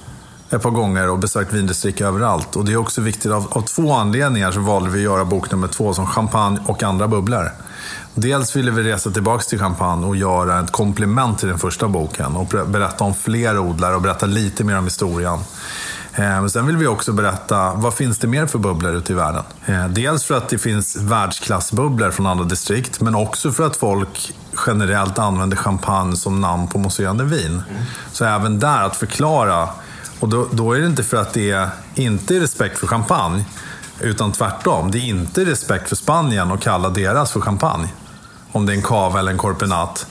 ett 0.51 0.63
par 0.63 0.71
gånger 0.71 1.11
och 1.11 1.19
besökt 1.19 1.53
vindistrikt 1.53 2.01
överallt. 2.01 2.57
Och 2.57 2.65
det 2.65 2.73
är 2.73 2.77
också 2.77 3.01
viktigt, 3.01 3.33
av, 3.33 3.47
av 3.51 3.63
två 3.63 3.93
anledningar 3.93 4.53
så 4.53 4.61
valde 4.61 4.91
vi 4.91 4.99
att 4.99 5.05
göra 5.05 5.25
bok 5.25 5.51
nummer 5.51 5.69
två 5.69 5.95
som 5.95 6.07
champagne 6.07 6.59
och 6.67 6.83
andra 6.83 7.09
bubblor. 7.09 7.51
Dels 8.15 8.57
ville 8.57 8.71
vi 8.71 8.83
resa 8.83 9.11
tillbaka 9.11 9.43
till 9.43 9.59
champagne 9.59 10.07
och 10.07 10.17
göra 10.17 10.61
ett 10.61 10.73
komplement 10.73 11.39
till 11.39 11.49
den 11.49 11.59
första 11.59 11.89
boken 11.89 12.37
och 12.37 12.47
berätta 12.67 13.05
om 13.05 13.15
fler 13.15 13.59
odlare 13.59 13.95
och 13.95 14.03
berätta 14.03 14.27
lite 14.27 14.65
mer 14.65 14.79
om 14.79 14.85
historien. 14.85 15.39
Eh, 16.15 16.23
men 16.23 16.51
sen 16.51 16.67
vill 16.67 16.77
vi 16.77 16.87
också 16.87 17.13
berätta, 17.13 17.73
vad 17.75 17.95
finns 17.95 18.19
det 18.19 18.27
mer 18.27 18.47
för 18.47 18.59
bubblor 18.59 18.93
ute 18.95 19.13
i 19.13 19.17
världen? 19.17 19.43
Eh, 19.67 19.89
dels 19.89 20.25
för 20.25 20.35
att 20.35 20.49
det 20.49 20.59
finns 20.59 20.97
världsklassbubblor 20.97 22.11
från 22.11 22.27
andra 22.27 22.45
distrikt, 22.45 23.01
men 23.01 23.15
också 23.15 23.53
för 23.53 23.67
att 23.67 23.77
folk 23.77 24.35
generellt 24.67 25.19
använder 25.19 25.57
champagne 25.57 26.17
som 26.17 26.41
namn 26.41 26.69
på 26.69 26.79
mousserande 26.79 27.25
vin. 27.25 27.63
Så 28.13 28.25
även 28.25 28.59
där 28.59 28.83
att 28.83 28.97
förklara, 28.97 29.69
och 30.21 30.29
då, 30.29 30.49
då 30.53 30.73
är 30.73 30.81
det 30.81 30.87
inte 30.87 31.03
för 31.03 31.17
att 31.17 31.33
det 31.33 31.51
är 31.51 31.69
inte 31.95 32.37
är 32.37 32.41
respekt 32.41 32.79
för 32.79 32.87
champagne, 32.87 33.45
utan 34.01 34.33
tvärtom. 34.33 34.91
Det 34.91 34.99
är 34.99 35.09
inte 35.09 35.45
respekt 35.45 35.89
för 35.89 35.97
Spanien 35.97 36.53
att 36.53 36.61
kalla 36.61 36.89
deras 36.89 37.33
för 37.33 37.41
champagne. 37.41 37.89
Om 38.55 38.67
det 38.67 38.73
är 38.73 38.77
en 38.77 38.83
cava 38.83 39.19
eller 39.19 39.33
en 39.33 39.39
corpenat. 39.39 40.07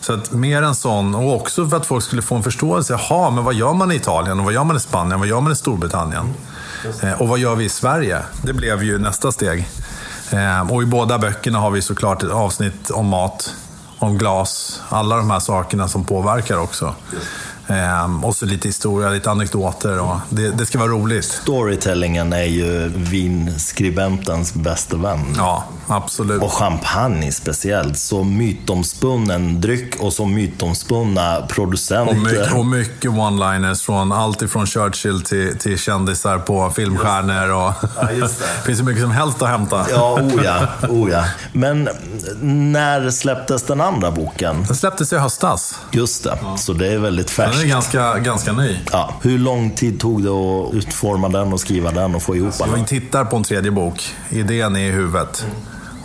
Så 0.00 0.12
att 0.12 0.32
mer 0.32 0.62
en 0.62 0.74
sån, 0.74 1.14
och 1.14 1.34
också 1.34 1.68
för 1.68 1.76
att 1.76 1.86
folk 1.86 2.04
skulle 2.04 2.22
få 2.22 2.34
en 2.34 2.42
förståelse. 2.42 2.98
Jaha, 3.08 3.30
men 3.30 3.44
vad 3.44 3.54
gör 3.54 3.72
man 3.72 3.92
i 3.92 3.94
Italien? 3.94 4.38
Och 4.38 4.44
vad 4.44 4.54
gör 4.54 4.64
man 4.64 4.76
i 4.76 4.80
Spanien? 4.80 5.18
Vad 5.20 5.28
gör 5.28 5.40
man 5.40 5.52
i 5.52 5.56
Storbritannien? 5.56 6.34
Eh, 7.02 7.20
och 7.20 7.28
vad 7.28 7.38
gör 7.38 7.54
vi 7.54 7.64
i 7.64 7.68
Sverige? 7.68 8.22
Det 8.42 8.52
blev 8.52 8.82
ju 8.82 8.98
nästa 8.98 9.32
steg. 9.32 9.68
Eh, 10.30 10.72
och 10.72 10.82
i 10.82 10.86
båda 10.86 11.18
böckerna 11.18 11.58
har 11.58 11.70
vi 11.70 11.82
såklart 11.82 12.22
ett 12.22 12.30
avsnitt 12.30 12.90
om 12.90 13.06
mat, 13.06 13.54
om 13.98 14.18
glas. 14.18 14.80
Alla 14.88 15.16
de 15.16 15.30
här 15.30 15.40
sakerna 15.40 15.88
som 15.88 16.04
påverkar 16.04 16.58
också. 16.58 16.94
Eh, 17.66 18.24
och 18.24 18.36
så 18.36 18.46
lite 18.46 18.68
historia, 18.68 19.08
lite 19.08 19.30
anekdoter. 19.30 20.00
Och 20.00 20.16
det, 20.28 20.50
det 20.50 20.66
ska 20.66 20.78
vara 20.78 20.88
roligt. 20.88 21.24
Storytellingen 21.24 22.32
är 22.32 22.42
ju 22.44 22.88
vinskribentens 23.58 24.54
bästa 24.54 24.96
vän. 24.96 25.34
Ja, 25.36 25.64
absolut. 25.86 26.42
Och 26.42 26.52
champagne 26.52 27.32
speciellt. 27.32 27.98
Så 27.98 28.24
mytomspunnen 28.24 29.60
dryck 29.60 29.96
och 30.00 30.12
så 30.12 30.26
mytomspunna 30.26 31.42
producenter. 31.48 32.14
Och 32.14 32.22
mycket, 32.22 32.52
och 32.52 32.66
mycket 32.66 33.10
one-liners 33.10 33.84
från 33.84 34.12
allt 34.12 34.42
ifrån 34.42 34.66
Churchill 34.66 35.20
till, 35.22 35.58
till 35.58 35.78
kändisar 35.78 36.38
på 36.38 36.70
filmstjärnor. 36.70 37.50
Och 37.50 37.72
Ja, 38.00 38.10
just 38.12 38.38
det. 38.38 38.44
finns 38.66 38.80
ju 38.80 38.84
mycket 38.84 39.02
som 39.02 39.10
helst 39.10 39.42
att 39.42 39.48
hämta. 39.48 39.86
Ja, 39.90 40.20
oh 40.20 40.44
ja, 40.44 40.66
oh 40.88 41.10
ja. 41.10 41.24
Men 41.52 41.88
när 42.40 43.10
släpptes 43.10 43.62
den 43.62 43.80
andra 43.80 44.10
boken? 44.10 44.64
Den 44.66 44.76
släpptes 44.76 45.12
i 45.12 45.16
höstas. 45.16 45.78
Just 45.90 46.24
det, 46.24 46.38
så 46.56 46.72
det 46.72 46.88
är 46.88 46.98
väldigt 46.98 47.30
Den 47.54 47.62
är 47.62 47.66
ganska, 47.68 48.18
ganska 48.18 48.52
ny. 48.52 48.78
Ja. 48.92 49.14
Hur 49.22 49.38
lång 49.38 49.70
tid 49.70 50.00
tog 50.00 50.22
det 50.22 50.30
att 50.30 50.74
utforma 50.74 51.28
den 51.28 51.52
och 51.52 51.60
skriva 51.60 51.90
den 51.90 52.14
och 52.14 52.22
få 52.22 52.36
ihop 52.36 52.54
Vi 52.66 52.70
den? 52.70 52.84
tittar 52.84 53.24
på 53.24 53.36
en 53.36 53.42
tredje 53.42 53.70
bok. 53.70 54.14
Idén 54.30 54.76
är 54.76 54.80
i 54.88 54.90
huvudet. 54.90 55.46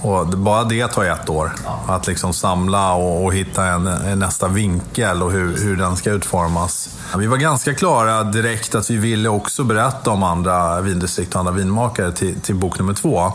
Och 0.02 0.28
bara 0.28 0.64
det 0.64 0.88
tar 0.88 1.04
ett 1.04 1.30
år. 1.30 1.52
Att 1.88 2.08
liksom 2.08 2.34
samla 2.34 2.94
och, 2.94 3.26
och 3.26 3.34
hitta 3.34 3.66
en, 3.66 3.88
en 3.88 4.20
nästa 4.20 4.48
vinkel 4.48 5.24
och 5.24 5.32
hur, 5.32 5.58
hur 5.58 5.78
den 5.78 5.96
ska 5.98 6.12
utformas. 6.12 6.90
Vi 7.18 7.28
var 7.28 7.38
ganska 7.38 7.74
klara 7.74 8.24
direkt 8.24 8.76
att 8.76 8.90
vi 8.90 8.98
ville 8.98 9.30
också 9.30 9.64
berätta 9.64 10.12
om 10.12 10.24
andra 10.24 10.82
vindistrikt 10.82 11.34
och 11.34 11.40
andra 11.40 11.52
vinmakare 11.54 12.12
till, 12.12 12.40
till 12.42 12.56
bok 12.56 12.80
nummer 12.80 12.94
två. 12.94 13.20
Eh, 13.26 13.32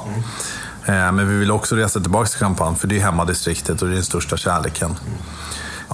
Men 0.87 1.29
vi 1.29 1.35
ville 1.39 1.53
också 1.53 1.77
resa 1.77 2.01
tillbaka 2.01 2.27
till 2.29 2.39
Champagne, 2.39 2.77
för 2.77 2.89
det 2.89 2.97
är 2.97 3.01
hemmadistriktet 3.01 3.83
och 3.83 3.89
det 3.89 3.95
är 3.95 3.97
den 3.97 4.05
största 4.05 4.37
kärleken. 4.37 4.95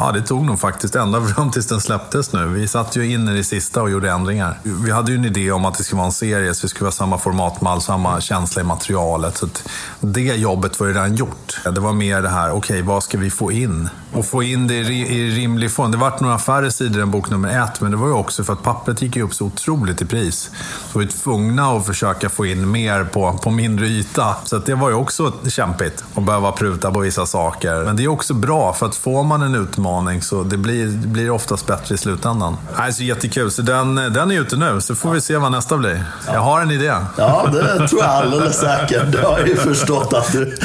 Ja, 0.01 0.13
det 0.13 0.23
tog 0.23 0.45
nog 0.45 0.61
faktiskt 0.61 0.95
ända 0.97 1.25
fram 1.27 1.51
tills 1.51 1.67
den 1.67 1.81
släpptes 1.81 2.33
nu. 2.33 2.47
Vi 2.47 2.69
satt 2.69 2.97
ju 2.97 3.13
in 3.13 3.29
i 3.29 3.37
det 3.37 3.45
sista 3.45 3.83
och 3.83 3.91
gjorde 3.91 4.11
ändringar. 4.11 4.59
Vi 4.63 4.91
hade 4.91 5.13
ju 5.13 5.19
en 5.19 5.25
idé 5.25 5.53
om 5.53 5.65
att 5.65 5.79
det 5.79 5.85
skulle 5.85 5.97
vara 5.97 6.07
en 6.07 6.13
serie, 6.13 6.55
så 6.55 6.63
det 6.63 6.69
skulle 6.69 6.85
vara 6.85 6.93
samma 6.93 7.19
formatmall, 7.19 7.83
samma 7.83 8.21
känsla 8.21 8.63
i 8.63 8.65
materialet. 8.65 9.37
Så 9.37 9.47
att 9.47 9.69
det 10.01 10.23
jobbet 10.23 10.81
var 10.81 10.87
ju 10.87 10.93
redan 10.93 11.17
gjort. 11.17 11.61
Det 11.65 11.81
var 11.81 11.93
mer 11.93 12.23
det 12.23 12.29
här, 12.29 12.53
okej, 12.53 12.83
vad 12.83 13.03
ska 13.03 13.19
vi 13.19 13.31
få 13.31 13.53
in? 13.53 13.89
Och 14.13 14.27
få 14.27 14.43
in 14.43 14.67
det 14.67 14.75
i, 14.75 15.31
rimlig 15.31 15.73
form. 15.73 15.91
Det 15.91 15.97
vart 15.97 16.21
några 16.21 16.39
färre 16.39 16.71
sidor 16.71 17.03
än 17.03 17.11
bok 17.11 17.31
nummer 17.31 17.63
ett, 17.63 17.81
men 17.81 17.91
det 17.91 17.97
var 17.97 18.07
ju 18.07 18.15
också 18.15 18.45
för 18.45 18.53
att 18.53 18.63
pappret 18.63 19.03
gick 19.03 19.17
ju 19.17 19.23
upp 19.23 19.35
så 19.35 19.47
otroligt 19.47 20.03
i 20.03 20.07
pris. 20.07 20.51
Så 20.93 20.99
vi 20.99 21.05
var 21.05 21.13
tvungna 21.13 21.71
att 21.71 21.87
försöka 21.87 22.29
få 22.29 22.47
in 22.47 22.71
mer 22.71 23.05
på, 23.05 23.39
på 23.43 23.51
mindre 23.51 23.87
yta. 23.87 24.37
Så 24.45 24.57
att 24.57 24.67
det 24.67 24.75
var 24.75 24.89
ju 24.89 24.95
också 24.95 25.33
kämpigt 25.49 26.05
att 26.15 26.25
behöva 26.25 26.53
pruta 26.53 26.91
på 26.91 27.01
vissa 27.01 27.27
saker. 27.27 27.85
Men 27.85 27.97
det 27.97 28.05
är 28.05 28.09
också 28.09 28.35
bra, 28.35 28.73
för 28.73 28.87
att 28.87 28.97
får 28.97 29.25
man 29.25 29.43
en 29.43 29.55
utmaning 29.55 29.90
så 30.23 30.43
det 30.43 30.57
blir, 30.57 30.87
blir 30.87 31.31
oftast 31.31 31.67
bättre 31.67 31.95
i 31.95 31.99
slutändan. 31.99 32.57
Nej, 32.79 32.93
så 32.93 33.03
jättekul. 33.03 33.51
Så 33.51 33.63
den, 33.63 33.95
den 33.95 34.31
är 34.31 34.41
ute 34.41 34.57
nu, 34.57 34.81
så 34.81 34.95
får 34.95 35.11
vi 35.11 35.21
se 35.21 35.37
vad 35.37 35.53
nästa 35.53 35.77
blir. 35.77 36.05
Jag 36.27 36.41
har 36.41 36.61
en 36.61 36.71
idé. 36.71 36.95
Ja, 37.19 37.49
det 37.53 37.89
tror 37.89 38.03
jag 38.03 38.11
alldeles 38.11 38.57
säkert. 38.57 39.15
Jag 39.15 39.31
har 39.31 39.47
ju 39.47 39.57
förstått 39.57 40.13
att 40.13 40.33
du 40.33 40.57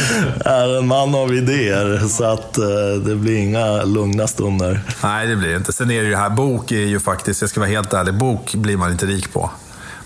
är 0.45 0.77
en 0.77 0.87
man 0.87 1.15
av 1.15 1.33
idéer, 1.33 2.07
så 2.07 2.23
att 2.23 2.57
eh, 2.57 2.65
det 3.05 3.15
blir 3.15 3.37
inga 3.37 3.83
lugna 3.83 4.27
stunder. 4.27 4.81
Nej, 5.03 5.27
det 5.27 5.35
blir 5.35 5.49
det 5.49 5.55
inte. 5.55 5.73
Sen 5.73 5.91
är 5.91 6.01
det 6.01 6.09
ju 6.09 6.15
här, 6.15 6.29
bok 6.29 6.71
är 6.71 6.75
ju 6.75 6.99
faktiskt, 6.99 7.41
jag 7.41 7.49
ska 7.49 7.59
vara 7.59 7.69
helt 7.69 7.93
ärlig, 7.93 8.13
bok 8.13 8.55
blir 8.55 8.77
man 8.77 8.91
inte 8.91 9.05
rik 9.05 9.33
på. 9.33 9.51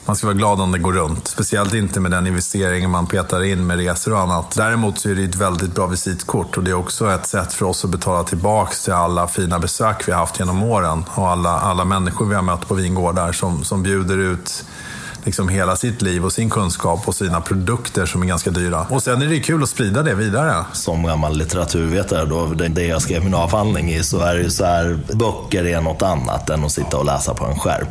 Man 0.10 0.16
ska 0.16 0.28
vara 0.28 0.38
glad 0.38 0.62
om 0.62 0.72
det 0.72 0.80
går 0.80 0.94
runt. 0.94 1.28
Speciellt 1.28 1.74
inte 1.74 2.00
med 2.00 2.12
den 2.12 2.28
investeringen 2.28 2.90
man 2.90 3.08
petar 3.08 3.44
in 3.44 3.68
med 3.68 3.78
resor 3.78 4.14
och 4.14 4.20
annat. 4.20 4.56
Däremot 4.56 5.00
så 5.00 5.10
är 5.10 5.16
det 5.16 5.24
ett 5.24 5.36
väldigt 5.36 5.76
bra 5.76 5.88
visitkort 5.88 6.58
och 6.58 6.64
det 6.64 6.72
är 6.72 6.76
också 6.76 7.12
ett 7.12 7.26
sätt 7.26 7.54
för 7.54 7.66
oss 7.66 7.86
att 7.86 7.92
betala 7.92 8.24
tillbaka 8.24 8.74
till 8.84 8.94
alla 8.94 9.28
fina 9.28 9.60
besök 9.60 10.08
vi 10.08 10.12
har 10.12 10.20
haft 10.20 10.40
genom 10.40 10.64
åren. 10.64 11.04
Och 11.16 11.30
alla, 11.30 11.50
alla 11.50 11.86
människor 11.86 12.26
vi 12.26 12.36
har 12.36 12.42
mött 12.42 12.68
på 12.68 12.74
vingårdar 12.74 13.32
som, 13.32 13.64
som 13.64 13.84
bjuder 13.84 14.18
ut 14.18 14.66
liksom 15.24 15.50
hela 15.50 15.76
sitt 15.76 16.02
liv 16.02 16.26
och 16.26 16.34
sin 16.34 16.50
kunskap 16.50 17.08
och 17.08 17.16
sina 17.16 17.42
produkter 17.42 18.06
som 18.06 18.22
är 18.22 18.28
ganska 18.28 18.50
dyra. 18.50 18.86
Och 18.90 19.04
sen 19.04 19.22
är 19.22 19.28
det 19.28 19.40
kul 19.40 19.64
att 19.64 19.70
sprida 19.70 20.04
det 20.04 20.16
vidare. 20.16 20.66
Som 20.74 21.04
gammal 21.04 21.38
litteraturvetare, 21.38 22.26
då, 22.26 22.46
det, 22.46 22.68
det 22.68 22.86
jag 22.86 23.02
skrev 23.02 23.24
min 23.24 23.34
avhandling 23.34 23.92
i, 23.92 24.04
så 24.04 24.20
är 24.20 24.36
det 24.36 24.42
ju 24.42 24.50
så 24.50 24.66
här, 24.66 25.00
böcker 25.14 25.66
är 25.66 25.82
något 25.82 26.02
annat 26.02 26.50
än 26.50 26.64
att 26.64 26.72
sitta 26.72 26.98
och 26.98 27.06
läsa 27.06 27.34
på 27.34 27.46
en 27.46 27.60
skärm. 27.60 27.88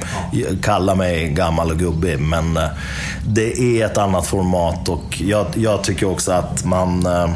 Kalla 0.62 0.94
mig 0.94 1.28
gammal 1.28 1.70
och 1.70 1.78
gubbig, 1.78 2.20
men 2.20 2.56
eh, 2.56 2.68
det 3.26 3.60
är 3.60 3.86
ett 3.86 3.98
annat 3.98 4.26
format 4.26 4.88
och 4.88 5.20
jag, 5.20 5.46
jag 5.54 5.84
tycker 5.84 6.10
också 6.10 6.32
att 6.32 6.64
man 6.64 7.06
eh, 7.06 7.30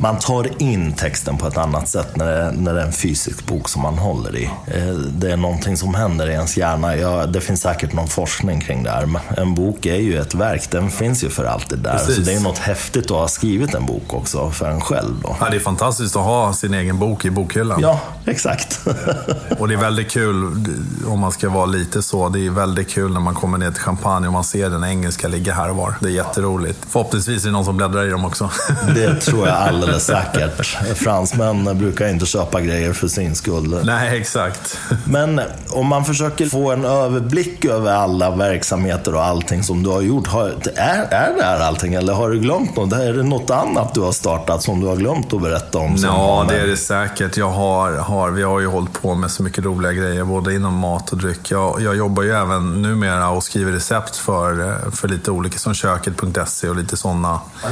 man 0.00 0.18
tar 0.18 0.62
in 0.62 0.92
texten 0.92 1.36
på 1.38 1.46
ett 1.46 1.56
annat 1.58 1.88
sätt 1.88 2.16
när 2.16 2.26
det, 2.26 2.52
när 2.52 2.74
det 2.74 2.80
är 2.80 2.86
en 2.86 2.92
fysisk 2.92 3.46
bok 3.46 3.68
som 3.68 3.82
man 3.82 3.98
håller 3.98 4.36
i. 4.36 4.44
Eh, 4.66 4.86
Det 4.94 5.32
är 5.32 5.36
någonting 5.36 5.76
som 5.76 5.94
händer 5.94 6.30
i 6.30 6.32
ens 6.32 6.56
hjärna. 6.56 6.96
Ja, 6.96 7.26
det 7.26 7.40
finns 7.40 7.60
säkert 7.60 7.92
någon 7.92 8.08
forskning 8.08 8.60
kring 8.60 8.82
det 8.82 8.90
här, 8.90 9.06
men 9.06 9.22
en 9.36 9.54
bok 9.54 9.86
är 9.86 9.94
ju 9.96 10.18
ett 10.20 10.34
verk. 10.34 10.70
Den 10.70 10.90
finns 10.90 11.24
ju 11.24 11.28
för 11.30 11.44
alltid 11.44 11.78
där. 11.78 11.92
Precis. 11.92 12.16
Så 12.16 12.22
det 12.22 12.32
är 12.32 12.40
något 12.40 12.58
häftigt 12.58 13.04
att 13.04 13.10
ha 13.16 13.28
skrivit 13.28 13.74
en 13.74 13.86
bok 13.86 14.14
också 14.14 14.50
för 14.50 14.70
en 14.70 14.80
själv. 14.80 15.14
Då. 15.22 15.36
Ja, 15.40 15.46
det 15.50 15.56
är 15.56 15.60
fantastiskt 15.60 16.16
att 16.16 16.24
ha 16.24 16.52
sin 16.52 16.74
egen 16.74 16.98
bok 16.98 17.24
i 17.24 17.30
bokhyllan. 17.30 17.80
Ja, 17.82 18.00
exakt. 18.24 18.80
Och 19.58 19.68
det 19.68 19.74
är 19.74 19.78
väldigt 19.78 20.10
kul, 20.10 20.64
om 21.06 21.18
man 21.20 21.32
ska 21.32 21.50
vara 21.50 21.66
lite 21.66 22.02
så, 22.02 22.28
det 22.28 22.46
är 22.46 22.50
väldigt 22.50 22.88
kul 22.90 23.12
när 23.12 23.20
man 23.20 23.34
kommer 23.34 23.58
ner 23.58 23.70
till 23.70 23.82
Champagne 23.82 24.26
och 24.26 24.32
man 24.32 24.44
ser 24.44 24.70
den 24.70 24.84
engelska 24.84 25.28
ligga 25.28 25.54
här 25.54 25.70
och 25.70 25.76
var. 25.76 25.94
Det 26.00 26.06
är 26.08 26.12
jätteroligt. 26.12 26.78
Förhoppningsvis 26.90 27.42
är 27.42 27.46
det 27.48 27.52
någon 27.52 27.64
som 27.64 27.76
bläddrar 27.76 28.06
i 28.06 28.10
dem 28.10 28.24
också. 28.24 28.50
Det 28.94 29.14
tror 29.20 29.46
jag 29.48 29.56
alldeles 29.68 29.89
alldeles 29.94 30.06
säkert. 30.06 30.98
Fransmän 30.98 31.78
brukar 31.78 32.08
inte 32.08 32.26
köpa 32.26 32.60
grejer 32.60 32.92
för 32.92 33.08
sin 33.08 33.36
skull. 33.36 33.80
Nej, 33.84 34.20
exakt. 34.20 34.78
Men 35.04 35.40
om 35.70 35.86
man 35.86 36.04
försöker 36.04 36.46
få 36.46 36.72
en 36.72 36.84
överblick 36.84 37.64
över 37.64 37.92
alla 37.92 38.30
verksamheter 38.36 39.14
och 39.14 39.24
allting 39.24 39.62
som 39.62 39.82
du 39.82 39.90
har 39.90 40.00
gjort. 40.00 40.28
Är, 40.76 41.06
är 41.10 41.36
det 41.36 41.42
här 41.42 41.60
allting 41.60 41.94
eller 41.94 42.12
har 42.12 42.30
du 42.30 42.38
glömt 42.38 42.76
något? 42.76 42.92
Är 42.92 43.12
det 43.12 43.22
något 43.22 43.50
annat 43.50 43.94
du 43.94 44.00
har 44.00 44.12
startat 44.12 44.62
som 44.62 44.80
du 44.80 44.86
har 44.86 44.96
glömt 44.96 45.32
att 45.32 45.42
berätta 45.42 45.78
om? 45.78 45.96
Ja, 45.98 46.46
det 46.48 46.60
är 46.60 46.66
det 46.66 46.76
säkert. 46.76 47.36
Jag 47.36 47.50
har, 47.50 47.92
har, 47.92 48.30
vi 48.30 48.42
har 48.42 48.60
ju 48.60 48.66
hållit 48.66 48.92
på 48.92 49.14
med 49.14 49.30
så 49.30 49.42
mycket 49.42 49.64
roliga 49.64 49.92
grejer, 49.92 50.24
både 50.24 50.54
inom 50.54 50.74
mat 50.74 51.12
och 51.12 51.18
dryck. 51.18 51.50
Jag, 51.50 51.82
jag 51.82 51.96
jobbar 51.96 52.22
ju 52.22 52.32
även 52.32 52.82
numera 52.82 53.28
och 53.28 53.44
skriver 53.44 53.72
recept 53.72 54.16
för, 54.16 54.76
för 54.90 55.08
lite 55.08 55.30
olika, 55.30 55.58
som 55.58 55.74
köket.se 55.74 56.68
och 56.68 56.76
lite 56.76 56.96
sådana. 56.96 57.40
Ja, 57.62 57.68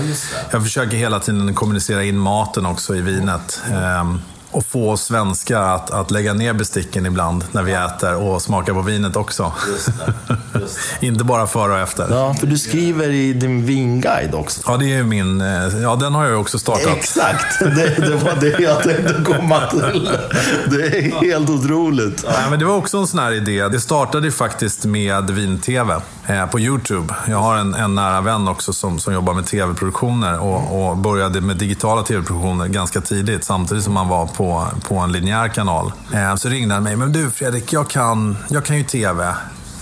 jag 0.50 0.62
försöker 0.62 0.96
hela 0.96 1.20
tiden 1.20 1.54
kommunicera 1.54 2.04
in 2.08 2.18
maten 2.18 2.66
också 2.66 2.96
i 2.96 3.00
vinet. 3.00 3.62
Ehm, 3.72 4.20
och 4.50 4.66
få 4.66 4.96
svenskar 4.96 5.62
att, 5.62 5.90
att 5.90 6.10
lägga 6.10 6.34
ner 6.34 6.52
besticken 6.52 7.06
ibland 7.06 7.44
när 7.52 7.62
vi 7.62 7.72
äter 7.72 8.14
och 8.16 8.42
smaka 8.42 8.74
på 8.74 8.82
vinet 8.82 9.16
också. 9.16 9.52
Just 9.68 9.86
det, 9.86 10.14
just 10.60 10.78
det. 11.00 11.06
Inte 11.06 11.24
bara 11.24 11.46
före 11.46 11.72
och 11.72 11.78
efter. 11.78 12.06
Ja, 12.10 12.34
för 12.34 12.46
du 12.46 12.58
skriver 12.58 13.08
i 13.08 13.32
din 13.32 13.66
vinguide 13.66 14.34
också. 14.34 14.60
Ja, 14.66 14.76
det 14.76 14.94
är 14.94 15.02
min. 15.02 15.40
Eh, 15.40 15.82
ja, 15.82 15.96
den 15.96 16.14
har 16.14 16.26
jag 16.26 16.40
också 16.40 16.58
startat. 16.58 16.96
Exakt, 16.96 17.58
det, 17.60 18.06
det 18.06 18.16
var 18.16 18.40
det 18.40 18.58
jag 18.58 18.82
tänkte 18.82 19.14
komma 19.24 19.60
till. 19.70 20.10
Det 20.70 20.86
är 20.86 21.22
helt 21.22 21.50
otroligt. 21.50 22.24
Ja, 22.26 22.50
men 22.50 22.58
det 22.58 22.64
var 22.64 22.76
också 22.76 22.98
en 22.98 23.06
sån 23.06 23.20
här 23.20 23.32
idé. 23.32 23.68
Det 23.68 23.80
startade 23.80 24.32
faktiskt 24.32 24.84
med 24.84 25.30
vin-tv 25.30 26.00
eh, 26.28 26.46
på 26.46 26.60
YouTube. 26.60 27.14
Jag 27.28 27.38
har 27.38 27.56
en, 27.56 27.74
en 27.74 27.94
nära 27.94 28.20
vän 28.20 28.48
också 28.48 28.72
som, 28.72 28.98
som 28.98 29.14
jobbar 29.14 29.34
med 29.34 29.46
tv-produktioner 29.46 30.38
och, 30.38 30.88
och 30.88 30.96
började 30.96 31.40
med 31.40 31.56
digitala 31.56 32.02
tv-produktioner 32.02 32.68
ganska 32.68 33.00
tidigt, 33.00 33.44
samtidigt 33.44 33.84
som 33.84 33.96
han 33.96 34.08
var 34.08 34.26
på, 34.26 34.66
på 34.88 34.96
en 34.96 35.12
linjär 35.12 35.48
kanal. 35.48 35.92
Eh, 36.14 36.34
så 36.34 36.48
ringde 36.48 36.74
han 36.74 36.82
mig. 36.82 36.96
Men 36.96 37.12
du 37.12 37.30
Fredrik, 37.30 37.72
jag 37.72 37.88
kan, 37.88 38.36
jag 38.48 38.64
kan 38.64 38.76
ju 38.78 38.84
TV 38.84 39.34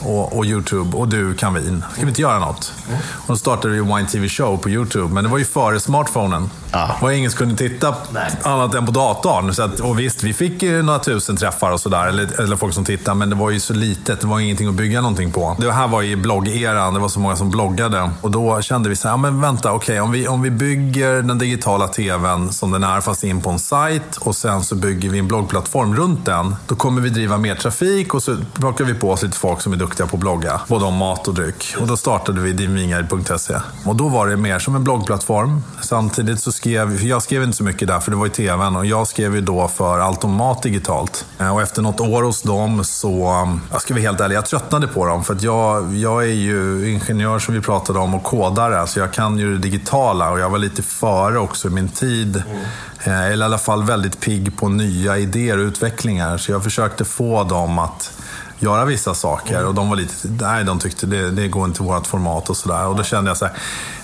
och, 0.06 0.36
och, 0.36 0.44
YouTube 0.44 0.96
och 0.96 1.08
du 1.08 1.34
kan 1.34 1.54
vin. 1.54 1.84
Ska 1.92 2.02
vi 2.02 2.08
inte 2.08 2.22
göra 2.22 2.38
något? 2.38 2.72
Och 3.12 3.26
då 3.26 3.36
startade 3.36 3.74
vi 3.74 3.80
Wine 3.80 4.06
TV 4.06 4.28
Show 4.28 4.56
på 4.56 4.70
YouTube, 4.70 5.14
men 5.14 5.24
det 5.24 5.30
var 5.30 5.38
ju 5.38 5.44
före 5.44 5.80
smartphonen. 5.80 6.50
Ah. 6.70 6.86
Det 6.86 7.02
var 7.02 7.10
ingen 7.10 7.30
som 7.30 7.38
kunde 7.38 7.56
titta 7.56 7.94
Nej. 8.10 8.30
annat 8.42 8.74
än 8.74 8.86
på 8.86 8.92
datorn. 8.92 9.54
Så 9.54 9.62
att, 9.62 9.80
och 9.80 9.98
visst, 9.98 10.22
vi 10.22 10.32
fick 10.32 10.62
ju 10.62 10.82
några 10.82 10.98
tusen 10.98 11.36
träffar 11.36 11.70
och 11.70 11.80
sådär, 11.80 12.06
eller, 12.06 12.40
eller 12.40 12.56
folk 12.56 12.74
som 12.74 12.84
tittade, 12.84 13.14
men 13.14 13.30
det 13.30 13.36
var 13.36 13.50
ju 13.50 13.60
så 13.60 13.74
litet. 13.74 14.20
Det 14.20 14.26
var 14.26 14.40
ingenting 14.40 14.68
att 14.68 14.74
bygga 14.74 15.00
någonting 15.00 15.32
på. 15.32 15.56
Det 15.58 15.72
här 15.72 15.88
var 15.88 16.02
i 16.02 16.16
bloggeran, 16.16 16.94
det 16.94 17.00
var 17.00 17.08
så 17.08 17.20
många 17.20 17.36
som 17.36 17.50
bloggade. 17.50 18.10
Och 18.20 18.30
då 18.30 18.62
kände 18.62 18.88
vi 18.88 18.96
så 18.96 19.08
här, 19.08 19.12
ja, 19.12 19.16
men 19.16 19.40
vänta, 19.40 19.72
okej, 19.72 19.92
okay, 19.92 20.00
om, 20.00 20.12
vi, 20.12 20.28
om 20.28 20.42
vi 20.42 20.50
bygger 20.50 21.22
den 21.22 21.38
digitala 21.38 21.88
TVn 21.88 22.52
som 22.52 22.70
den 22.70 22.84
är, 22.84 23.00
fast 23.00 23.24
in 23.24 23.40
på 23.40 23.50
en 23.50 23.58
sajt 23.58 24.16
och 24.16 24.36
sen 24.36 24.64
så 24.64 24.74
bygger 24.74 25.10
vi 25.10 25.18
en 25.18 25.28
bloggplattform 25.28 25.96
runt 25.96 26.24
den, 26.24 26.56
då 26.66 26.74
kommer 26.74 27.00
vi 27.00 27.08
driva 27.08 27.38
mer 27.38 27.54
trafik 27.54 28.14
och 28.14 28.22
så 28.22 28.36
plockar 28.54 28.84
vi 28.84 28.94
på 28.94 29.10
oss 29.10 29.22
lite 29.22 29.38
folk 29.38 29.60
som 29.60 29.72
är 29.72 29.76
duktiga 29.76 29.95
på 30.04 30.16
att 30.16 30.20
blogga, 30.20 30.60
både 30.68 30.84
om 30.84 30.94
mat 30.94 31.28
och 31.28 31.34
dryck. 31.34 31.74
Och 31.80 31.86
då 31.86 31.96
startade 31.96 32.40
vi 32.40 32.52
dinvinguide.se. 32.52 33.54
Och 33.84 33.96
då 33.96 34.08
var 34.08 34.26
det 34.26 34.36
mer 34.36 34.58
som 34.58 34.76
en 34.76 34.84
bloggplattform. 34.84 35.62
Samtidigt 35.82 36.40
så 36.40 36.52
skrev, 36.52 37.04
jag 37.04 37.22
skrev 37.22 37.42
inte 37.42 37.56
så 37.56 37.64
mycket 37.64 37.88
där, 37.88 38.00
för 38.00 38.10
det 38.10 38.16
var 38.16 38.26
i 38.26 38.30
tvn. 38.30 38.76
Och 38.76 38.86
jag 38.86 39.08
skrev 39.08 39.34
ju 39.34 39.40
då 39.40 39.68
för 39.68 39.98
Allt 39.98 40.24
om 40.24 40.32
mat 40.32 40.62
digitalt. 40.62 41.26
Eh, 41.38 41.54
och 41.54 41.62
efter 41.62 41.82
något 41.82 42.00
år 42.00 42.22
hos 42.22 42.42
dem 42.42 42.84
så, 42.84 43.46
jag 43.72 43.80
ska 43.80 43.94
vara 43.94 44.02
helt 44.02 44.20
ärlig, 44.20 44.36
jag 44.36 44.46
tröttnade 44.46 44.86
på 44.86 45.06
dem. 45.06 45.24
För 45.24 45.34
att 45.34 45.42
jag, 45.42 45.94
jag 45.94 46.22
är 46.22 46.34
ju 46.34 46.90
ingenjör 46.90 47.38
som 47.38 47.54
vi 47.54 47.60
pratade 47.60 47.98
om 47.98 48.14
och 48.14 48.22
kodare, 48.22 48.86
så 48.86 48.98
jag 48.98 49.12
kan 49.12 49.38
ju 49.38 49.52
det 49.52 49.58
digitala. 49.58 50.30
Och 50.30 50.38
jag 50.40 50.50
var 50.50 50.58
lite 50.58 50.82
före 50.82 51.38
också 51.38 51.68
i 51.68 51.70
min 51.70 51.88
tid. 51.88 52.42
Mm. 52.46 52.66
Eller 53.06 53.44
i 53.44 53.46
alla 53.46 53.58
fall 53.58 53.84
väldigt 53.84 54.20
pigg 54.20 54.56
på 54.56 54.68
nya 54.68 55.18
idéer 55.18 55.58
och 55.58 55.62
utvecklingar. 55.62 56.38
Så 56.38 56.52
jag 56.52 56.64
försökte 56.64 57.04
få 57.04 57.44
dem 57.44 57.78
att 57.78 58.12
göra 58.58 58.84
vissa 58.84 59.14
saker. 59.14 59.66
Och 59.66 59.74
de 59.74 59.88
var 59.88 59.96
lite, 59.96 60.14
nej 60.40 60.64
de 60.64 60.78
tyckte 60.78 61.06
det, 61.06 61.30
det 61.30 61.48
går 61.48 61.64
inte 61.64 61.82
i 61.82 61.86
vårt 61.86 62.06
format 62.06 62.50
och 62.50 62.56
sådär. 62.56 62.86
Och 62.86 62.96
då 62.96 63.02
kände 63.02 63.30
jag 63.30 63.36
så 63.36 63.44
här, 63.44 63.54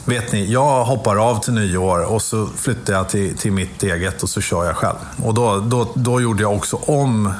vet 0.04 0.32
ni, 0.32 0.52
jag 0.52 0.84
hoppar 0.84 1.16
av 1.16 1.40
till 1.40 1.52
nyår 1.52 2.04
och 2.04 2.22
så 2.22 2.48
flyttar 2.56 2.92
jag 2.92 3.08
till, 3.08 3.36
till 3.36 3.52
mitt 3.52 3.82
eget 3.82 4.22
och 4.22 4.28
så 4.28 4.40
kör 4.40 4.64
jag 4.64 4.76
själv. 4.76 4.96
Och 5.24 5.34
då, 5.34 5.60
då, 5.60 5.92
då 5.94 6.20
gjorde 6.20 6.42
jag 6.42 6.52
också 6.52 6.76
om 6.76 7.32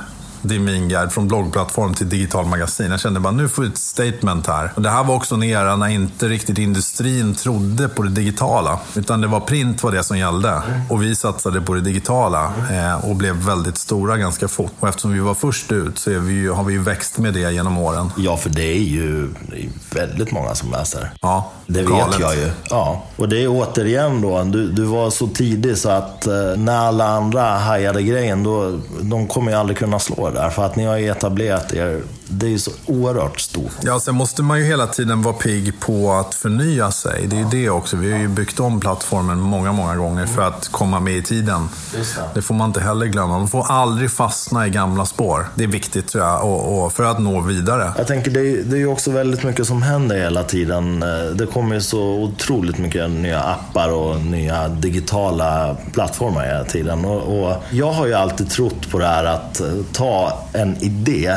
din 0.43 0.67
vinguide 0.67 1.11
från 1.11 1.29
bloggplattform 1.29 1.95
till 1.95 2.09
digital 2.09 2.47
magasin. 2.47 2.91
Jag 2.91 3.01
kände 3.01 3.21
bara, 3.21 3.33
nu 3.33 3.49
får 3.49 3.63
vi 3.63 3.69
ett 3.69 3.79
statement 3.79 4.47
här. 4.47 4.73
Och 4.75 4.83
det 4.83 4.91
här 4.91 5.05
var 5.05 5.15
också 5.15 5.35
en 5.35 5.43
era 5.43 5.77
när 5.77 5.89
inte 5.89 6.29
riktigt 6.29 6.59
industrin 6.59 7.35
trodde 7.35 7.89
på 7.89 8.03
det 8.03 8.11
digitala. 8.11 8.79
Utan 8.95 9.21
det 9.21 9.27
var 9.27 9.41
print 9.41 9.83
var 9.83 9.93
det 9.93 10.05
som 10.05 10.19
gällde. 10.19 10.63
Och 10.91 11.03
vi 11.03 11.15
satsade 11.15 11.61
på 11.61 11.75
det 11.75 11.81
digitala 11.81 12.53
eh, 12.71 13.11
och 13.11 13.17
blev 13.17 13.35
väldigt 13.37 13.79
stora 13.79 14.17
ganska 14.17 14.49
fort. 14.49 14.73
Och 14.81 14.89
eftersom 14.89 15.13
vi 15.13 15.21
var 15.21 15.35
först 15.35 15.73
ut 15.73 15.99
så 15.99 16.11
vi 16.11 16.49
har 16.49 16.65
vi 16.65 16.73
ju 16.73 16.83
växt 16.83 17.19
med 17.19 17.35
det 17.35 17.53
genom 17.53 17.79
åren. 17.79 18.11
Ja, 18.17 18.37
för 18.37 18.51
det 18.51 18.77
är 18.77 18.83
ju 18.83 19.29
det 19.51 19.57
är 19.57 19.69
väldigt 19.95 20.33
många 20.33 20.55
som 20.55 20.71
läser. 20.71 21.11
Ja, 21.21 21.51
Det 21.67 21.83
vet 21.83 22.19
jag 22.21 22.35
ju. 22.37 22.51
Ja. 22.71 23.03
Och 23.17 23.29
det 23.29 23.43
är 23.43 23.49
återigen 23.49 24.21
då, 24.21 24.43
du, 24.45 24.73
du 24.73 24.85
var 24.85 25.11
så 25.11 25.27
tidig 25.27 25.79
så 25.79 25.91
att 25.91 26.27
eh, 26.27 26.33
när 26.57 26.77
alla 26.77 27.07
andra 27.09 27.43
hajade 27.59 28.03
grejen, 28.03 28.43
då, 28.43 28.79
de 29.01 29.27
kommer 29.27 29.53
ju 29.53 29.59
aldrig 29.59 29.79
kunna 29.79 29.99
slå 29.99 30.31
där. 30.33 30.51
För 30.51 30.65
att 30.65 30.77
ni 30.77 30.85
har 30.85 30.99
etablerat 30.99 31.73
er, 31.73 32.01
det 32.33 32.47
är 32.47 32.51
ju 32.51 32.59
så 32.59 32.71
oerhört 32.87 33.41
stort. 33.41 33.73
Ja, 33.83 34.01
sen 34.01 34.15
måste 34.15 34.43
man 34.43 34.59
ju 34.59 34.65
hela 34.65 34.87
tiden 34.87 35.23
vara 35.23 35.35
pigg 35.35 35.81
på 35.81 36.13
att 36.13 36.35
förnya 36.35 36.91
sig. 36.91 37.27
Det 37.27 37.37
är 37.37 37.41
ju 37.41 37.47
det 37.51 37.71
också. 37.71 37.97
Vi 37.97 38.13
har 38.13 38.19
ju 38.19 38.29
byggt 38.29 38.61
om 38.61 38.81
plattformen 38.81 39.41
många, 39.41 39.73
många 39.73 39.97
gånger 39.97 40.27
för 40.27 40.43
att 40.43 40.69
komma 40.69 41.01
med 41.01 41.17
i 41.17 41.23
tiden. 41.23 41.69
Det. 41.93 41.99
det. 42.35 42.43
får 42.43 42.55
man 42.55 42.71
inte 42.71 42.81
heller 42.81 43.07
glömma. 43.07 43.39
Man 43.39 43.49
får 43.49 43.71
aldrig 43.71 44.11
fastna 44.11 44.67
i 44.67 44.71
gamla 44.71 45.07
spår. 45.07 45.49
Det 45.55 45.65
är 45.65 45.69
viktigt 45.69 46.09
tror 46.09 46.25
jag, 46.25 46.45
och, 46.45 46.85
och 46.85 46.93
för 46.93 47.05
att 47.05 47.19
nå 47.19 47.41
vidare. 47.41 47.93
Jag 47.97 48.07
tänker, 48.07 48.31
det 48.31 48.41
är, 48.41 48.63
det 48.65 48.77
är 48.77 48.81
ju 48.81 48.87
också 48.87 49.11
väldigt 49.11 49.43
mycket 49.43 49.67
som 49.67 49.83
händer 49.83 50.17
hela 50.17 50.43
tiden. 50.43 51.01
Det 51.35 51.47
kommer 51.47 51.75
ju 51.75 51.81
så 51.81 52.03
otroligt 52.03 52.79
mycket 52.79 53.11
nya 53.11 53.41
appar 53.41 53.89
och 53.89 54.21
nya 54.21 54.69
digitala 54.69 55.77
plattformar 55.93 56.45
hela 56.45 56.65
tiden. 56.65 57.05
Och, 57.05 57.43
och 57.43 57.57
jag 57.71 57.93
har 57.93 58.07
ju 58.07 58.15
alltid 58.15 58.51
trott 58.51 58.91
på 58.91 58.99
det 58.99 59.07
här 59.07 59.25
att 59.25 59.63
ta 59.93 60.39
en 60.53 60.77
idé 60.77 61.37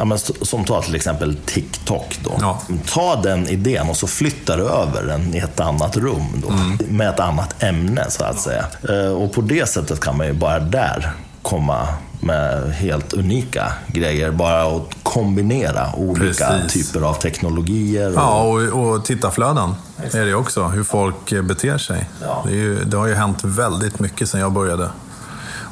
Ja, 0.00 0.04
men 0.04 0.18
som 0.18 0.64
tar 0.64 0.82
till 0.82 0.94
exempel 0.94 1.36
TikTok. 1.46 2.18
Då. 2.24 2.32
Ja. 2.40 2.60
Ta 2.86 3.16
den 3.16 3.48
idén 3.48 3.88
och 3.88 3.96
så 3.96 4.06
flyttar 4.06 4.56
du 4.56 4.62
över 4.62 5.04
den 5.06 5.34
i 5.34 5.38
ett 5.38 5.60
annat 5.60 5.96
rum. 5.96 6.42
Då, 6.46 6.48
mm. 6.48 6.78
Med 6.88 7.08
ett 7.08 7.20
annat 7.20 7.62
ämne 7.62 8.06
så 8.08 8.24
att 8.24 8.40
säga. 8.40 8.64
Eh, 8.88 9.12
och 9.12 9.32
på 9.32 9.40
det 9.40 9.68
sättet 9.68 10.00
kan 10.00 10.16
man 10.16 10.26
ju 10.26 10.32
bara 10.32 10.58
där 10.58 11.12
komma 11.42 11.88
med 12.20 12.74
helt 12.74 13.12
unika 13.12 13.72
grejer. 13.86 14.30
Bara 14.30 14.76
att 14.76 14.90
kombinera 15.02 15.94
olika 15.94 16.46
Precis. 16.46 16.92
typer 16.92 17.06
av 17.06 17.14
teknologier. 17.14 18.08
Och... 18.08 18.14
Ja, 18.14 18.42
och, 18.42 18.90
och 18.90 19.04
tittarflöden 19.04 19.74
är 20.12 20.26
det 20.26 20.34
också. 20.34 20.64
Hur 20.64 20.84
folk 20.84 21.42
beter 21.42 21.78
sig. 21.78 22.08
Ja. 22.22 22.44
Det, 22.46 22.54
ju, 22.54 22.84
det 22.84 22.96
har 22.96 23.06
ju 23.06 23.14
hänt 23.14 23.44
väldigt 23.44 24.00
mycket 24.00 24.28
sedan 24.28 24.40
jag 24.40 24.52
började. 24.52 24.88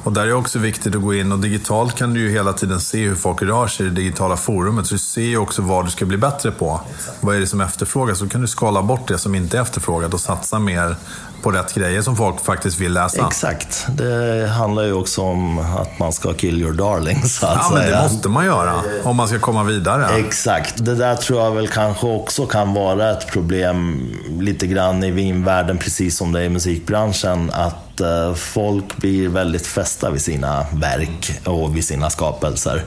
Och 0.05 0.13
där 0.13 0.23
är 0.23 0.27
det 0.27 0.35
också 0.35 0.59
viktigt 0.59 0.97
att 0.97 1.03
gå 1.03 1.15
in 1.15 1.33
och 1.33 1.39
digitalt 1.39 1.95
kan 1.95 2.15
du 2.15 2.21
ju 2.21 2.31
hela 2.31 2.53
tiden 2.53 2.81
se 2.81 3.09
hur 3.09 3.15
folk 3.15 3.43
rör 3.43 3.67
sig 3.67 3.87
i 3.87 3.89
det 3.89 3.95
digitala 3.95 4.37
forumet. 4.37 4.87
Så 4.87 4.95
du 4.95 4.99
ser 4.99 5.23
ju 5.23 5.39
också 5.39 5.63
vad 5.63 5.87
du 5.87 5.91
ska 5.91 6.07
bli 6.07 6.17
bättre 6.17 6.51
på. 6.51 6.81
Exakt. 6.95 7.17
Vad 7.21 7.37
är 7.37 7.41
det 7.41 7.47
som 7.47 7.61
efterfrågas? 7.61 8.19
Så 8.19 8.29
kan 8.29 8.41
du 8.41 8.47
skala 8.47 8.83
bort 8.83 9.09
det 9.09 9.19
som 9.19 9.35
inte 9.35 9.59
är 9.59 9.63
efterfrågat 9.63 10.15
och 10.15 10.21
satsa 10.21 10.59
mer 10.59 10.97
på 11.43 11.51
rätt 11.51 11.75
grejer 11.75 12.03
som 12.03 12.17
folk 12.17 12.45
faktiskt 12.45 12.81
vill 12.81 12.93
läsa. 12.93 13.27
Exakt. 13.27 13.87
Det 13.89 14.49
handlar 14.49 14.83
ju 14.83 14.93
också 14.93 15.23
om 15.23 15.59
att 15.59 15.99
man 15.99 16.13
ska 16.13 16.35
kill 16.35 16.63
your 16.63 16.73
darlings. 16.73 17.39
ja, 17.43 17.71
men 17.75 17.91
det 17.91 18.03
måste 18.03 18.29
man 18.29 18.45
göra 18.47 18.83
om 19.05 19.17
man 19.17 19.29
ska 19.29 19.39
komma 19.39 19.65
vidare. 19.65 20.07
Exakt. 20.19 20.85
Det 20.85 20.95
där 20.95 21.17
tror 21.17 21.41
jag 21.41 21.51
väl 21.51 21.69
kanske 21.69 22.07
också 22.07 22.47
kan 22.47 22.75
vara 22.75 23.11
ett 23.11 23.27
problem 23.27 24.11
lite 24.41 24.67
grann 24.67 25.05
i 25.05 25.11
vinvärlden, 25.11 25.79
precis 25.79 26.17
som 26.17 26.33
det 26.33 26.41
är 26.41 26.45
i 26.45 26.49
musikbranschen. 26.49 27.51
Att 27.55 28.01
eh, 28.01 28.35
folk 28.35 28.97
blir 28.97 29.29
väldigt 29.29 29.67
fästa 29.67 30.11
vid 30.11 30.23
sina 30.23 30.67
verk 30.73 31.41
och 31.45 31.77
vid 31.77 31.85
sina 31.85 32.11
skapelser. 32.11 32.85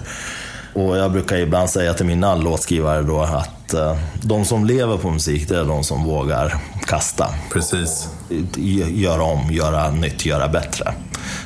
Och 0.73 0.97
jag 0.97 1.11
brukar 1.11 1.37
ibland 1.37 1.69
säga 1.69 1.93
till 1.93 2.05
mina 2.05 2.35
låtskrivare 2.35 3.01
då 3.01 3.21
att 3.21 3.73
eh, 3.73 3.97
de 4.21 4.45
som 4.45 4.65
lever 4.65 4.97
på 4.97 5.11
musik, 5.11 5.49
det 5.49 5.57
är 5.57 5.65
de 5.65 5.83
som 5.83 6.03
vågar 6.03 6.55
kasta. 6.85 7.29
Precis. 7.53 8.07
Göra 8.87 9.23
om, 9.23 9.51
göra 9.51 9.91
nytt, 9.91 10.25
göra 10.25 10.47
bättre. 10.47 10.93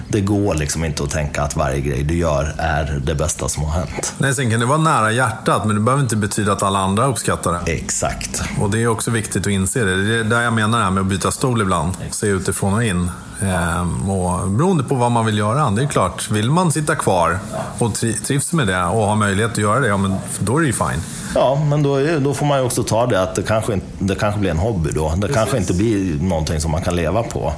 Det 0.08 0.22
går 0.22 0.56
liksom 0.56 0.86
inte 0.86 1.04
att 1.04 1.10
tänka 1.10 1.42
att 1.42 1.56
varje 1.56 1.80
grej 1.80 2.04
du 2.04 2.18
gör 2.18 2.56
är 2.58 3.02
det 3.06 3.16
bästa 3.16 3.50
som 3.50 3.64
har 3.64 3.72
hänt. 3.72 4.14
Nej, 4.18 4.36
sen 4.36 4.52
kan 4.52 4.60
det 4.60 4.66
vara 4.66 4.78
nära 4.78 5.12
hjärtat, 5.12 5.66
men 5.66 5.76
det 5.76 5.82
behöver 5.82 6.04
inte 6.04 6.16
betyda 6.16 6.52
att 6.52 6.64
alla 6.64 6.80
andra 6.80 7.06
uppskattar 7.06 7.60
det. 7.66 7.72
Exakt. 7.72 8.44
Och 8.62 8.70
det 8.70 8.84
är 8.84 8.88
också 8.88 9.12
viktigt 9.12 9.42
att 9.42 9.52
inse 9.52 9.84
det. 9.84 10.08
Det 10.08 10.20
är 10.20 10.24
där 10.24 10.42
jag 10.42 10.54
menar 10.54 10.78
det 10.78 10.84
här 10.84 10.92
med 10.92 11.02
att 11.02 11.08
byta 11.08 11.32
stol 11.32 11.62
ibland. 11.62 11.94
Se 12.12 12.28
utifrån 12.28 12.74
och 12.74 12.84
in. 12.84 13.12
Ehm, 13.42 14.10
och 14.10 14.50
beroende 14.50 14.84
på 14.84 14.96
vad 14.96 15.12
man 15.12 15.26
vill 15.26 15.38
göra. 15.38 15.70
Det 15.70 15.84
är 15.84 15.88
klart, 15.88 16.32
vill 16.32 16.52
man 16.52 16.72
sitta 16.72 16.96
kvar 16.96 17.40
och 17.80 17.94
trivs 18.26 18.54
med 18.54 18.68
det 18.68 18.84
och 18.84 19.08
har 19.08 19.16
möjlighet 19.16 19.52
att 19.52 19.58
göra 19.58 19.80
det, 19.80 19.88
ja, 19.88 19.98
men 19.98 20.16
då 20.40 20.58
är 20.58 20.62
det 20.62 20.68
ju 20.68 20.74
fine. 20.74 21.02
Ja, 21.36 21.66
men 21.70 21.84
då, 21.84 21.96
är, 21.96 22.20
då 22.20 22.34
får 22.34 22.46
man 22.46 22.60
ju 22.60 22.66
också 22.66 22.84
ta 22.84 23.06
det 23.06 23.22
att 23.22 23.36
det 23.36 23.42
kanske, 23.42 23.80
det 24.00 24.16
kanske 24.16 24.40
blir 24.40 24.52
en 24.52 24.58
hobby 24.58 24.92
då. 24.92 25.14
Det 25.18 25.28
kanske 25.28 25.58
inte 25.58 25.74
blir 25.74 26.24
någonting 26.24 26.62
som 26.62 26.72
man 26.72 26.82
kan 26.82 26.96
leva 26.96 27.24
på. 27.24 27.54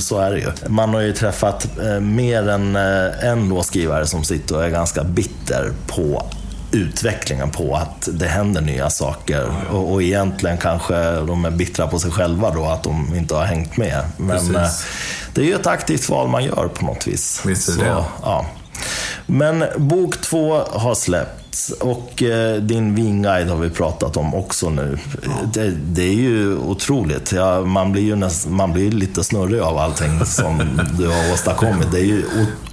Så 0.00 0.18
är 0.18 0.30
det 0.30 0.38
ju. 0.38 0.50
Man 0.68 0.94
har 0.94 1.00
ju 1.00 1.12
träffat 1.12 1.68
eh, 1.82 2.00
mer 2.00 2.48
än 2.48 2.76
eh, 2.76 3.28
en 3.28 3.48
låtskrivare 3.48 4.06
som 4.06 4.24
sitter 4.24 4.56
och 4.56 4.64
är 4.64 4.70
ganska 4.70 5.04
bitter 5.04 5.72
på 5.86 6.26
utvecklingen 6.72 7.50
på 7.50 7.76
att 7.76 8.08
det 8.12 8.26
händer 8.26 8.60
nya 8.60 8.90
saker. 8.90 9.52
Och, 9.70 9.92
och 9.92 10.02
egentligen 10.02 10.58
kanske 10.58 10.94
de 11.12 11.44
är 11.44 11.50
bittra 11.50 11.86
på 11.86 11.98
sig 11.98 12.10
själva 12.10 12.50
då, 12.50 12.64
att 12.64 12.82
de 12.82 13.14
inte 13.14 13.34
har 13.34 13.44
hängt 13.44 13.76
med. 13.76 14.04
Men 14.16 14.56
eh, 14.56 14.70
det 15.34 15.40
är 15.40 15.44
ju 15.44 15.54
ett 15.54 15.66
aktivt 15.66 16.08
val 16.08 16.28
man 16.28 16.44
gör 16.44 16.68
på 16.68 16.84
något 16.84 17.06
vis. 17.06 17.42
Visst 17.44 17.68
är 17.68 17.72
Så, 17.72 17.80
det. 17.80 18.04
Ja. 18.22 18.46
Men 19.26 19.64
bok 19.76 20.20
två 20.20 20.60
har 20.70 20.94
och 21.80 22.22
eh, 22.22 22.56
din 22.56 22.94
vinguide 22.94 23.48
har 23.48 23.56
vi 23.56 23.70
pratat 23.70 24.16
om 24.16 24.34
också 24.34 24.70
nu. 24.70 24.98
Det, 25.54 25.70
det 25.70 26.02
är 26.02 26.14
ju 26.14 26.56
otroligt. 26.56 27.32
Ja, 27.32 27.60
man, 27.60 27.92
blir 27.92 28.02
ju 28.02 28.16
näst, 28.16 28.48
man 28.48 28.72
blir 28.72 28.90
lite 28.90 29.24
snurrig 29.24 29.60
av 29.60 29.78
allting 29.78 30.24
som 30.24 30.80
du 30.98 31.06
har 31.08 31.32
åstadkommit. 31.32 31.92
Det 31.92 31.98
är 31.98 32.04
ju 32.04 32.24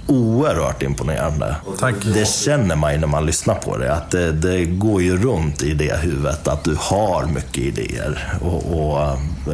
oerhört 0.06 0.82
imponerande. 0.82 1.56
Tack. 1.78 1.94
Det 2.14 2.28
känner 2.28 2.76
man 2.76 2.92
ju 2.92 2.98
när 2.98 3.06
man 3.06 3.26
lyssnar 3.26 3.54
på 3.54 3.76
det. 3.76 3.94
Att 3.94 4.10
det, 4.10 4.32
det 4.32 4.64
går 4.64 5.02
ju 5.02 5.16
runt 5.16 5.62
i 5.62 5.74
det 5.74 5.96
huvudet 6.00 6.48
att 6.48 6.64
du 6.64 6.76
har 6.78 7.26
mycket 7.26 7.58
idéer. 7.58 8.34
Och, 8.40 8.80
och 8.80 9.00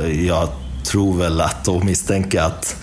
eh, 0.01 0.27
jag 0.27 0.49
tror 0.85 1.19
väl 1.19 1.41
att 1.41 1.69
och 1.69 1.85
misstänker 1.85 2.43
att 2.43 2.77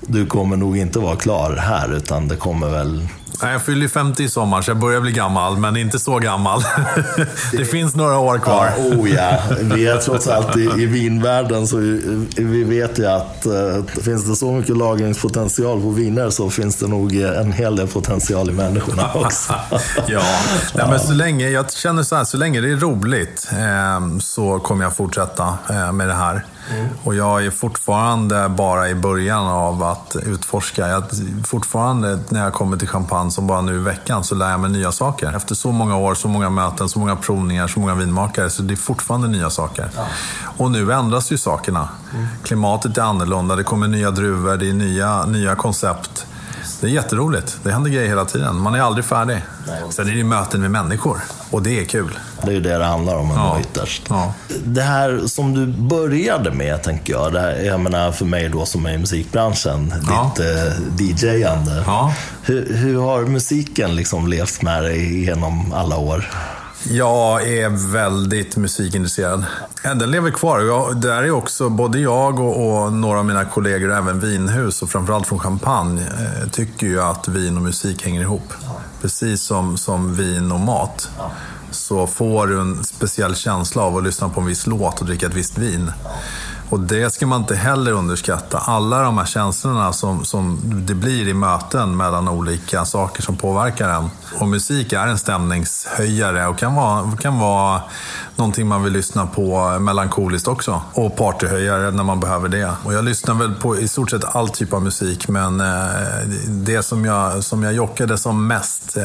du 0.00 0.26
kommer 0.26 0.56
nog 0.56 0.78
inte 0.78 0.98
vara 0.98 1.16
klar 1.16 1.56
här 1.56 1.94
utan 1.96 2.28
det 2.28 2.36
kommer 2.36 2.68
väl 2.68 3.08
Nej, 3.42 3.52
Jag 3.52 3.62
fyller 3.62 3.80
ju 3.82 3.88
50 3.88 4.22
i 4.22 4.28
sommar, 4.28 4.62
så 4.62 4.70
jag 4.70 4.78
börjar 4.78 5.00
bli 5.00 5.12
gammal, 5.12 5.56
men 5.56 5.76
inte 5.76 5.98
så 5.98 6.18
gammal. 6.18 6.62
det 7.52 7.64
finns 7.64 7.94
några 7.94 8.18
år 8.18 8.38
kvar. 8.38 8.72
Ja, 8.78 8.96
oh 8.96 9.10
ja. 9.10 9.38
Vi 9.60 9.86
är 9.86 9.96
trots 9.96 10.28
allt 10.28 10.56
i, 10.56 10.62
i 10.62 10.86
vinvärlden 10.86 11.66
så 11.66 11.76
vi, 11.76 12.24
vi 12.36 12.64
vet 12.64 12.98
ju 12.98 13.06
att 13.06 13.46
eh, 13.46 14.02
finns 14.02 14.24
det 14.28 14.36
så 14.36 14.52
mycket 14.52 14.76
lagringspotential 14.76 15.80
på 15.80 15.90
viner 15.90 16.30
så 16.30 16.50
finns 16.50 16.76
det 16.76 16.86
nog 16.86 17.14
en 17.14 17.52
hel 17.52 17.76
del 17.76 17.86
potential 17.88 18.50
i 18.50 18.52
människorna 18.52 19.10
också. 19.14 19.54
Ja, 20.06 20.22
Nej, 20.74 20.86
men 20.90 21.00
så 21.00 21.12
länge, 21.12 21.48
jag 21.48 21.72
känner 21.72 22.02
så 22.02 22.16
här, 22.16 22.24
så 22.24 22.36
länge 22.36 22.60
det 22.60 22.70
är 22.70 22.76
roligt 22.76 23.48
eh, 23.52 24.18
så 24.18 24.58
kommer 24.58 24.84
jag 24.84 24.96
fortsätta 24.96 25.58
eh, 25.70 25.92
med 25.92 26.08
det 26.08 26.14
här. 26.14 26.44
Och 27.04 27.14
jag 27.14 27.46
är 27.46 27.50
fortfarande 27.50 28.48
bara 28.48 28.88
i 28.88 28.94
början 28.94 29.46
av 29.46 29.82
att 29.82 30.16
utforska. 30.22 30.88
Jag, 30.88 31.04
fortfarande 31.44 32.18
när 32.28 32.44
jag 32.44 32.52
kommer 32.52 32.76
till 32.76 32.88
champagne 32.88 33.30
som 33.30 33.46
bara 33.46 33.60
nu 33.60 33.74
i 33.74 33.78
veckan 33.78 34.24
så 34.24 34.34
lär 34.34 34.50
jag 34.50 34.60
mig 34.60 34.70
nya 34.70 34.92
saker. 34.92 35.36
Efter 35.36 35.54
så 35.54 35.72
många 35.72 35.96
år, 35.96 36.14
så 36.14 36.28
många 36.28 36.50
möten, 36.50 36.88
så 36.88 36.98
många 36.98 37.16
provningar, 37.16 37.66
så 37.66 37.80
många 37.80 37.94
vinmakare. 37.94 38.50
Så 38.50 38.62
det 38.62 38.74
är 38.74 38.76
fortfarande 38.76 39.28
nya 39.28 39.50
saker. 39.50 39.90
Och 40.58 40.70
nu 40.70 40.92
ändras 40.92 41.32
ju 41.32 41.38
sakerna. 41.38 41.88
Klimatet 42.42 42.98
är 42.98 43.02
annorlunda, 43.02 43.56
det 43.56 43.64
kommer 43.64 43.88
nya 43.88 44.10
druvor, 44.10 44.56
det 44.56 44.68
är 44.68 44.74
nya, 44.74 45.24
nya 45.26 45.54
koncept. 45.54 46.26
Det 46.82 46.88
är 46.88 46.90
jätteroligt. 46.90 47.58
Det 47.62 47.72
händer 47.72 47.90
grejer 47.90 48.08
hela 48.08 48.24
tiden. 48.24 48.56
Man 48.60 48.74
är 48.74 48.80
aldrig 48.80 49.04
färdig. 49.04 49.38
Sen 49.90 50.08
är 50.08 50.12
det 50.14 50.24
möten 50.24 50.60
med 50.60 50.70
människor. 50.70 51.20
Och 51.50 51.62
det 51.62 51.80
är 51.80 51.84
kul. 51.84 52.18
Det 52.44 52.50
är 52.50 52.54
ju 52.54 52.60
det 52.60 52.78
det 52.78 52.84
handlar 52.84 53.16
om 53.16 53.30
Ja. 53.30 53.60
ytterst. 53.60 54.02
Ja. 54.08 54.34
Det 54.64 54.82
här 54.82 55.20
som 55.26 55.54
du 55.54 55.66
började 55.66 56.50
med, 56.50 56.82
tänker 56.82 57.12
jag. 57.12 57.32
Det 57.32 57.40
här, 57.40 57.52
jag 57.64 57.80
menar 57.80 58.12
för 58.12 58.24
mig 58.24 58.48
då 58.48 58.66
som 58.66 58.86
är 58.86 58.92
i 58.92 58.98
musikbranschen, 58.98 59.94
Ja. 60.08 60.34
ditt 60.96 61.22
eh, 61.24 61.34
DJ-ande. 61.34 61.82
Ja. 61.86 62.14
Hur, 62.42 62.74
hur 62.76 63.00
har 63.00 63.22
musiken 63.22 63.96
liksom 63.96 64.26
levt 64.28 64.62
med 64.62 64.82
dig 64.82 65.24
genom 65.24 65.72
alla 65.72 65.96
år? 65.96 66.30
Jag 66.90 67.48
är 67.48 67.92
väldigt 67.92 68.56
musikintresserad. 68.56 69.44
Den 69.82 70.10
lever 70.10 70.30
kvar. 70.30 70.60
Jag, 70.60 71.00
där 71.00 71.22
är 71.22 71.30
också 71.30 71.68
både 71.68 71.98
jag 71.98 72.40
och, 72.40 72.84
och 72.84 72.92
några 72.92 73.18
av 73.18 73.24
mina 73.24 73.44
kollegor, 73.44 73.90
och 73.90 73.96
även 73.96 74.20
vinhus 74.20 74.82
och 74.82 74.90
framförallt 74.90 75.26
från 75.26 75.38
Champagne, 75.38 76.02
eh, 76.02 76.48
tycker 76.48 76.86
ju 76.86 77.02
att 77.02 77.28
vin 77.28 77.56
och 77.56 77.62
musik 77.62 78.04
hänger 78.04 78.20
ihop. 78.20 78.52
Precis 79.00 79.42
som, 79.42 79.76
som 79.76 80.14
vin 80.14 80.52
och 80.52 80.60
mat. 80.60 81.10
Så 81.70 82.06
får 82.06 82.46
du 82.46 82.60
en 82.60 82.84
speciell 82.84 83.36
känsla 83.36 83.82
av 83.82 83.96
att 83.96 84.04
lyssna 84.04 84.28
på 84.28 84.40
en 84.40 84.46
viss 84.46 84.66
låt 84.66 85.00
och 85.00 85.06
dricka 85.06 85.26
ett 85.26 85.34
visst 85.34 85.58
vin. 85.58 85.92
Och 86.72 86.80
det 86.80 87.10
ska 87.10 87.26
man 87.26 87.40
inte 87.40 87.54
heller 87.54 87.92
underskatta. 87.92 88.58
Alla 88.58 89.02
de 89.02 89.18
här 89.18 89.24
känslorna 89.24 89.92
som, 89.92 90.24
som 90.24 90.60
det 90.86 90.94
blir 90.94 91.28
i 91.28 91.34
möten 91.34 91.96
mellan 91.96 92.28
olika 92.28 92.84
saker 92.84 93.22
som 93.22 93.36
påverkar 93.36 93.88
en. 93.88 94.10
Och 94.40 94.48
musik 94.48 94.92
är 94.92 95.06
en 95.06 95.18
stämningshöjare 95.18 96.46
och 96.46 96.58
kan 96.58 96.74
vara, 96.74 97.16
kan 97.16 97.38
vara 97.38 97.82
någonting 98.36 98.66
man 98.66 98.82
vill 98.82 98.92
lyssna 98.92 99.26
på 99.26 99.78
melankoliskt 99.80 100.48
också. 100.48 100.82
Och 100.94 101.16
partyhöjare 101.16 101.90
när 101.90 102.02
man 102.04 102.20
behöver 102.20 102.48
det. 102.48 102.70
Och 102.84 102.94
jag 102.94 103.04
lyssnar 103.04 103.34
väl 103.34 103.54
på 103.54 103.78
i 103.78 103.88
stort 103.88 104.10
sett 104.10 104.24
all 104.36 104.48
typ 104.48 104.72
av 104.72 104.82
musik, 104.82 105.28
men 105.28 105.60
eh, 105.60 105.66
det 106.48 106.82
som 106.82 107.04
jag, 107.04 107.44
som 107.44 107.62
jag 107.62 107.72
jockade 107.72 108.18
som 108.18 108.46
mest, 108.46 108.96
eh, 108.96 109.04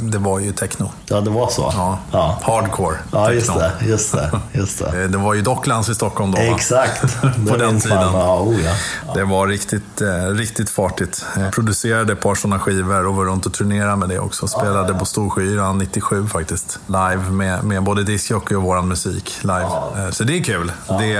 det 0.00 0.18
var 0.18 0.38
ju 0.38 0.52
techno. 0.52 0.90
Ja, 1.06 1.20
det 1.20 1.30
var 1.30 1.48
så? 1.48 1.72
Ja. 1.76 1.98
Ja, 2.12 2.38
Hardcore 2.42 2.96
ja 3.12 3.32
just 3.32 3.46
techno. 3.46 3.60
det. 3.60 3.86
Just 3.86 4.12
det, 4.12 4.30
just 4.52 4.78
det. 4.78 4.84
Eh, 5.02 5.08
Det 5.10 5.18
var 5.18 5.34
ju 5.34 5.42
Docklands 5.42 5.88
i 5.88 5.94
Stockholm 5.94 6.30
då. 6.32 6.38
Exakt. 6.38 7.22
På 7.48 7.56
den 7.56 7.80
tiden. 7.80 7.98
Ja, 8.12 8.40
oh, 8.40 8.56
ja. 8.64 9.14
Det 9.14 9.24
var 9.24 9.46
riktigt, 9.46 10.00
eh, 10.00 10.26
riktigt 10.34 10.70
fartigt. 10.70 11.24
Jag 11.38 11.52
producerade 11.52 12.12
ett 12.12 12.20
par 12.20 12.34
sådana 12.34 12.58
skivor 12.58 13.06
och 13.06 13.14
var 13.14 13.24
runt 13.24 13.46
och 13.46 13.52
turnerade 13.52 13.96
med 13.96 14.08
det 14.08 14.18
också. 14.18 14.46
Spelade 14.48 14.94
på 14.94 15.04
Storskyran 15.04 15.78
97 15.78 16.26
faktiskt. 16.26 16.78
Live 16.86 17.30
med, 17.30 17.64
med 17.64 17.82
både 17.82 18.02
discjockey 18.02 18.54
och 18.54 18.61
våran 18.62 18.88
musik. 18.88 19.30
live. 19.42 19.62
Eh, 20.04 20.10
Så 20.10 20.24
det 20.24 20.38
är 20.38 20.44
kul. 20.44 20.72
Det, 20.88 21.14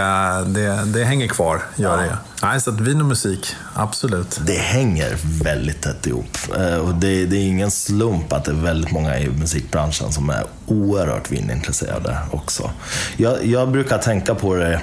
det, 0.46 0.84
det 0.84 1.04
hänger 1.04 1.28
kvar, 1.28 1.62
gör 1.76 1.96
det. 1.96 2.16
Nej, 2.42 2.60
så 2.60 2.70
att 2.70 2.80
vin 2.80 3.00
och 3.00 3.06
musik, 3.06 3.46
absolut. 3.74 4.40
Det 4.46 4.58
hänger 4.58 5.16
väldigt 5.44 5.82
tätt 5.82 6.06
ihop. 6.06 6.36
Eh, 6.58 6.74
Och 6.76 6.94
det, 6.94 7.26
det 7.26 7.36
är 7.36 7.46
ingen 7.46 7.70
slump 7.70 8.32
att 8.32 8.44
det 8.44 8.50
är 8.50 8.54
väldigt 8.54 8.90
många 8.90 9.18
i 9.18 9.30
musikbranschen 9.30 10.12
som 10.12 10.30
är 10.30 10.44
oerhört 10.66 11.30
vinintresserade 11.32 12.18
också. 12.30 12.70
Jag, 13.16 13.46
jag 13.46 13.70
brukar 13.70 13.98
tänka 13.98 14.34
på 14.34 14.54
det 14.54 14.80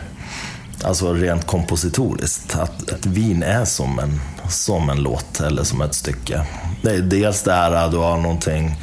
alltså 0.83 1.13
rent 1.13 1.47
kompositoriskt, 1.47 2.55
att, 2.55 2.91
att 2.91 3.05
vin 3.05 3.43
är 3.43 3.65
som 3.65 3.99
en, 3.99 4.21
som 4.49 4.89
en 4.89 4.97
låt 5.03 5.39
eller 5.39 5.63
som 5.63 5.81
ett 5.81 5.93
stycke. 5.93 6.41
Det 6.81 6.91
är 6.95 7.01
dels 7.01 7.43
det 7.43 7.53
här 7.53 7.71
att 7.71 7.91
du 7.91 7.97
har 7.97 8.17
någonting 8.17 8.75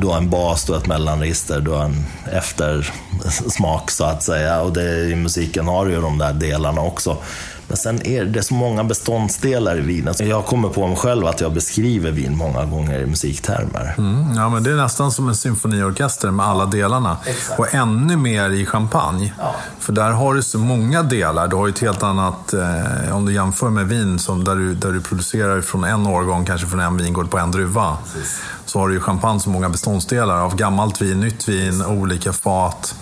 du 0.00 0.06
har 0.06 0.16
en 0.16 0.30
bas, 0.30 0.64
du 0.64 0.72
har 0.72 0.80
ett 0.80 0.86
mellanregister, 0.86 1.60
du 1.60 1.70
har 1.70 1.84
en 1.84 2.06
eftersmak 2.32 3.90
så 3.90 4.04
att 4.04 4.22
säga. 4.22 4.60
Och 4.60 4.72
det, 4.72 5.10
i 5.10 5.14
musiken 5.14 5.66
har 5.66 5.86
du 5.86 5.92
ju 5.92 6.00
de 6.00 6.18
där 6.18 6.32
delarna 6.32 6.80
också. 6.80 7.16
Men 7.68 7.76
sen 7.76 8.06
är 8.06 8.24
det 8.24 8.42
så 8.42 8.54
många 8.54 8.84
beståndsdelar 8.84 9.78
i 9.78 9.80
vinet. 9.80 10.20
Jag 10.20 10.46
kommer 10.46 10.68
på 10.68 10.86
mig 10.86 10.96
själv 10.96 11.26
att 11.26 11.40
jag 11.40 11.52
beskriver 11.52 12.10
vin 12.10 12.36
många 12.36 12.64
gånger 12.64 13.00
i 13.00 13.06
musiktermer. 13.06 13.94
Mm, 13.98 14.36
ja, 14.36 14.48
men 14.48 14.62
det 14.62 14.70
är 14.70 14.74
nästan 14.74 15.12
som 15.12 15.28
en 15.28 15.36
symfoniorkester 15.36 16.30
med 16.30 16.46
alla 16.46 16.66
delarna. 16.66 17.16
Och 17.58 17.74
ännu 17.74 18.16
mer 18.16 18.50
i 18.50 18.66
champagne. 18.66 19.32
För 19.78 19.92
där 19.92 20.10
har 20.10 20.34
du 20.34 20.42
så 20.42 20.58
många 20.58 21.02
delar. 21.02 21.48
Du 21.48 21.56
har 21.56 21.66
ju 21.66 21.72
ett 21.72 21.78
helt 21.78 22.02
annat, 22.02 22.52
eh, 22.52 23.16
om 23.16 23.26
du 23.26 23.32
jämför 23.32 23.70
med 23.70 23.88
vin 23.88 24.18
som 24.18 24.44
där, 24.44 24.56
du, 24.56 24.74
där 24.74 24.92
du 24.92 25.00
producerar 25.00 25.60
från 25.60 25.84
en 25.84 26.06
årgång, 26.06 26.44
kanske 26.44 26.66
från 26.66 26.80
en 26.80 26.96
vingård 26.96 27.30
på 27.30 27.38
en 27.38 27.50
druva. 27.50 27.96
Så 28.64 28.78
har 28.78 28.88
du 28.88 28.94
ju 28.94 29.00
champagne 29.00 29.40
så 29.40 29.50
många 29.50 29.68
beståndsdelar 29.68 30.40
av 30.40 30.56
gammalt 30.56 31.02
vin, 31.02 31.20
nytt 31.20 31.48
vin, 31.48 31.84
olika 31.84 32.32
fat, 32.32 32.94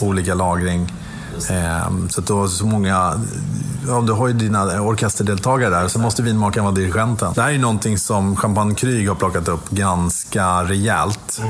olika 0.00 0.34
lagring. 0.34 0.92
Ehm, 1.50 2.08
så 2.08 2.20
att 2.20 2.26
du 2.26 2.32
har 2.32 2.48
så 2.48 2.66
många, 2.66 3.20
ja, 3.88 4.00
du 4.00 4.12
har 4.12 4.28
ju 4.28 4.34
dina 4.34 4.80
orkesterdeltagare 4.80 5.70
där, 5.70 5.88
så 5.88 5.98
måste 5.98 6.22
vinmakaren 6.22 6.64
vara 6.64 6.74
dirigenten. 6.74 7.32
Det 7.34 7.40
här 7.40 7.48
är 7.48 7.52
ju 7.52 7.58
någonting 7.58 7.98
som 7.98 8.36
Champagne 8.36 8.74
Kryg 8.74 9.08
har 9.08 9.14
plockat 9.14 9.48
upp 9.48 9.70
ganska 9.70 10.64
rejält. 10.64 11.40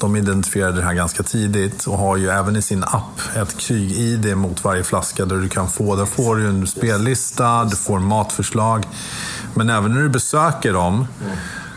De 0.00 0.16
identifierade 0.16 0.76
det 0.76 0.82
här 0.82 0.94
ganska 0.94 1.22
tidigt 1.22 1.84
och 1.84 1.98
har 1.98 2.16
ju 2.16 2.28
även 2.28 2.56
i 2.56 2.62
sin 2.62 2.84
app 2.84 3.20
ett 3.36 3.58
Kryg-ID 3.58 4.36
mot 4.36 4.64
varje 4.64 4.84
flaska 4.84 5.24
där 5.24 5.36
du 5.36 5.48
kan 5.48 5.68
få, 5.68 5.96
där 5.96 6.04
får 6.04 6.36
du 6.36 6.48
en 6.48 6.66
spellista, 6.66 7.64
du 7.64 7.76
får 7.76 7.98
matförslag. 7.98 8.86
Men 9.54 9.70
även 9.70 9.94
när 9.94 10.02
du 10.02 10.08
besöker 10.08 10.72
dem 10.72 11.06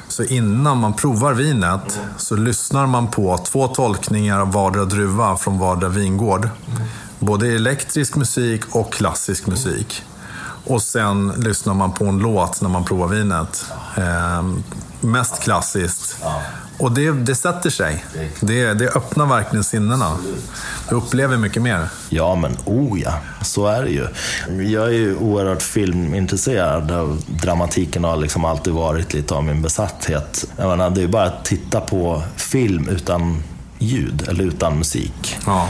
så 0.08 0.24
innan 0.24 0.78
man 0.78 0.94
provar 0.94 1.34
vinet 1.34 2.00
så 2.18 2.36
lyssnar 2.36 2.88
man 2.88 3.08
på 3.08 3.38
två 3.38 3.68
tolkningar 3.68 4.40
av 4.40 4.52
vardera 4.52 4.86
druva 4.86 5.38
från 5.38 5.60
vardera 5.60 5.90
vingård. 5.90 6.50
Både 7.20 7.48
elektrisk 7.48 8.16
musik 8.16 8.62
och 8.76 8.94
klassisk 8.94 9.48
musik. 9.48 10.04
Och 10.66 10.82
sen 10.82 11.34
lyssnar 11.38 11.74
man 11.74 11.92
på 11.92 12.06
en 12.06 12.20
låt 12.20 12.62
när 12.62 12.70
man 12.70 12.86
provar 12.86 13.08
vinet. 13.08 13.66
Ehm, 13.98 14.64
mest 15.02 15.44
klassiskt. 15.44 16.18
Och 16.80 16.92
det, 16.92 17.12
det 17.12 17.36
sätter 17.36 17.70
sig. 17.70 18.06
Det, 18.40 18.74
det 18.74 18.90
öppnar 18.90 19.26
verkligen 19.26 19.64
sinnena. 19.64 20.18
Du 20.90 20.96
upplever 20.96 21.38
mycket 21.38 21.62
mer. 21.62 21.88
Ja, 22.10 22.36
men 22.36 22.58
oh 22.66 23.02
ja, 23.02 23.14
så 23.42 23.68
är 23.68 23.84
det 23.84 23.90
ju. 23.90 24.08
Jag 24.72 24.86
är 24.86 24.92
ju 24.92 25.16
oerhört 25.16 25.62
filmintresserad. 25.62 27.18
Dramatiken 27.28 28.04
har 28.04 28.18
liksom 28.18 28.46
alltid 28.46 28.74
varit 28.74 29.14
lite 29.14 29.34
av 29.34 29.44
min 29.44 29.62
besatthet. 29.62 30.46
Jag 30.58 30.70
menar, 30.70 30.90
det 30.90 31.00
är 31.00 31.02
ju 31.02 31.08
bara 31.08 31.26
att 31.26 31.46
titta 31.46 31.82
på 31.82 32.24
film 32.36 32.90
utan 32.90 33.44
ljud 33.78 34.26
eller 34.28 34.44
utan 34.44 34.78
musik. 34.78 35.38
Ja. 35.46 35.70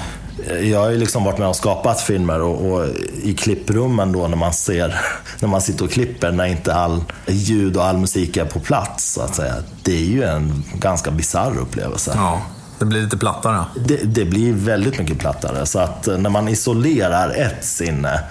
Jag 0.61 0.79
har 0.79 0.89
ju 0.89 0.97
liksom 0.97 1.23
varit 1.23 1.37
med 1.37 1.47
och 1.47 1.55
skapat 1.55 2.01
filmer 2.01 2.41
och, 2.41 2.71
och, 2.71 2.87
i 3.23 3.33
klipprummen 3.33 4.11
då 4.11 4.27
när 4.27 4.37
man 4.37 4.53
ser, 4.53 5.01
när 5.39 5.49
man 5.49 5.61
sitter 5.61 5.85
och 5.85 5.91
klipper, 5.91 6.31
när 6.31 6.45
inte 6.45 6.73
all 6.73 7.03
ljud 7.27 7.77
och 7.77 7.85
all 7.85 7.97
musik 7.97 8.37
är 8.37 8.45
på 8.45 8.59
plats, 8.59 9.13
så 9.13 9.21
att 9.21 9.35
säga. 9.35 9.55
Det 9.83 9.91
är 9.91 10.05
ju 10.05 10.23
en 10.23 10.63
ganska 10.73 11.11
bisarr 11.11 11.57
upplevelse. 11.57 12.11
Ja. 12.15 12.41
Det 12.79 12.85
blir 12.85 13.01
lite 13.01 13.17
plattare. 13.17 13.65
Det, 13.87 13.97
det, 13.97 14.25
blir 14.25 14.53
väldigt 14.53 14.99
mycket 14.99 15.19
plattare. 15.19 15.65
Så 15.65 15.79
att 15.79 16.07
eh, 16.07 16.17
när 16.17 16.29
man 16.29 16.47
isolerar 16.47 17.29
ett 17.29 17.65
sinne 17.65 18.21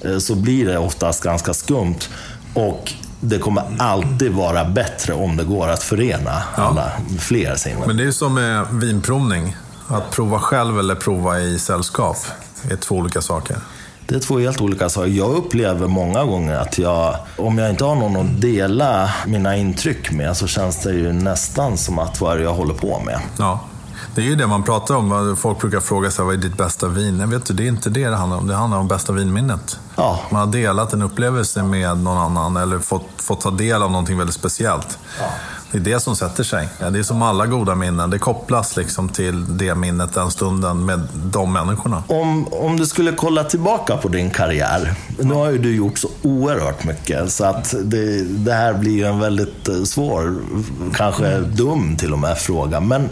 eh, 0.00 0.18
så 0.18 0.34
blir 0.34 0.66
det 0.66 0.78
oftast 0.78 1.22
ganska 1.22 1.54
skumt. 1.54 1.98
Och 2.54 2.92
det 3.20 3.38
kommer 3.38 3.62
alltid 3.78 4.32
vara 4.32 4.64
bättre 4.64 5.12
om 5.12 5.36
det 5.36 5.44
går 5.44 5.68
att 5.68 5.82
förena 5.82 6.42
ja. 6.56 6.62
alla, 6.62 6.92
fler 7.18 7.56
sinnen. 7.56 7.82
Men 7.86 7.96
det 7.96 8.02
är 8.02 8.04
ju 8.04 8.12
som 8.12 8.34
med 8.34 8.66
vinprovning. 8.72 9.56
Att 9.90 10.10
prova 10.10 10.38
själv 10.38 10.78
eller 10.78 10.94
prova 10.94 11.40
i 11.40 11.58
sällskap 11.58 12.16
är 12.70 12.76
två 12.76 12.94
olika 12.94 13.20
saker. 13.20 13.56
Det 14.06 14.14
är 14.14 14.20
två 14.20 14.38
helt 14.38 14.60
olika 14.60 14.88
saker. 14.88 15.10
Jag 15.10 15.30
upplever 15.30 15.86
många 15.86 16.24
gånger 16.24 16.56
att 16.56 16.78
jag, 16.78 17.16
om 17.38 17.58
jag 17.58 17.70
inte 17.70 17.84
har 17.84 17.94
någon 17.94 18.16
att 18.16 18.40
dela 18.40 19.10
mina 19.26 19.56
intryck 19.56 20.12
med, 20.12 20.36
så 20.36 20.46
känns 20.46 20.82
det 20.82 20.92
ju 20.92 21.12
nästan 21.12 21.78
som 21.78 21.98
att 21.98 22.20
vad 22.20 22.32
är 22.32 22.38
det 22.38 22.44
jag 22.44 22.54
håller 22.54 22.74
på 22.74 23.00
med. 23.00 23.20
Ja. 23.38 23.60
Det 24.14 24.20
är 24.20 24.24
ju 24.24 24.34
det 24.34 24.46
man 24.46 24.62
pratar 24.62 24.94
om. 24.94 25.36
Folk 25.36 25.60
brukar 25.60 25.80
fråga 25.80 26.10
sig 26.10 26.24
vad 26.24 26.34
är 26.34 26.38
ditt 26.38 26.56
bästa 26.56 26.88
vin? 26.88 27.20
Jag 27.20 27.26
vet 27.26 27.44
du, 27.44 27.54
det 27.54 27.64
är 27.64 27.68
inte 27.68 27.90
det 27.90 28.08
det 28.08 28.16
handlar 28.16 28.38
om. 28.38 28.46
Det 28.46 28.54
handlar 28.54 28.78
om 28.78 28.88
bästa 28.88 29.12
vinminnet. 29.12 29.78
Ja. 29.96 30.20
Man 30.30 30.40
har 30.40 30.52
delat 30.52 30.92
en 30.92 31.02
upplevelse 31.02 31.62
med 31.62 31.98
någon 31.98 32.18
annan 32.18 32.56
eller 32.56 32.78
fått, 32.78 33.08
fått 33.16 33.40
ta 33.40 33.50
del 33.50 33.82
av 33.82 33.90
någonting 33.90 34.18
väldigt 34.18 34.36
speciellt. 34.36 34.98
Ja. 35.20 35.26
Det 35.72 35.78
är 35.78 35.82
det 35.82 36.00
som 36.00 36.16
sätter 36.16 36.44
sig. 36.44 36.68
Det 36.92 36.98
är 36.98 37.02
som 37.02 37.22
alla 37.22 37.46
goda 37.46 37.74
minnen. 37.74 38.10
Det 38.10 38.18
kopplas 38.18 38.76
liksom 38.76 39.08
till 39.08 39.58
det 39.58 39.74
minnet, 39.74 40.14
den 40.14 40.30
stunden 40.30 40.84
med 40.84 41.00
de 41.14 41.52
människorna. 41.52 42.02
Om, 42.06 42.46
om 42.52 42.76
du 42.76 42.86
skulle 42.86 43.12
kolla 43.12 43.44
tillbaka 43.44 43.96
på 43.96 44.08
din 44.08 44.30
karriär. 44.30 44.94
Nu 45.18 45.34
har 45.34 45.50
ju 45.50 45.58
du 45.58 45.76
gjort 45.76 45.98
så 45.98 46.08
oerhört 46.22 46.84
mycket. 46.84 47.32
Så 47.32 47.44
att 47.44 47.74
det, 47.84 48.24
det 48.24 48.52
här 48.52 48.74
blir 48.74 48.92
ju 48.92 49.04
en 49.04 49.20
väldigt 49.20 49.68
eh, 49.68 49.82
svår, 49.82 50.36
kanske 50.94 51.38
dum 51.38 51.96
till 51.96 52.12
och 52.12 52.18
med, 52.18 52.38
fråga. 52.38 52.80
Men 52.80 53.08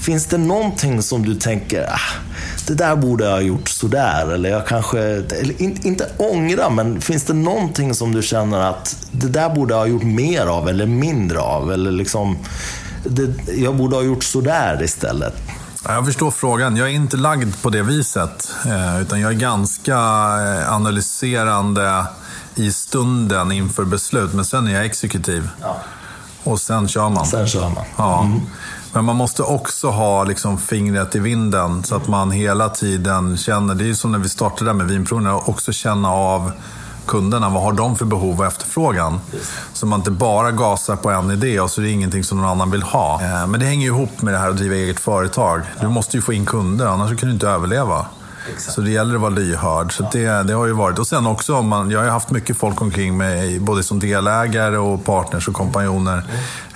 Finns 0.00 0.26
det 0.26 0.38
någonting 0.38 1.02
som 1.02 1.26
du 1.26 1.34
tänker, 1.34 1.90
ah, 1.92 2.20
det 2.66 2.74
där 2.74 2.96
borde 2.96 3.24
jag 3.24 3.30
ha 3.30 3.40
gjort 3.40 3.68
sådär? 3.68 4.32
Eller 4.32 4.50
jag 4.50 4.66
kanske, 4.66 5.00
eller 5.00 5.62
in, 5.62 5.80
inte 5.82 6.08
ångra, 6.18 6.70
men 6.70 7.00
finns 7.00 7.24
det 7.24 7.32
någonting 7.32 7.94
som 7.94 8.14
du 8.14 8.22
känner 8.22 8.60
att 8.60 8.96
det 9.10 9.28
där 9.28 9.54
borde 9.54 9.74
jag 9.74 9.78
ha 9.78 9.86
gjort 9.86 10.02
mer 10.02 10.46
av 10.46 10.68
eller 10.68 10.86
mindre 10.86 11.38
av? 11.40 11.72
Eller 11.72 11.90
liksom, 11.90 12.38
det, 13.04 13.52
jag 13.54 13.76
borde 13.76 13.96
ha 13.96 14.02
gjort 14.02 14.24
sådär 14.24 14.82
istället. 14.82 15.34
Jag 15.84 16.06
förstår 16.06 16.30
frågan. 16.30 16.76
Jag 16.76 16.88
är 16.88 16.92
inte 16.92 17.16
lagd 17.16 17.62
på 17.62 17.70
det 17.70 17.82
viset. 17.82 18.52
Eh, 18.66 19.02
utan 19.02 19.20
jag 19.20 19.30
är 19.30 19.36
ganska 19.36 19.96
eh, 19.96 20.72
analyserande 20.74 22.04
i 22.54 22.72
stunden 22.72 23.52
inför 23.52 23.84
beslut. 23.84 24.32
Men 24.32 24.44
sen 24.44 24.66
är 24.68 24.74
jag 24.74 24.84
exekutiv. 24.84 25.48
Ja. 25.62 25.76
Och 26.44 26.60
sen 26.60 26.88
kör 26.88 27.08
man. 27.08 27.26
Sen 27.26 27.46
kör 27.46 27.68
man. 27.68 27.84
Ja. 27.96 28.22
Mm. 28.22 28.40
Men 28.92 29.04
man 29.04 29.16
måste 29.16 29.42
också 29.42 29.88
ha 29.88 30.24
liksom 30.24 30.58
fingret 30.58 31.14
i 31.14 31.18
vinden 31.18 31.84
så 31.84 31.94
att 31.94 32.08
man 32.08 32.30
hela 32.30 32.68
tiden 32.68 33.36
känner, 33.36 33.74
det 33.74 33.90
är 33.90 33.94
som 33.94 34.12
när 34.12 34.18
vi 34.18 34.28
startade 34.28 34.72
med 34.72 34.86
vinprovningen, 34.86 35.40
också 35.46 35.72
känna 35.72 36.10
av 36.10 36.52
kunderna. 37.06 37.48
Vad 37.48 37.62
har 37.62 37.72
de 37.72 37.96
för 37.96 38.04
behov 38.04 38.40
och 38.40 38.46
efterfrågan? 38.46 39.20
Så 39.72 39.86
man 39.86 40.00
inte 40.00 40.10
bara 40.10 40.50
gasar 40.52 40.96
på 40.96 41.10
en 41.10 41.30
idé 41.30 41.60
och 41.60 41.70
så 41.70 41.80
är 41.80 41.84
det 41.84 41.90
ingenting 41.90 42.24
som 42.24 42.38
någon 42.38 42.50
annan 42.50 42.70
vill 42.70 42.82
ha. 42.82 43.22
Eh, 43.22 43.46
men 43.46 43.60
det 43.60 43.66
hänger 43.66 43.86
ju 43.86 43.92
ihop 43.92 44.22
med 44.22 44.34
det 44.34 44.38
här 44.38 44.50
att 44.50 44.56
driva 44.56 44.74
eget 44.74 45.00
företag. 45.00 45.62
Du 45.80 45.88
måste 45.88 46.16
ju 46.16 46.22
få 46.22 46.32
in 46.32 46.46
kunder, 46.46 46.86
annars 46.86 47.20
kan 47.20 47.28
du 47.28 47.32
inte 47.32 47.48
överleva. 47.48 48.06
Exakt. 48.48 48.74
Så 48.74 48.80
det 48.80 48.90
gäller 48.90 49.14
att 49.14 49.20
vara 49.20 49.30
lyhörd. 49.30 49.92
Så 49.92 50.08
det, 50.12 50.42
det 50.42 50.52
har 50.52 50.66
ju 50.66 50.72
varit. 50.72 50.98
Och 50.98 51.06
sen 51.06 51.26
också, 51.26 51.62
man, 51.62 51.90
jag 51.90 51.98
har 51.98 52.04
ju 52.04 52.10
haft 52.10 52.30
mycket 52.30 52.56
folk 52.56 52.80
omkring 52.80 53.16
mig, 53.16 53.60
både 53.60 53.82
som 53.82 53.98
delägare 53.98 54.76
och 54.76 55.04
partners 55.04 55.48
och 55.48 55.54
kompanjoner. 55.54 56.24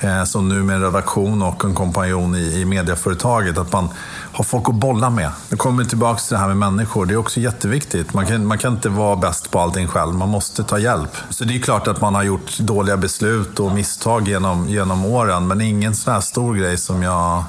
Mm. 0.00 0.18
Eh, 0.18 0.24
som 0.24 0.48
nu 0.48 0.62
med 0.62 0.76
en 0.76 0.82
redaktion 0.82 1.42
och 1.42 1.64
en 1.64 1.74
kompanjon 1.74 2.34
i, 2.34 2.60
i 2.60 2.64
mediaföretaget, 2.64 3.58
Att 3.58 3.72
man 3.72 3.88
har 4.32 4.44
folk 4.44 4.68
att 4.68 4.74
bolla 4.74 5.10
med. 5.10 5.30
Nu 5.48 5.56
kommer 5.56 5.82
vi 5.82 5.88
tillbaka 5.88 6.20
till 6.20 6.34
det 6.34 6.40
här 6.40 6.48
med 6.48 6.56
människor. 6.56 7.06
Det 7.06 7.14
är 7.14 7.18
också 7.18 7.40
jätteviktigt. 7.40 8.14
Man 8.14 8.26
kan, 8.26 8.46
man 8.46 8.58
kan 8.58 8.72
inte 8.72 8.88
vara 8.88 9.16
bäst 9.16 9.50
på 9.50 9.60
allting 9.60 9.86
själv. 9.86 10.14
Man 10.14 10.28
måste 10.28 10.64
ta 10.64 10.78
hjälp. 10.78 11.10
Så 11.30 11.44
det 11.44 11.54
är 11.54 11.58
klart 11.58 11.88
att 11.88 12.00
man 12.00 12.14
har 12.14 12.22
gjort 12.22 12.58
dåliga 12.58 12.96
beslut 12.96 13.60
och 13.60 13.72
misstag 13.72 14.28
genom, 14.28 14.68
genom 14.68 15.04
åren. 15.04 15.46
Men 15.46 15.60
ingen 15.60 15.94
sån 15.94 16.12
här 16.12 16.20
stor 16.20 16.54
grej 16.54 16.78
som 16.78 17.02
jag 17.02 17.44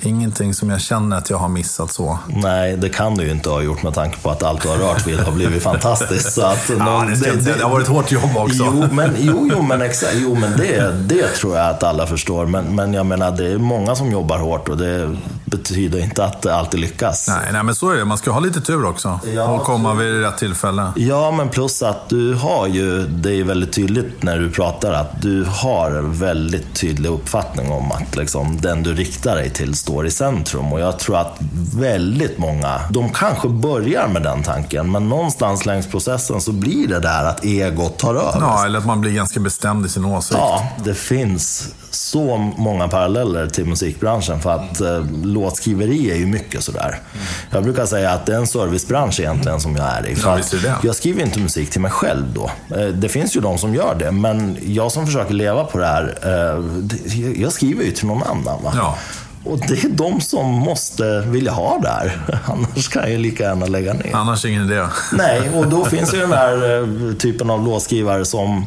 ingenting 0.00 0.54
som 0.54 0.70
jag 0.70 0.80
känner 0.80 1.16
att 1.16 1.30
jag 1.30 1.36
har 1.36 1.48
missat 1.48 1.92
så. 1.92 2.18
Nej, 2.28 2.76
det 2.76 2.88
kan 2.88 3.14
du 3.14 3.24
ju 3.24 3.30
inte 3.30 3.48
ha 3.48 3.62
gjort 3.62 3.82
med 3.82 3.94
tanke 3.94 4.18
på 4.18 4.30
att 4.30 4.42
allt 4.42 4.62
du 4.62 4.68
har 4.68 4.76
rört 4.76 5.06
vid 5.06 5.18
har 5.18 5.32
blivit 5.32 5.62
fantastiskt. 5.62 6.32
Så 6.32 6.42
att 6.42 6.70
ja, 6.78 6.84
någon, 6.84 7.06
det, 7.06 7.32
det, 7.32 7.52
det, 7.52 7.62
har 7.62 7.70
varit 7.70 7.88
hårt 7.88 8.12
jobb 8.12 8.36
också. 8.36 8.64
Jo, 8.64 8.84
men, 8.92 9.14
jo, 9.18 9.48
jo, 9.52 9.62
men, 9.62 9.82
exakt, 9.82 10.14
jo, 10.16 10.34
men 10.34 10.56
det, 10.56 10.92
det 10.92 11.26
tror 11.28 11.56
jag 11.56 11.70
att 11.70 11.82
alla 11.82 12.06
förstår. 12.06 12.46
Men, 12.46 12.64
men 12.64 12.94
jag 12.94 13.06
menar, 13.06 13.30
det 13.30 13.46
är 13.46 13.58
många 13.58 13.94
som 13.96 14.10
jobbar 14.10 14.38
hårt 14.38 14.68
och 14.68 14.76
det 14.76 15.16
betyder 15.46 15.98
inte 15.98 16.24
att 16.24 16.42
det 16.42 16.54
alltid 16.54 16.80
lyckas. 16.80 17.28
Nej, 17.28 17.52
nej 17.52 17.62
men 17.62 17.74
så 17.74 17.90
är 17.90 17.96
det. 17.96 18.04
Man 18.04 18.18
ska 18.18 18.30
ha 18.30 18.40
lite 18.40 18.60
tur 18.60 18.84
också. 18.84 19.20
Ja, 19.34 19.48
och 19.48 19.62
komma 19.62 19.94
vid 19.94 20.20
rätt 20.20 20.38
tillfälle. 20.38 20.92
Ja, 20.96 21.30
men 21.30 21.48
plus 21.48 21.82
att 21.82 22.08
du 22.08 22.34
har 22.34 22.66
ju, 22.66 23.06
det 23.06 23.34
är 23.34 23.44
väldigt 23.44 23.72
tydligt 23.72 24.22
när 24.22 24.38
du 24.38 24.50
pratar, 24.50 24.92
att 24.92 25.22
du 25.22 25.44
har 25.44 25.90
en 25.90 26.14
väldigt 26.14 26.74
tydlig 26.74 27.10
uppfattning 27.10 27.72
om 27.72 27.92
att 27.92 28.16
liksom, 28.16 28.60
den 28.60 28.82
du 28.82 28.94
riktar 28.94 29.36
dig 29.36 29.50
till 29.50 29.74
står 29.74 30.06
i 30.06 30.10
centrum. 30.10 30.72
Och 30.72 30.80
jag 30.80 30.98
tror 30.98 31.16
att 31.16 31.38
väldigt 31.76 32.38
många, 32.38 32.80
de 32.90 33.12
kanske 33.12 33.48
börjar 33.48 34.08
med 34.08 34.22
den 34.22 34.42
tanken, 34.42 34.90
men 34.90 35.08
någonstans 35.08 35.66
längs 35.66 35.86
processen 35.86 36.40
så 36.40 36.52
blir 36.52 36.88
det 36.88 37.00
där 37.00 37.24
att 37.24 37.44
egot 37.44 37.98
tar 37.98 38.14
över. 38.14 38.40
Ja, 38.40 38.64
eller 38.64 38.78
att 38.78 38.86
man 38.86 39.00
blir 39.00 39.12
ganska 39.12 39.40
bestämd 39.40 39.86
i 39.86 39.88
sin 39.88 40.04
åsikt. 40.04 40.38
Ja, 40.40 40.68
det 40.84 40.94
finns 40.94 41.74
så 41.90 42.36
många 42.56 42.88
paralleller 42.88 43.46
till 43.46 43.64
musikbranschen 43.66 44.40
för 44.40 44.50
att 44.50 44.80
eh, 44.80 45.00
låtskriveri 45.36 46.10
är 46.10 46.16
ju 46.16 46.26
mycket 46.26 46.64
sådär. 46.64 46.88
Mm. 46.88 47.26
Jag 47.50 47.62
brukar 47.62 47.86
säga 47.86 48.10
att 48.10 48.26
det 48.26 48.32
är 48.32 48.38
en 48.38 48.46
servicebransch 48.46 49.20
egentligen 49.20 49.60
som 49.60 49.76
jag 49.76 49.86
är 49.86 50.06
i. 50.06 50.16
För 50.16 50.40
ja, 50.64 50.78
jag 50.82 50.96
skriver 50.96 51.22
inte 51.22 51.40
musik 51.40 51.70
till 51.70 51.80
mig 51.80 51.90
själv 51.90 52.24
då. 52.34 52.50
Eh, 52.76 52.86
det 52.86 53.08
finns 53.08 53.36
ju 53.36 53.40
de 53.40 53.58
som 53.58 53.74
gör 53.74 53.94
det, 53.98 54.12
men 54.12 54.56
jag 54.66 54.92
som 54.92 55.06
försöker 55.06 55.34
leva 55.34 55.64
på 55.64 55.78
det 55.78 55.86
här, 55.86 56.18
eh, 56.22 57.42
jag 57.42 57.52
skriver 57.52 57.84
ju 57.84 57.90
till 57.90 58.06
någon 58.06 58.22
annan. 58.22 58.62
Va? 58.62 58.72
Ja. 58.76 58.98
Och 59.44 59.58
det 59.58 59.84
är 59.84 59.88
de 59.88 60.20
som 60.20 60.46
måste 60.46 61.20
vilja 61.20 61.52
ha 61.52 61.78
det 61.82 61.88
här. 61.88 62.20
Annars 62.46 62.88
kan 62.88 63.02
jag 63.02 63.10
ju 63.10 63.18
lika 63.18 63.44
gärna 63.44 63.66
lägga 63.66 63.92
ner. 63.92 64.10
Annars 64.14 64.44
ingen 64.44 64.70
idé. 64.70 64.86
Nej, 65.12 65.50
och 65.54 65.66
då 65.66 65.84
finns 65.94 66.14
ju 66.14 66.18
den 66.18 66.32
här 66.32 66.78
eh, 66.78 67.14
typen 67.14 67.50
av 67.50 67.64
låtskrivare 67.64 68.24
som 68.24 68.66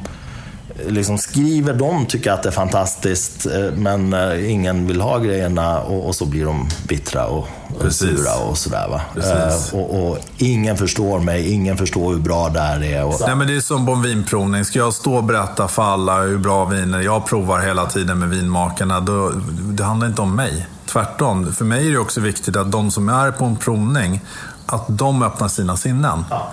liksom 0.88 1.18
skriver 1.18 1.74
de 1.74 2.06
tycker 2.06 2.32
att 2.32 2.44
det 2.44 2.50
är 2.50 2.54
fantastiskt, 2.54 3.46
eh, 3.46 3.72
men 3.76 4.14
eh, 4.14 4.52
ingen 4.52 4.88
vill 4.88 5.02
ha 5.02 5.18
grejerna 5.18 5.80
och, 5.80 6.08
och 6.08 6.16
så 6.16 6.26
blir 6.26 6.46
de 6.46 6.70
bittra 6.88 7.26
och, 7.26 7.48
och 7.80 7.94
sura 7.94 8.36
och 8.50 8.58
sådär. 8.58 8.88
Va? 8.90 9.02
Eh, 9.16 9.80
och, 9.80 10.10
och, 10.10 10.18
ingen 10.38 10.78
förstår 10.78 11.20
mig, 11.20 11.52
ingen 11.52 11.78
förstår 11.78 12.14
hur 12.14 12.20
bra 12.20 12.50
det 12.50 12.60
här 12.60 12.84
är. 12.84 13.06
Och... 13.06 13.16
Nej, 13.28 13.36
men 13.36 13.48
det 13.48 13.56
är 13.56 13.62
som 13.62 13.86
på 13.86 13.92
en 13.92 14.02
vinprovning. 14.02 14.66
Ska 14.66 14.80
jag 14.80 14.94
stå 14.94 15.16
och 15.16 15.24
berätta 15.24 15.68
för 15.68 15.84
alla 15.84 16.22
hur 16.22 16.38
bra 16.38 16.66
viner 16.66 17.00
jag 17.00 17.26
provar 17.26 17.60
hela 17.60 17.86
tiden 17.86 18.20
med 18.20 18.30
vinmakarna, 18.30 19.00
då, 19.00 19.32
det 19.62 19.84
handlar 19.84 20.08
inte 20.08 20.22
om 20.22 20.36
mig. 20.36 20.68
Tvärtom. 20.86 21.54
För 21.54 21.66
mig 21.66 21.88
är 21.88 21.92
det 21.92 21.98
också 21.98 22.22
viktigt 22.22 22.56
att 22.56 22.72
de 22.72 22.92
som 22.92 23.10
är 23.10 23.32
på 23.32 23.46
en 23.46 23.56
provning, 23.56 24.22
att 24.66 24.86
de 24.88 25.24
öppnar 25.24 25.48
sina 25.48 25.78
sinnen. 25.78 26.26
Ja. 26.30 26.52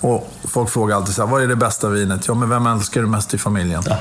Och 0.00 0.32
folk 0.44 0.70
frågar 0.70 0.96
alltid 0.96 1.14
så 1.14 1.22
här, 1.22 1.32
vad 1.32 1.42
är 1.42 1.46
det 1.46 1.56
bästa 1.56 1.88
vinet? 1.88 2.28
Ja, 2.28 2.34
men 2.34 2.48
vem 2.48 2.66
älskar 2.66 3.00
du 3.00 3.06
mest 3.06 3.34
i 3.34 3.38
familjen? 3.38 3.82
Ja. 3.86 3.96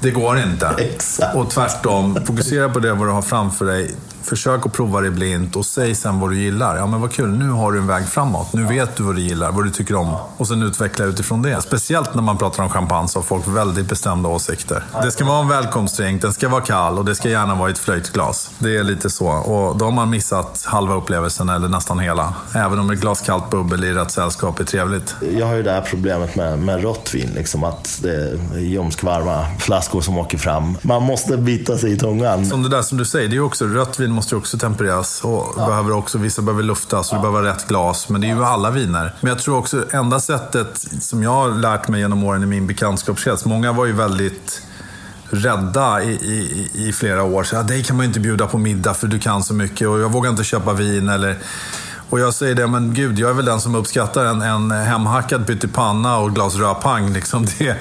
Det 0.00 0.10
går 0.10 0.38
inte. 0.38 0.66
Exakt. 0.78 1.36
Och 1.36 1.50
tvärtom, 1.50 2.18
fokusera 2.26 2.68
på 2.68 2.78
det 2.78 2.92
vad 2.92 3.08
du 3.08 3.12
har 3.12 3.22
framför 3.22 3.64
dig. 3.64 3.94
Försök 4.26 4.66
att 4.66 4.72
prova 4.72 5.00
det 5.00 5.10
blint 5.10 5.56
och 5.56 5.66
säg 5.66 5.94
sen 5.94 6.20
vad 6.20 6.30
du 6.30 6.38
gillar. 6.38 6.76
Ja 6.76 6.86
men 6.86 7.00
vad 7.00 7.12
kul, 7.12 7.28
nu 7.28 7.50
har 7.50 7.72
du 7.72 7.78
en 7.78 7.86
väg 7.86 8.06
framåt. 8.08 8.52
Nu 8.52 8.64
vet 8.64 8.96
du 8.96 9.02
vad 9.02 9.14
du 9.14 9.22
gillar, 9.22 9.52
vad 9.52 9.64
du 9.64 9.70
tycker 9.70 9.96
om. 9.96 10.16
Och 10.36 10.48
sen 10.48 10.62
utveckla 10.62 11.04
utifrån 11.04 11.42
det. 11.42 11.62
Speciellt 11.62 12.14
när 12.14 12.22
man 12.22 12.38
pratar 12.38 12.62
om 12.62 12.68
champagne 12.68 13.08
så 13.08 13.18
har 13.18 13.24
folk 13.24 13.48
väldigt 13.48 13.88
bestämda 13.88 14.28
åsikter. 14.28 14.82
Det 15.02 15.10
ska 15.10 15.24
vara 15.24 15.40
en 15.40 15.48
välkomstdrink, 15.48 16.22
den 16.22 16.32
ska 16.32 16.48
vara 16.48 16.60
kall 16.60 16.98
och 16.98 17.04
det 17.04 17.14
ska 17.14 17.28
gärna 17.28 17.54
vara 17.54 17.68
i 17.68 17.72
ett 17.72 17.78
flöjtglas. 17.78 18.50
Det 18.58 18.76
är 18.76 18.84
lite 18.84 19.10
så. 19.10 19.26
Och 19.26 19.76
då 19.76 19.84
har 19.84 19.92
man 19.92 20.10
missat 20.10 20.64
halva 20.66 20.94
upplevelsen 20.94 21.48
eller 21.48 21.68
nästan 21.68 21.98
hela. 21.98 22.34
Även 22.54 22.78
om 22.78 22.90
ett 22.90 23.00
glas 23.00 23.20
kallt 23.20 23.50
bubbel 23.50 23.84
i 23.84 23.92
rätt 23.92 24.10
sällskap 24.10 24.60
är 24.60 24.64
trevligt. 24.64 25.14
Jag 25.38 25.46
har 25.46 25.54
ju 25.54 25.62
det 25.62 25.72
här 25.72 25.80
problemet 25.90 26.36
med, 26.36 26.58
med 26.58 26.82
rått 26.82 27.14
vin. 27.14 27.30
Liksom 27.34 27.64
att 27.64 27.98
det 28.02 28.14
är 28.54 28.58
ljumskvarma 28.58 29.46
flaskor 29.58 30.00
som 30.00 30.18
åker 30.18 30.38
fram. 30.38 30.78
Man 30.82 31.02
måste 31.02 31.36
bita 31.36 31.78
sig 31.78 31.92
i 31.92 31.96
tungan. 31.96 32.46
Som 32.46 32.62
det 32.62 32.68
där 32.68 32.82
som 32.82 32.98
du 32.98 33.04
säger, 33.04 33.28
det 33.28 33.32
är 33.32 33.36
ju 33.36 33.42
också 33.42 33.64
rött 33.64 34.00
vin 34.00 34.15
måste 34.16 34.34
ju 34.34 34.38
också 34.38 34.58
tempereras. 34.58 35.24
Och 35.24 35.54
ja. 35.56 35.66
behöver 35.66 35.92
också, 35.92 36.18
vissa 36.18 36.42
behöver 36.42 36.62
luftas 36.62 37.12
och 37.12 37.18
ja. 37.18 37.22
det 37.22 37.28
behöver 37.28 37.48
rätt 37.52 37.68
glas. 37.68 38.08
Men 38.08 38.20
det 38.20 38.30
är 38.30 38.34
ju 38.34 38.44
alla 38.44 38.70
viner. 38.70 39.14
Men 39.20 39.28
jag 39.28 39.38
tror 39.38 39.58
också 39.58 39.84
enda 39.92 40.20
sättet 40.20 40.84
som 41.00 41.22
jag 41.22 41.30
har 41.30 41.50
lärt 41.50 41.88
mig 41.88 42.00
genom 42.00 42.24
åren 42.24 42.42
i 42.42 42.46
min 42.46 42.66
bekantskapskrets. 42.66 43.44
Många 43.44 43.72
var 43.72 43.86
ju 43.86 43.92
väldigt 43.92 44.62
rädda 45.30 46.02
i, 46.02 46.10
i, 46.10 46.70
i 46.88 46.92
flera 46.92 47.22
år. 47.22 47.44
Så, 47.44 47.56
ja, 47.56 47.62
dig 47.62 47.84
kan 47.84 47.96
man 47.96 48.04
ju 48.04 48.08
inte 48.08 48.20
bjuda 48.20 48.46
på 48.46 48.58
middag 48.58 48.94
för 48.94 49.06
du 49.06 49.18
kan 49.18 49.42
så 49.42 49.54
mycket 49.54 49.88
och 49.88 50.00
jag 50.00 50.12
vågar 50.12 50.30
inte 50.30 50.44
köpa 50.44 50.72
vin. 50.72 51.08
Eller, 51.08 51.38
och 52.10 52.20
jag 52.20 52.34
säger 52.34 52.54
det, 52.54 52.66
men 52.66 52.94
gud, 52.94 53.18
jag 53.18 53.30
är 53.30 53.34
väl 53.34 53.44
den 53.44 53.60
som 53.60 53.74
uppskattar 53.74 54.24
en, 54.24 54.42
en 54.42 54.70
hemhackad 54.70 55.46
pyttipanna 55.46 56.18
och 56.18 56.34
glas 56.34 56.56
rödpang. 56.56 57.12
Liksom 57.12 57.46
det. 57.58 57.76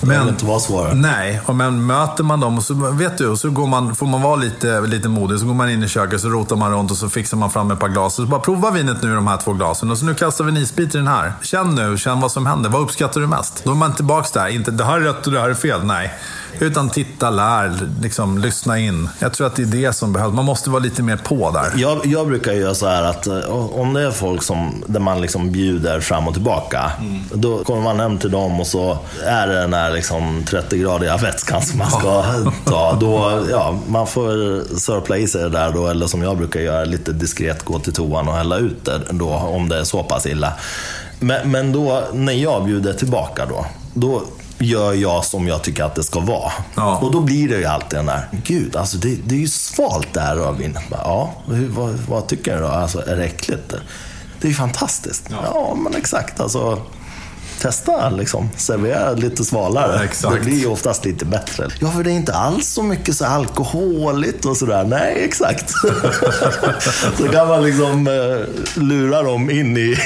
Men, 0.00 0.26
det 0.26 0.30
inte 0.30 0.44
vara 0.44 0.60
svårare. 0.60 0.94
Nej, 0.94 1.40
och 1.46 1.56
men 1.56 1.86
möter 1.86 2.24
man 2.24 2.40
dem 2.40 2.58
och 2.58 2.64
så, 2.64 2.74
vet 2.74 3.18
du, 3.18 3.36
så 3.36 3.50
går 3.50 3.66
man, 3.66 3.94
får 3.94 4.06
man 4.06 4.22
vara 4.22 4.36
lite, 4.36 4.80
lite 4.80 5.08
modig. 5.08 5.40
Så 5.40 5.46
går 5.46 5.54
man 5.54 5.70
in 5.70 5.82
i 5.82 5.88
köket, 5.88 6.20
så 6.20 6.28
rotar 6.28 6.56
man 6.56 6.72
runt 6.72 6.90
och 6.90 6.96
så 6.96 7.08
fixar 7.08 7.36
man 7.36 7.50
fram 7.50 7.70
ett 7.70 7.78
par 7.78 7.88
glas. 7.88 8.18
Och 8.18 8.24
så 8.24 8.30
bara 8.30 8.40
prova 8.40 8.70
vinet 8.70 9.02
nu 9.02 9.12
i 9.12 9.14
de 9.14 9.26
här 9.26 9.36
två 9.36 9.52
glasen. 9.52 9.90
Och 9.90 9.98
så 9.98 10.04
nu 10.04 10.14
kastar 10.14 10.44
vi 10.44 10.50
en 10.50 10.56
isbit 10.56 10.94
i 10.94 10.98
den 10.98 11.08
här. 11.08 11.32
Känn 11.42 11.74
nu, 11.74 11.98
känn 11.98 12.20
vad 12.20 12.32
som 12.32 12.46
händer. 12.46 12.70
Vad 12.70 12.82
uppskattar 12.82 13.20
du 13.20 13.26
mest? 13.26 13.64
Då 13.64 13.70
är 13.70 13.74
man 13.74 13.94
tillbaka 13.94 14.28
där. 14.40 14.48
Inte 14.48 14.70
det 14.70 14.84
här 14.84 14.96
är 14.96 15.00
rätt 15.00 15.26
och 15.26 15.32
det 15.32 15.40
här 15.40 15.50
är 15.50 15.54
fel. 15.54 15.84
Nej. 15.84 16.12
Utan 16.58 16.90
titta, 16.90 17.30
lär, 17.30 17.88
liksom, 18.02 18.38
lyssna 18.38 18.78
in. 18.78 19.08
Jag 19.18 19.32
tror 19.32 19.46
att 19.46 19.56
det 19.56 19.62
är 19.62 19.66
det 19.66 19.92
som 19.92 20.12
behövs. 20.12 20.34
Man 20.34 20.44
måste 20.44 20.70
vara 20.70 20.82
lite 20.82 21.02
mer 21.02 21.16
på 21.16 21.50
där. 21.50 21.72
Jag, 21.76 22.06
jag 22.06 22.26
brukar 22.26 22.52
göra 22.52 22.74
så 22.74 22.86
här 22.86 23.02
att 23.02 23.26
eh, 23.26 23.78
om 23.78 23.92
det 23.92 24.02
är 24.02 24.10
folk 24.10 24.42
som, 24.42 24.84
där 24.86 25.00
man 25.00 25.20
liksom 25.20 25.52
bjuder 25.52 26.00
fram 26.00 26.28
och 26.28 26.34
tillbaka. 26.34 26.92
Mm. 27.00 27.22
Då 27.32 27.64
kommer 27.64 27.82
man 27.82 28.00
hem 28.00 28.18
till 28.18 28.30
dem 28.30 28.60
och 28.60 28.66
så 28.66 28.98
är 29.24 29.46
det 29.46 29.54
den 29.54 29.74
här 29.74 29.92
liksom 29.92 30.42
30-gradiga 30.42 31.16
vätskan 31.16 31.62
som 31.62 31.78
man 31.78 31.90
ska 31.90 32.24
ta. 32.64 32.92
Då, 33.00 33.42
ja, 33.50 33.78
man 33.88 34.06
får 34.06 34.64
sörpla 34.78 35.16
i 35.16 35.26
sig 35.28 35.42
det 35.42 35.48
där 35.48 35.72
då, 35.72 35.86
eller 35.86 36.06
som 36.06 36.22
jag 36.22 36.36
brukar 36.36 36.60
göra, 36.60 36.84
lite 36.84 37.12
diskret 37.12 37.64
gå 37.64 37.78
till 37.78 37.92
toan 37.92 38.28
och 38.28 38.34
hälla 38.34 38.58
ut 38.58 38.84
det 38.84 39.00
då, 39.10 39.28
om 39.28 39.68
det 39.68 39.78
är 39.78 39.84
så 39.84 40.02
pass 40.02 40.26
illa. 40.26 40.52
Men, 41.20 41.50
men 41.50 41.72
då, 41.72 42.02
när 42.12 42.32
jag 42.32 42.64
bjuder 42.64 42.92
tillbaka 42.92 43.46
då, 43.46 43.66
då 43.94 44.22
gör 44.60 44.92
jag 44.92 45.24
som 45.24 45.48
jag 45.48 45.62
tycker 45.62 45.84
att 45.84 45.94
det 45.94 46.02
ska 46.02 46.20
vara. 46.20 46.52
Ja. 46.74 46.98
Och 46.98 47.12
då 47.12 47.20
blir 47.20 47.48
det 47.48 47.58
ju 47.58 47.64
alltid 47.64 47.98
den 47.98 48.06
där, 48.06 48.28
gud, 48.44 48.76
alltså 48.76 48.96
det, 48.96 49.16
det 49.24 49.34
är 49.34 49.38
ju 49.38 49.48
svalt 49.48 50.08
det 50.12 50.20
här 50.20 50.36
rödvinet. 50.36 50.82
Ja, 50.90 51.34
hur, 51.46 51.68
vad, 51.68 51.90
vad, 52.08 52.26
tycker 52.26 52.54
du 52.54 52.60
då? 52.60 52.66
Alltså, 52.66 53.06
är 53.06 53.16
det 53.16 53.24
äckligt? 53.24 53.74
Det 54.40 54.46
är 54.46 54.48
ju 54.48 54.54
fantastiskt. 54.54 55.26
Ja, 55.30 55.36
ja 55.44 55.74
men 55.74 55.94
exakt. 55.94 56.40
Alltså, 56.40 56.82
testa 57.60 58.10
liksom. 58.10 58.50
Servera 58.56 59.12
lite 59.12 59.44
svalare. 59.44 60.08
Ja, 60.22 60.30
det 60.30 60.40
blir 60.40 60.58
ju 60.58 60.66
oftast 60.66 61.04
lite 61.04 61.24
bättre. 61.24 61.68
Ja, 61.80 61.90
för 61.90 62.04
det 62.04 62.10
är 62.10 62.14
inte 62.14 62.34
alls 62.34 62.68
så 62.68 62.82
mycket 62.82 63.16
så 63.16 63.24
alkoholigt 63.24 64.44
och 64.44 64.56
sådär. 64.56 64.84
Nej, 64.84 65.24
exakt. 65.24 65.70
så 67.18 67.28
kan 67.28 67.48
man 67.48 67.62
liksom 67.64 68.06
eh, 68.06 68.82
lura 68.82 69.22
dem 69.22 69.50
in 69.50 69.76
i... 69.76 69.96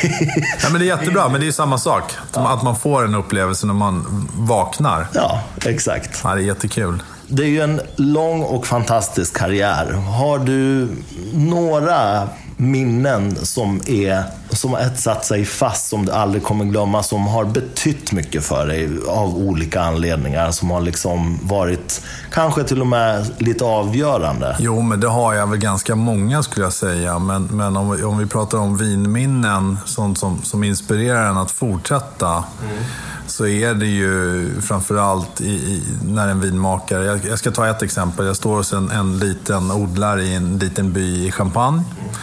ja, 0.62 0.68
men 0.70 0.80
det 0.80 0.86
är 0.86 0.98
jättebra, 0.98 1.28
men 1.28 1.40
det 1.40 1.46
är 1.46 1.52
samma 1.52 1.78
sak. 1.78 2.12
Ja. 2.34 2.55
Att 2.55 2.62
man 2.62 2.76
får 2.76 3.05
en 3.05 3.14
upplevelse 3.14 3.66
när 3.66 3.74
man 3.74 4.28
vaknar. 4.34 5.07
Ja, 5.12 5.40
exakt. 5.64 6.20
Ja, 6.24 6.34
det 6.34 6.42
är 6.42 6.44
jättekul. 6.44 7.02
Det 7.28 7.42
är 7.42 7.48
ju 7.48 7.61
en 7.61 7.80
lång 7.96 8.42
och 8.42 8.66
fantastisk 8.66 9.36
karriär. 9.36 9.92
Har 9.92 10.38
du 10.38 10.88
några 11.32 12.28
minnen 12.57 13.36
som, 13.36 13.80
är, 13.86 14.24
som 14.55 14.72
har 14.72 14.80
etsat 14.80 15.24
sig 15.24 15.44
fast, 15.44 15.88
som 15.88 16.07
du 16.07 16.12
aldrig 16.12 16.42
kommer 16.42 16.64
glömma, 16.64 17.02
som 17.02 17.26
har 17.26 17.44
betytt 17.44 18.12
mycket 18.12 18.44
för 18.44 18.66
dig 18.66 18.90
av 19.09 19.36
olika 19.36 19.82
anledningar, 19.82 20.50
som 20.50 20.70
har 20.70 20.80
liksom 20.80 21.38
varit 21.42 22.02
kanske 22.32 22.64
till 22.64 22.80
och 22.80 22.86
med 22.86 23.26
lite 23.38 23.64
avgörande? 23.64 24.57
Jo, 24.59 24.82
men 24.82 25.00
det 25.00 25.09
har 25.09 25.34
jag 25.34 25.46
väl 25.46 25.59
ganska 25.59 25.96
många 25.96 26.42
skulle 26.42 26.66
jag 26.66 26.72
säga. 26.72 27.18
Men, 27.18 27.44
men 27.44 27.76
om, 27.76 27.90
vi, 27.90 28.02
om 28.02 28.18
vi 28.18 28.26
pratar 28.26 28.59
om 28.59 28.76
vinminnen, 28.76 29.78
sånt 29.84 30.18
som, 30.18 30.42
som 30.42 30.64
inspirerar 30.64 31.30
en 31.30 31.36
att 31.36 31.50
fortsätta, 31.50 32.28
mm. 32.28 32.84
så 33.26 33.46
är 33.46 33.74
det 33.74 33.86
ju 33.86 34.50
framförallt 34.61 35.40
i, 35.40 35.52
i, 35.52 35.82
när 36.05 36.28
en 36.28 36.40
vinmakare, 36.40 37.05
jag, 37.05 37.20
jag, 37.26 37.38
ska 37.38 37.50
ta 37.50 37.68
ett 37.68 37.82
exempel. 37.82 38.26
Jag 38.26 38.36
står 38.36 38.57
hos 38.57 38.72
en, 38.72 38.90
en 38.90 39.18
liten 39.18 39.70
odlare 39.70 40.22
i 40.22 40.34
en 40.34 40.59
liten 40.59 40.92
by 40.92 41.26
i 41.26 41.32
Champagne. 41.32 41.82
Mm. 42.00 42.14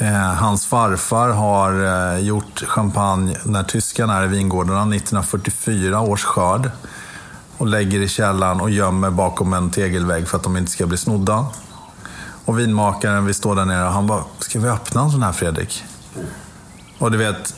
Eh, 0.00 0.34
hans 0.34 0.66
farfar 0.66 1.28
har 1.28 1.84
eh, 1.84 2.18
gjort 2.18 2.64
champagne 2.66 3.36
när 3.44 3.62
tyskarna 3.62 4.16
är 4.16 4.24
i 4.24 4.28
vingårdarna, 4.28 4.96
1944 4.96 6.00
års 6.00 6.24
skörd. 6.24 6.70
Och 7.58 7.66
lägger 7.66 8.00
i 8.00 8.08
källaren 8.08 8.60
och 8.60 8.70
gömmer 8.70 9.10
bakom 9.10 9.52
en 9.52 9.70
tegelvägg 9.70 10.28
för 10.28 10.36
att 10.36 10.42
de 10.42 10.56
inte 10.56 10.70
ska 10.70 10.86
bli 10.86 10.96
snodda. 10.96 11.46
Och 12.44 12.58
vinmakaren, 12.58 13.26
vi 13.26 13.34
står 13.34 13.56
där 13.56 13.64
nere 13.64 13.86
och 13.86 13.92
han 13.92 14.06
bara, 14.06 14.24
ska 14.38 14.60
vi 14.60 14.68
öppna 14.68 15.00
en 15.00 15.10
sån 15.10 15.22
här 15.22 15.32
Fredrik? 15.32 15.84
Och 16.98 17.10
du 17.10 17.18
vet, 17.18 17.54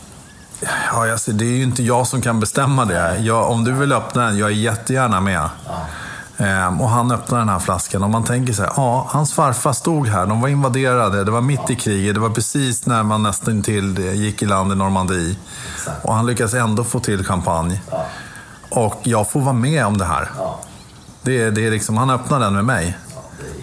ja, 0.60 1.12
alltså, 1.12 1.32
det 1.32 1.44
är 1.44 1.56
ju 1.56 1.62
inte 1.62 1.82
jag 1.82 2.06
som 2.06 2.22
kan 2.22 2.40
bestämma 2.40 2.84
det. 2.84 3.18
Jag, 3.18 3.50
om 3.50 3.64
du 3.64 3.72
vill 3.72 3.92
öppna 3.92 4.26
den, 4.26 4.38
jag 4.38 4.50
är 4.50 4.54
jättegärna 4.54 5.20
med. 5.20 5.48
Ehm, 6.36 6.80
och 6.80 6.88
han 6.88 7.12
öppnar 7.12 7.38
den 7.38 7.48
här 7.48 7.58
flaskan 7.58 8.02
och 8.02 8.10
man 8.10 8.24
tänker 8.24 8.52
så 8.52 8.62
här, 8.62 8.72
ja, 8.76 9.06
hans 9.10 9.32
farfar 9.32 9.72
stod 9.72 10.08
här, 10.08 10.26
de 10.26 10.40
var 10.40 10.48
invaderade, 10.48 11.24
det 11.24 11.30
var 11.30 11.40
mitt 11.40 11.70
i 11.70 11.76
kriget, 11.76 12.14
det 12.14 12.20
var 12.20 12.30
precis 12.30 12.86
när 12.86 13.02
man 13.02 13.22
nästan 13.22 13.62
till 13.62 13.98
gick 13.98 14.42
i 14.42 14.46
land 14.46 14.72
i 14.72 14.74
Normandie. 14.74 15.36
Och 16.02 16.14
han 16.14 16.26
lyckas 16.26 16.54
ändå 16.54 16.84
få 16.84 17.00
till 17.00 17.24
champagne. 17.24 17.80
Och 18.70 19.00
jag 19.02 19.30
får 19.30 19.40
vara 19.40 19.52
med 19.52 19.86
om 19.86 19.98
det 19.98 20.04
här. 20.04 20.28
Det, 21.22 21.50
det 21.50 21.66
är 21.66 21.70
liksom, 21.70 21.96
han 21.96 22.10
öppnar 22.10 22.40
den 22.40 22.54
med 22.54 22.64
mig. 22.64 22.98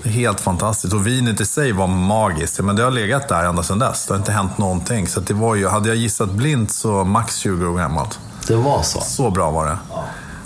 Det 0.03 0.09
är 0.09 0.13
helt 0.13 0.41
fantastiskt. 0.41 0.93
Och 0.93 1.07
vinet 1.07 1.41
i 1.41 1.45
sig 1.45 1.71
var 1.71 1.87
magiskt. 1.87 2.59
Men 2.59 2.75
det 2.75 2.83
har 2.83 2.91
legat 2.91 3.27
där 3.27 3.43
ända 3.43 3.63
sedan 3.63 3.79
dess. 3.79 4.05
Det 4.05 4.13
har 4.13 4.17
inte 4.17 4.31
hänt 4.31 4.57
någonting. 4.57 5.07
Så 5.07 5.19
det 5.19 5.33
var 5.33 5.55
ju, 5.55 5.67
hade 5.67 5.89
jag 5.89 5.97
gissat 5.97 6.31
blint 6.31 6.71
så 6.71 7.03
max 7.03 7.35
20 7.35 7.67
år 7.67 7.77
gammalt. 7.77 8.19
Det 8.47 8.55
var 8.55 8.81
så? 8.81 9.01
Så 9.01 9.31
bra 9.31 9.51
var 9.51 9.65
det. 9.65 9.77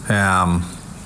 Ja. 0.08 0.44
Um, 0.44 0.64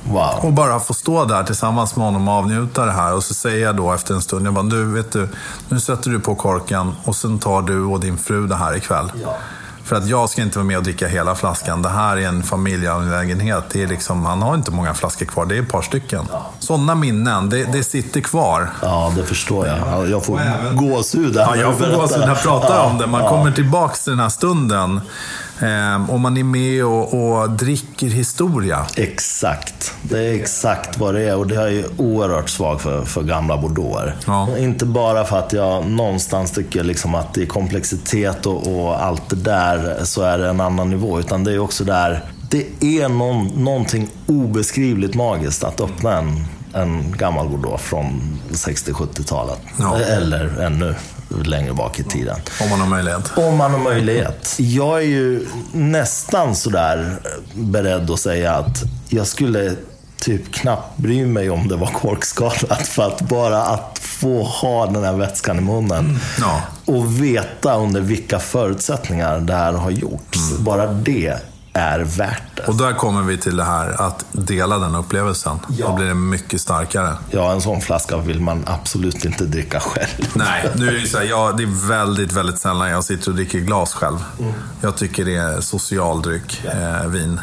Wow. 0.10 0.40
Och 0.42 0.54
bara 0.54 0.80
få 0.80 0.94
stå 0.94 1.26
där 1.26 1.44
tillsammans 1.44 1.96
med 1.96 2.06
honom 2.06 2.28
och 2.28 2.34
avnjuta 2.34 2.86
det 2.86 2.92
här. 2.92 3.14
Och 3.14 3.24
så 3.24 3.34
säger 3.34 3.66
jag 3.66 3.76
då 3.76 3.94
efter 3.94 4.14
en 4.14 4.22
stund, 4.22 4.48
jag 4.48 4.54
bara, 4.54 4.66
du, 4.66 4.86
vet 4.86 5.12
du, 5.12 5.30
nu 5.70 5.80
sätter 5.80 6.10
du 6.10 6.20
på 6.20 6.36
korken 6.36 6.94
och 7.04 7.16
sen 7.16 7.40
tar 7.40 7.62
du 7.62 7.84
och 7.84 8.00
din 8.00 8.18
fru 8.18 8.48
det 8.48 8.56
här 8.56 8.76
ikväll. 8.76 9.12
Ja. 9.24 9.38
För 9.88 9.96
att 9.96 10.08
jag 10.08 10.30
ska 10.30 10.42
inte 10.42 10.58
vara 10.58 10.66
med 10.66 10.78
och 10.78 10.84
dricka 10.84 11.08
hela 11.08 11.36
flaskan. 11.36 11.82
Det 11.82 11.90
här 11.90 12.18
är 12.18 12.28
en 12.28 12.44
familjeangelägenhet. 12.44 13.64
Det 13.70 13.84
är 13.84 13.88
liksom, 13.88 14.26
han 14.26 14.42
har 14.42 14.56
inte 14.56 14.72
många 14.72 14.94
flaskor 14.94 15.26
kvar, 15.26 15.46
det 15.46 15.58
är 15.58 15.62
ett 15.62 15.70
par 15.70 15.82
stycken. 15.82 16.26
Ja. 16.32 16.52
Sådana 16.60 16.96
minnen, 16.96 17.50
det, 17.50 17.64
det, 17.64 17.84
sitter 17.84 18.22
kvar. 18.22 18.70
Ja, 18.82 19.14
det 19.16 19.24
förstår 19.24 19.68
jag. 19.68 20.10
Jag 20.10 20.26
får 20.26 20.40
gåshud 20.76 21.36
Ja, 21.36 21.56
jag 21.56 21.78
får 21.78 21.86
gåshud 21.86 22.20
när 22.20 22.28
jag 22.28 22.42
pratar 22.42 22.76
ja. 22.76 22.84
om 22.84 22.98
det. 22.98 23.08
Man 23.08 23.30
kommer 23.30 23.52
tillbaka 23.52 23.96
till 23.96 24.12
den 24.12 24.20
här 24.20 24.30
stunden. 24.30 25.02
Eh, 25.62 26.12
och 26.12 26.20
man 26.20 26.38
är 26.38 26.44
med 26.44 26.86
och, 26.86 27.14
och, 27.14 27.50
dricker 27.50 28.08
historia. 28.08 28.86
Exakt. 28.96 29.94
Det 30.02 30.20
är 30.20 30.34
exakt 30.34 30.98
vad 30.98 31.14
det 31.14 31.22
är. 31.22 31.36
Och 31.36 31.48
det 31.48 31.56
är 31.56 31.68
ju 31.68 31.86
oerhört 31.98 32.50
svag 32.50 32.82
för, 32.82 33.06
för 33.06 33.24
gamla 33.24 33.58
bordeauxer. 33.58 34.16
Ja. 34.26 34.58
Inte 34.58 34.86
bara 34.86 35.26
för 35.26 35.40
att 35.40 35.54
jag 35.54 35.86
någonstans 35.86 36.52
tycker 36.52 36.84
liksom 36.84 37.16
att 37.16 37.38
i 37.38 37.46
komplexitet 37.46 38.46
och, 38.46 38.68
och, 38.68 39.04
allt 39.04 39.30
det 39.30 39.36
där 39.36 39.98
så 40.04 40.22
är 40.22 40.38
det 40.38 40.50
en 40.50 40.62
annan 40.62 40.90
nivå. 40.90 41.20
Utan 41.20 41.44
det 41.44 41.54
är 41.54 41.60
också 41.60 41.84
där, 41.84 42.24
det 42.50 42.84
är 42.84 43.10
någon, 43.10 43.46
någonting 43.48 44.10
obeskrivligt 44.26 45.16
magiskt 45.16 45.64
att 45.64 45.82
öppna 45.82 46.18
en, 46.18 46.46
en 46.74 47.16
gammal 47.18 47.50
bordeaux 47.50 47.84
från 47.84 48.40
60-70-talet. 48.52 49.60
Ja. 49.80 49.98
Eller 50.00 50.62
ännu 50.62 50.96
längre 51.30 51.74
bak 51.74 52.00
i 52.00 52.04
tiden. 52.04 52.36
Om 52.62 52.70
man 52.70 52.80
har 52.80 52.88
möjlighet. 52.88 53.32
Om 53.36 53.58
man 53.58 53.72
har 53.72 53.80
möjlighet. 53.80 54.56
Jag 54.58 54.98
är 54.98 55.08
ju 55.08 55.48
nästan 55.72 56.56
sådär 56.56 57.20
beredd 57.54 58.12
att 58.12 58.20
säga 58.20 58.54
att 58.54 58.84
jag 59.10 59.28
skulle 59.28 59.76
typ 60.18 60.54
knappt 60.54 60.98
bry 60.98 61.26
mig 61.26 61.50
om 61.50 61.68
det 61.68 61.76
var 61.76 61.88
korkskadat. 61.88 62.88
För 62.88 63.08
att 63.08 63.22
bara 63.22 63.62
att 63.62 64.00
få 64.00 64.44
ha 64.44 64.86
den 64.86 65.04
här 65.04 65.14
vätskan 65.14 65.58
i 65.58 65.62
munnen 65.62 66.06
mm. 66.06 66.18
ja. 66.40 66.62
och 66.86 67.22
veta 67.24 67.76
under 67.76 68.02
vilka 68.02 68.40
förutsättningar 68.40 69.40
det 69.40 69.54
här 69.54 69.74
har 69.74 69.92
gjorts. 69.92 70.52
Mm. 70.52 70.64
Bara 70.64 70.88
det 70.88 71.38
är 71.78 72.00
värt 72.00 72.44
det. 72.56 72.64
Och 72.64 72.76
där 72.76 72.94
kommer 72.94 73.22
vi 73.22 73.38
till 73.38 73.58
det 73.58 73.64
här 73.64 74.02
att 74.02 74.26
dela 74.32 74.78
den 74.78 74.96
upplevelsen. 74.96 75.60
Ja. 75.70 75.88
Då 75.88 75.96
blir 75.96 76.06
det 76.06 76.14
mycket 76.14 76.62
starkare. 76.62 77.14
Ja, 77.32 77.52
en 77.52 77.62
sån 77.62 77.82
flaska 77.82 78.18
vill 78.18 78.42
man 78.42 78.64
absolut 78.68 79.26
inte 79.26 79.46
dricka 79.46 79.80
själv. 79.80 80.32
Nej, 80.34 80.70
nu 80.76 80.88
är 80.88 81.02
det 81.02 81.08
så 81.08 81.18
här, 81.18 81.26
ja, 81.26 81.54
det 81.58 81.64
är 81.64 81.88
väldigt, 81.88 82.32
väldigt 82.32 82.60
sällan 82.60 82.90
jag 82.90 83.04
sitter 83.04 83.30
och 83.30 83.36
dricker 83.36 83.60
glas 83.60 83.94
själv. 83.94 84.24
Mm. 84.40 84.54
Jag 84.82 84.96
tycker 84.98 85.26
det 85.26 85.36
är 85.36 85.62
socialdryck, 85.62 86.62
yeah. 86.66 87.02
eh, 87.02 87.08
vin. 87.08 87.42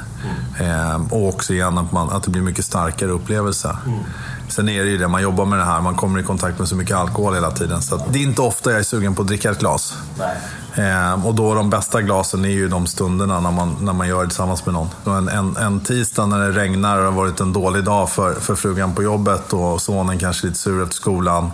Mm. 0.58 0.70
Eh, 0.70 1.12
och 1.12 1.28
också 1.28 1.52
igen 1.52 1.78
att, 1.78 1.92
man, 1.92 2.10
att 2.10 2.22
det 2.22 2.30
blir 2.30 2.42
mycket 2.42 2.64
starkare 2.64 3.10
upplevelse. 3.10 3.76
Mm. 3.86 3.98
Sen 4.48 4.68
är 4.68 4.84
det 4.84 4.90
ju 4.90 4.98
det, 4.98 5.08
man 5.08 5.22
jobbar 5.22 5.44
med 5.44 5.58
det 5.58 5.64
här, 5.64 5.80
man 5.80 5.94
kommer 5.94 6.20
i 6.20 6.22
kontakt 6.22 6.58
med 6.58 6.68
så 6.68 6.76
mycket 6.76 6.96
alkohol 6.96 7.34
hela 7.34 7.50
tiden. 7.50 7.82
Så 7.82 8.00
det 8.10 8.18
är 8.18 8.22
inte 8.22 8.42
ofta 8.42 8.70
jag 8.70 8.80
är 8.80 8.84
sugen 8.84 9.14
på 9.14 9.22
att 9.22 9.28
dricka 9.28 9.50
ett 9.50 9.58
glas. 9.58 9.94
Eh, 10.74 11.26
och 11.26 11.34
då 11.34 11.54
de 11.54 11.70
bästa 11.70 12.02
glasen 12.02 12.44
är 12.44 12.48
ju 12.48 12.68
de 12.68 12.86
stunderna 12.86 13.40
när 13.40 13.50
man, 13.50 13.76
när 13.80 13.92
man 13.92 14.08
gör 14.08 14.22
det 14.22 14.28
tillsammans 14.28 14.66
med 14.66 14.74
någon. 14.74 14.88
En, 15.16 15.28
en, 15.28 15.56
en 15.56 15.80
tisdag 15.80 16.26
när 16.26 16.38
det 16.38 16.52
regnar 16.60 16.96
och 16.96 17.02
det 17.02 17.10
har 17.10 17.16
varit 17.16 17.40
en 17.40 17.52
dålig 17.52 17.84
dag 17.84 18.10
för, 18.10 18.34
för 18.34 18.54
frugan 18.54 18.94
på 18.94 19.02
jobbet 19.02 19.52
och 19.52 19.82
sonen 19.82 20.18
kanske 20.18 20.46
lite 20.46 20.58
sur 20.58 20.82
efter 20.82 20.94
skolan. 20.94 21.50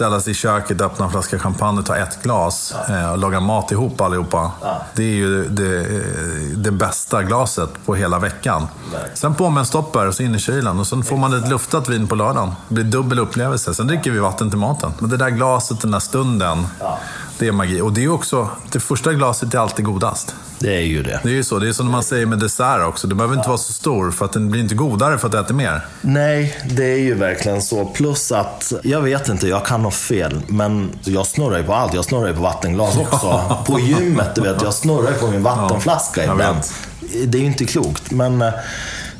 Ställa 0.00 0.20
sig 0.20 0.30
i 0.30 0.34
köket, 0.34 0.80
öppna 0.80 1.04
en 1.04 1.10
flaska 1.10 1.38
champagne, 1.38 1.82
ta 1.82 1.96
ett 1.96 2.22
glas 2.22 2.74
eh, 2.88 3.12
och 3.12 3.18
laga 3.18 3.40
mat 3.40 3.72
ihop 3.72 4.00
allihopa. 4.00 4.52
Det 4.94 5.02
är 5.02 5.14
ju 5.14 5.44
det, 5.48 5.80
eh, 5.80 6.56
det 6.56 6.70
bästa 6.70 7.22
glaset 7.22 7.70
på 7.86 7.94
hela 7.94 8.18
veckan. 8.18 8.68
Sen 9.14 9.34
på 9.34 9.50
med 9.50 9.60
en 9.60 9.66
stoppar 9.66 10.06
och 10.06 10.14
så 10.14 10.22
in 10.22 10.34
i 10.34 10.38
kylen 10.38 10.78
och 10.78 10.86
sen 10.86 11.02
får 11.02 11.16
man 11.16 11.34
ett 11.34 11.48
luftat 11.48 11.88
vin 11.88 12.08
på 12.08 12.14
lördagen. 12.14 12.54
Det 12.68 12.74
blir 12.74 12.84
dubbel 12.84 13.18
upplevelse. 13.18 13.74
Sen 13.74 13.86
dricker 13.86 14.10
vi 14.10 14.18
vatten 14.18 14.50
till 14.50 14.58
maten. 14.58 14.92
Men 14.98 15.10
det 15.10 15.16
där 15.16 15.30
glaset, 15.30 15.80
den 15.80 15.90
där 15.90 15.98
stunden, 15.98 16.66
det 17.40 17.48
är 17.48 17.52
magi. 17.52 17.80
Och 17.80 17.92
det 17.92 18.04
är 18.04 18.08
också, 18.08 18.48
det 18.72 18.80
första 18.80 19.12
glaset 19.12 19.54
är 19.54 19.58
alltid 19.58 19.84
godast. 19.84 20.34
Det 20.58 20.76
är 20.76 20.80
ju 20.80 21.02
det. 21.02 21.20
Det 21.22 21.28
är 21.28 21.34
ju 21.34 21.44
så. 21.44 21.58
Det 21.58 21.68
är 21.68 21.72
som 21.72 21.90
man 21.90 22.02
säger 22.02 22.26
med 22.26 22.38
dessert 22.38 22.82
också. 22.88 23.06
Det 23.06 23.14
behöver 23.14 23.36
inte 23.36 23.48
vara 23.48 23.58
så 23.58 23.72
stor 23.72 24.10
för 24.10 24.24
att 24.24 24.32
den 24.32 24.50
blir 24.50 24.60
inte 24.60 24.74
godare 24.74 25.18
för 25.18 25.26
att 25.26 25.32
du 25.32 25.38
äter 25.38 25.54
mer. 25.54 25.86
Nej, 26.00 26.58
det 26.70 26.92
är 26.92 26.98
ju 26.98 27.14
verkligen 27.14 27.62
så. 27.62 27.84
Plus 27.84 28.32
att, 28.32 28.72
jag 28.82 29.00
vet 29.00 29.28
inte, 29.28 29.48
jag 29.48 29.66
kan 29.66 29.84
ha 29.84 29.90
fel, 29.90 30.40
men 30.46 30.90
jag 31.02 31.26
snurrar 31.26 31.58
ju 31.58 31.64
på 31.64 31.74
allt. 31.74 31.94
Jag 31.94 32.04
snurrar 32.04 32.28
ju 32.28 32.34
på 32.34 32.42
vattenglas 32.42 32.96
också. 32.96 33.56
På 33.66 33.80
gymmet, 33.80 34.34
du 34.34 34.40
vet, 34.40 34.62
jag 34.62 34.74
snurrar 34.74 35.10
ju 35.12 35.18
på 35.18 35.26
min 35.26 35.42
vattenflaska 35.42 36.24
jag 36.24 36.32
ibland. 36.32 36.58
Det 37.26 37.38
är 37.38 37.42
ju 37.42 37.46
inte 37.46 37.64
klokt, 37.64 38.10
men 38.10 38.42
eh, 38.42 38.52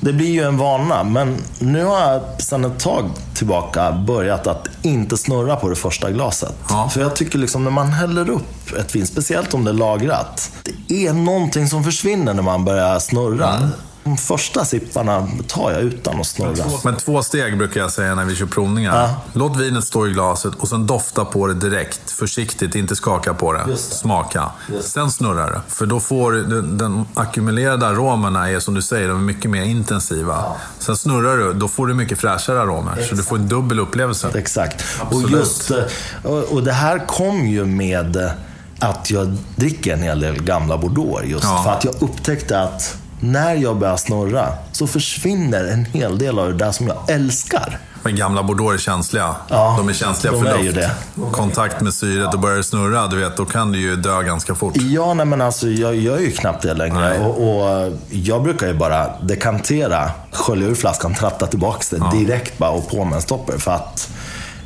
det 0.01 0.13
blir 0.13 0.31
ju 0.31 0.43
en 0.43 0.57
vana. 0.57 1.05
Men 1.05 1.37
nu 1.59 1.85
har 1.85 2.01
jag 2.01 2.43
sedan 2.43 2.65
ett 2.65 2.79
tag 2.79 3.11
tillbaka 3.35 3.93
börjat 3.93 4.47
att 4.47 4.69
inte 4.83 5.17
snurra 5.17 5.57
på 5.57 5.69
det 5.69 5.77
första 5.77 6.11
glaset. 6.11 6.55
Ja. 6.69 6.89
För 6.89 7.01
jag 7.01 7.17
tycker 7.17 7.39
liksom 7.39 7.65
när 7.65 7.71
man 7.71 7.93
häller 7.93 8.31
upp 8.31 8.73
ett 8.79 8.95
vin, 8.95 9.07
speciellt 9.07 9.55
om 9.55 9.65
det 9.65 9.71
är 9.71 9.75
lagrat, 9.75 10.51
det 10.87 11.07
är 11.07 11.13
någonting 11.13 11.69
som 11.69 11.85
försvinner 11.85 12.35
när 12.35 12.43
man 12.43 12.65
börjar 12.65 12.99
snurra. 12.99 13.57
Mm. 13.57 13.69
De 14.11 14.17
första 14.17 14.65
sipparna 14.65 15.29
tar 15.49 15.71
jag 15.73 15.81
utan 15.81 16.21
att 16.21 16.27
snurra. 16.27 16.65
Men 16.85 16.97
två 16.97 17.23
steg 17.23 17.59
brukar 17.59 17.81
jag 17.81 17.93
säga 17.93 18.15
när 18.15 18.25
vi 18.25 18.37
kör 18.37 18.47
provningar. 18.47 18.97
Ja. 19.03 19.15
Låt 19.33 19.57
vinet 19.57 19.85
stå 19.85 20.07
i 20.07 20.11
glaset 20.11 20.55
och 20.55 20.69
sen 20.69 20.87
dofta 20.87 21.25
på 21.25 21.47
det 21.47 21.55
direkt. 21.55 22.11
Försiktigt, 22.11 22.75
inte 22.75 22.97
skaka 22.97 23.35
på 23.35 23.53
det. 23.53 23.65
Det. 23.67 23.77
Smaka. 23.77 24.51
Sen 24.83 25.11
snurrar 25.11 25.51
det. 25.51 25.61
För 25.69 25.87
då 25.87 26.01
får 26.01 26.33
du- 26.33 26.63
den 26.63 27.05
ackumulerade 27.15 27.87
aromerna 27.87 28.51
är 28.51 28.61
som 28.61 28.75
du 28.75 28.83
säger, 28.83 29.09
de 29.09 29.17
är 29.19 29.23
mycket 29.23 29.51
mer 29.51 29.63
intensiva. 29.63 30.45
Sen 30.79 30.97
snurrar 30.97 31.37
du, 31.37 31.53
då 31.53 31.69
får 31.69 31.87
du 31.87 31.95
mycket 31.95 32.19
fräschare 32.19 32.61
aromer. 32.61 33.07
Så 33.09 33.15
du 33.15 33.23
får 33.23 33.37
en 33.37 33.49
dubbel 33.49 33.79
upplevelse. 33.81 34.31
Exakt. 34.35 34.85
Och, 35.11 35.31
just, 35.31 35.71
eh, 35.71 36.31
och, 36.31 36.63
det 36.63 36.73
här 36.73 37.07
kom 37.07 37.47
ju 37.47 37.65
med 37.65 38.31
att 38.79 39.11
jag 39.11 39.37
dricker 39.57 39.93
en 39.93 40.03
hel 40.03 40.21
del 40.21 40.43
gamla 40.43 40.79
Bordeaux. 40.79 41.25
Just 41.27 41.45
Ja. 41.45 41.63
för 41.65 41.71
att 41.71 41.85
jag 41.85 41.95
upptäckte 42.03 42.61
att 42.61 42.97
när 43.21 43.55
jag 43.55 43.79
börjar 43.79 43.97
snurra 43.97 44.49
så 44.73 44.87
försvinner 44.87 45.65
en 45.65 45.85
hel 45.85 46.19
del 46.19 46.39
av 46.39 46.49
det 46.49 46.65
där 46.65 46.73
som 46.73 46.87
jag 46.87 47.11
älskar. 47.11 47.79
Men 48.03 48.17
gamla 48.17 48.43
Bordeaux 48.43 48.75
är 48.75 48.79
känsliga. 48.79 49.37
Ja, 49.49 49.75
de 49.79 49.89
är 49.89 49.93
känsliga 49.93 50.33
de 50.33 50.45
för 50.45 50.63
luft. 50.63 50.89
Kontakt 51.33 51.81
med 51.81 51.95
syret 51.95 52.35
och 52.35 52.41
börjar 52.41 52.57
det 52.57 52.65
snurra, 52.65 53.07
du 53.07 53.17
vet, 53.17 53.37
då 53.37 53.45
kan 53.45 53.73
du 53.73 53.79
ju 53.79 53.97
dö 53.97 54.23
ganska 54.23 54.55
fort. 54.55 54.77
Ja, 54.77 55.15
nej 55.15 55.27
men 55.27 55.41
alltså 55.41 55.69
jag 55.69 55.97
gör 55.97 56.19
ju 56.19 56.31
knappt 56.31 56.63
det 56.63 56.75
längre. 56.75 57.19
Och, 57.19 57.61
och 57.61 57.93
jag 58.11 58.43
brukar 58.43 58.67
ju 58.67 58.75
bara 58.75 59.07
dekantera, 59.23 60.11
skölja 60.33 60.69
ur 60.69 60.75
flaskan, 60.75 61.15
tratta 61.15 61.47
tillbaka 61.47 61.97
det 61.97 62.19
direkt 62.19 62.59
bara 62.59 62.71
och 62.71 62.91
på 62.91 63.05
med 63.05 63.15
en 63.15 63.23
stopper. 63.23 63.59
För 63.59 63.73
att 63.73 64.11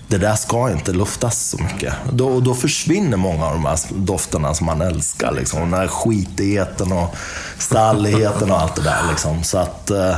det 0.09 0.19
där 0.19 0.35
ska 0.35 0.71
inte 0.71 0.93
luftas 0.93 1.49
så 1.49 1.63
mycket. 1.63 1.95
Då, 2.13 2.29
och 2.29 2.43
då 2.43 2.55
försvinner 2.55 3.17
många 3.17 3.47
av 3.47 3.53
de 3.53 3.65
här 3.65 3.79
dofterna 3.95 4.55
som 4.55 4.67
man 4.67 4.81
älskar. 4.81 5.33
Liksom. 5.33 5.61
Den 5.61 5.75
här 5.75 5.89
skitigheten 5.89 6.93
och 6.93 7.17
stalligheten 7.59 8.51
och 8.51 8.61
allt 8.61 8.77
det 8.77 8.83
där. 8.83 9.03
Liksom. 9.11 9.43
Så 9.43 9.59
att, 9.59 9.91
eh, 9.91 10.17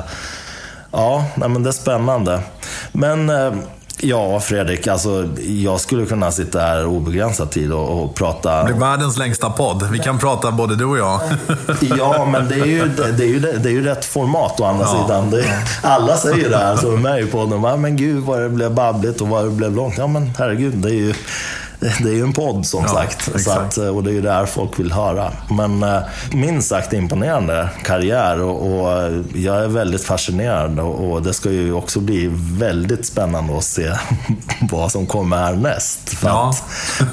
ja, 0.91 1.25
men 1.35 1.63
det 1.63 1.71
är 1.71 1.73
spännande. 1.73 2.41
Men 2.93 3.31
eh, 3.31 3.53
ja, 4.01 4.41
Fredrik, 4.41 4.87
alltså, 4.87 5.29
jag 5.47 5.81
skulle 5.81 6.07
kunna 6.07 6.31
sitta 6.33 6.61
här 6.61 6.87
obegränsad 6.87 7.51
tid 7.51 7.73
och, 7.73 8.03
och 8.05 8.15
prata. 8.15 8.59
Det 8.59 8.65
blir 8.65 8.81
världens 8.81 9.19
längsta 9.19 9.51
podd. 9.51 9.89
Vi 9.93 9.99
kan 9.99 10.19
prata 10.19 10.51
både 10.53 10.77
du 10.77 10.85
och 10.85 10.99
jag. 10.99 11.21
Ja, 11.99 12.29
men 12.33 12.49
det 12.49 12.55
är 12.55 12.65
ju, 12.67 12.89
det 12.89 13.25
är 13.25 13.29
ju, 13.29 13.41
det 13.41 13.69
är 13.69 13.73
ju 13.73 13.85
rätt 13.85 14.05
format 14.05 14.61
å 14.61 14.65
andra 14.65 14.85
Ja. 14.87 15.03
sidan. 15.07 15.31
Det, 15.31 15.45
alla 15.83 16.17
säger 16.17 16.51
det 16.51 16.57
här 16.57 16.77
som 16.77 16.93
är 16.95 16.99
med 16.99 17.21
i 17.21 17.27
podden. 17.27 17.81
Men 17.81 17.97
gud 17.97 18.23
vad 18.25 18.41
det 18.41 18.49
blev 18.49 18.75
babbligt 18.75 19.21
och 19.21 19.29
vad 19.29 19.45
det 19.45 19.51
blev 19.51 19.75
långt. 19.75 19.99
Ja, 19.99 20.07
men 20.07 20.33
herregud, 20.39 20.75
det 20.75 20.89
är 20.89 20.93
ju, 20.95 21.15
det 22.03 22.09
är 22.09 22.15
ju 22.15 22.23
en 22.23 22.33
podd 22.33 22.67
som 22.67 22.83
Ja, 22.83 22.89
sagt. 22.89 23.43
Så 23.45 23.51
att, 23.51 23.77
och 23.77 24.03
det 24.05 24.11
är 24.11 24.15
ju 24.15 24.21
det 24.21 24.33
här 24.33 24.47
folk 24.47 24.79
vill 24.79 24.93
höra. 24.93 25.33
Men 25.51 25.83
eh, 25.83 25.99
minst 26.33 26.69
sagt 26.69 26.93
imponerande 26.93 27.69
karriär 27.85 28.41
och, 28.43 28.81
och 28.83 28.89
jag 29.35 29.57
är 29.65 29.69
väldigt 29.69 30.05
fascinerad. 30.05 30.79
Och, 30.81 31.11
och 31.13 31.23
det 31.23 31.35
ska 31.35 31.51
ju 31.51 31.73
också 31.73 32.01
bli 32.01 32.31
väldigt 32.59 33.07
spännande 33.07 33.59
att 33.59 33.65
se 33.65 33.93
vad 34.71 34.93
som 34.93 35.07
kommer 35.07 35.37
härnäst. 35.37 36.09
För 36.19 36.29
Ja. 36.29 36.55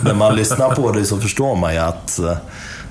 när 0.04 0.14
man 0.14 0.36
lyssnar 0.36 0.76
på 0.76 0.92
dig 0.92 1.06
så 1.06 1.18
förstår 1.18 1.56
man 1.56 1.74
ju 1.74 1.80
att 1.80 2.20
eh, 2.20 2.38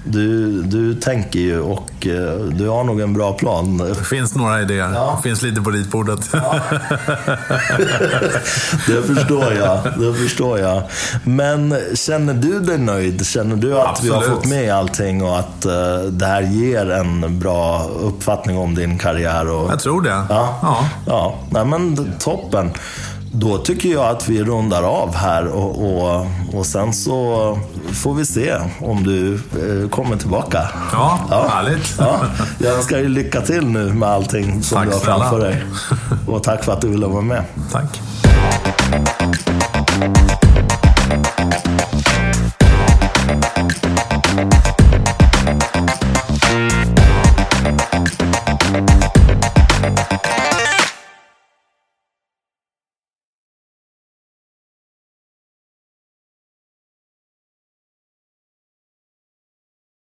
du, 0.05 0.63
du 0.63 0.95
tänker 0.95 1.39
ju 1.39 1.61
och 1.61 2.07
eh, 2.07 2.41
du 2.41 2.69
har 2.69 2.85
nog 2.85 3.01
en 3.01 3.15
bra 3.15 3.33
plan. 3.33 3.79
Det 3.79 3.95
finns 3.95 4.35
några 4.35 4.63
idéer. 4.63 4.91
Ja. 4.95 5.15
Det 5.17 5.29
finns 5.29 5.43
lite 5.43 5.61
på 5.61 5.71
ritbordet. 5.71 6.31
Det 8.87 9.03
förstår 9.03 9.53
jag. 9.53 9.79
Det 9.99 10.15
förstår 10.15 10.59
jag. 10.59 10.83
Men 11.25 11.77
känner 11.95 12.35
du 12.35 12.61
dig 12.61 12.79
nöjd? 12.79 13.27
Känner 13.27 13.57
du 13.57 13.79
att 13.81 14.03
vi 14.05 14.09
har 14.09 14.17
Absolut. 14.17 14.39
fått 14.39 14.47
med 14.47 14.75
allting 14.75 15.23
och 15.25 15.39
att 15.39 15.65
eh, 15.65 15.99
det 16.11 16.27
här 16.27 16.43
ger 16.43 16.91
en 16.91 17.39
bra 17.39 17.87
uppfattning 18.01 18.59
om 18.59 18.75
din 18.75 18.99
karriär? 18.99 19.49
Och... 19.51 19.71
Jag 19.73 19.81
tror 19.81 20.03
det. 20.03 20.11
Ja, 20.29 20.59
Ja. 20.63 20.89
ja. 21.07 21.35
Nej, 21.51 21.65
men 21.65 22.13
toppen. 22.19 22.71
Då 23.35 23.59
tycker 23.59 23.89
jag 23.89 24.05
att 24.05 24.28
vi 24.28 24.45
rundar 24.45 24.83
av 24.83 25.14
här 25.14 25.47
och, 25.47 25.85
och, 25.85 26.26
och 26.55 26.66
sen 26.66 26.93
så 26.93 27.59
får 27.93 28.14
vi 28.14 28.24
se 28.26 28.55
om 28.80 29.05
du 29.05 29.35
eh, 29.35 29.89
kommer 29.89 30.16
tillbaka. 30.16 30.68
Ja, 30.93 31.18
härligt. 31.51 31.95
Ja, 31.99 32.20
jag 32.59 32.74
önskar 32.76 32.97
dig 32.97 33.09
lycka 33.09 33.41
till 33.41 33.66
nu 33.66 33.93
med 33.95 34.09
allting 34.09 34.62
som 34.62 34.76
Tack 34.78 34.87
du 34.87 34.93
har 34.93 35.01
snälla. 35.01 35.18
framför 35.18 35.41
dig. 35.41 35.62
Och 36.26 36.43
tack 36.43 36.64
för 36.64 36.72
att 36.72 36.80
du 36.80 36.89
ville 36.89 37.07
vara 37.07 37.22
med. 37.22 37.45
Tack. 37.72 38.01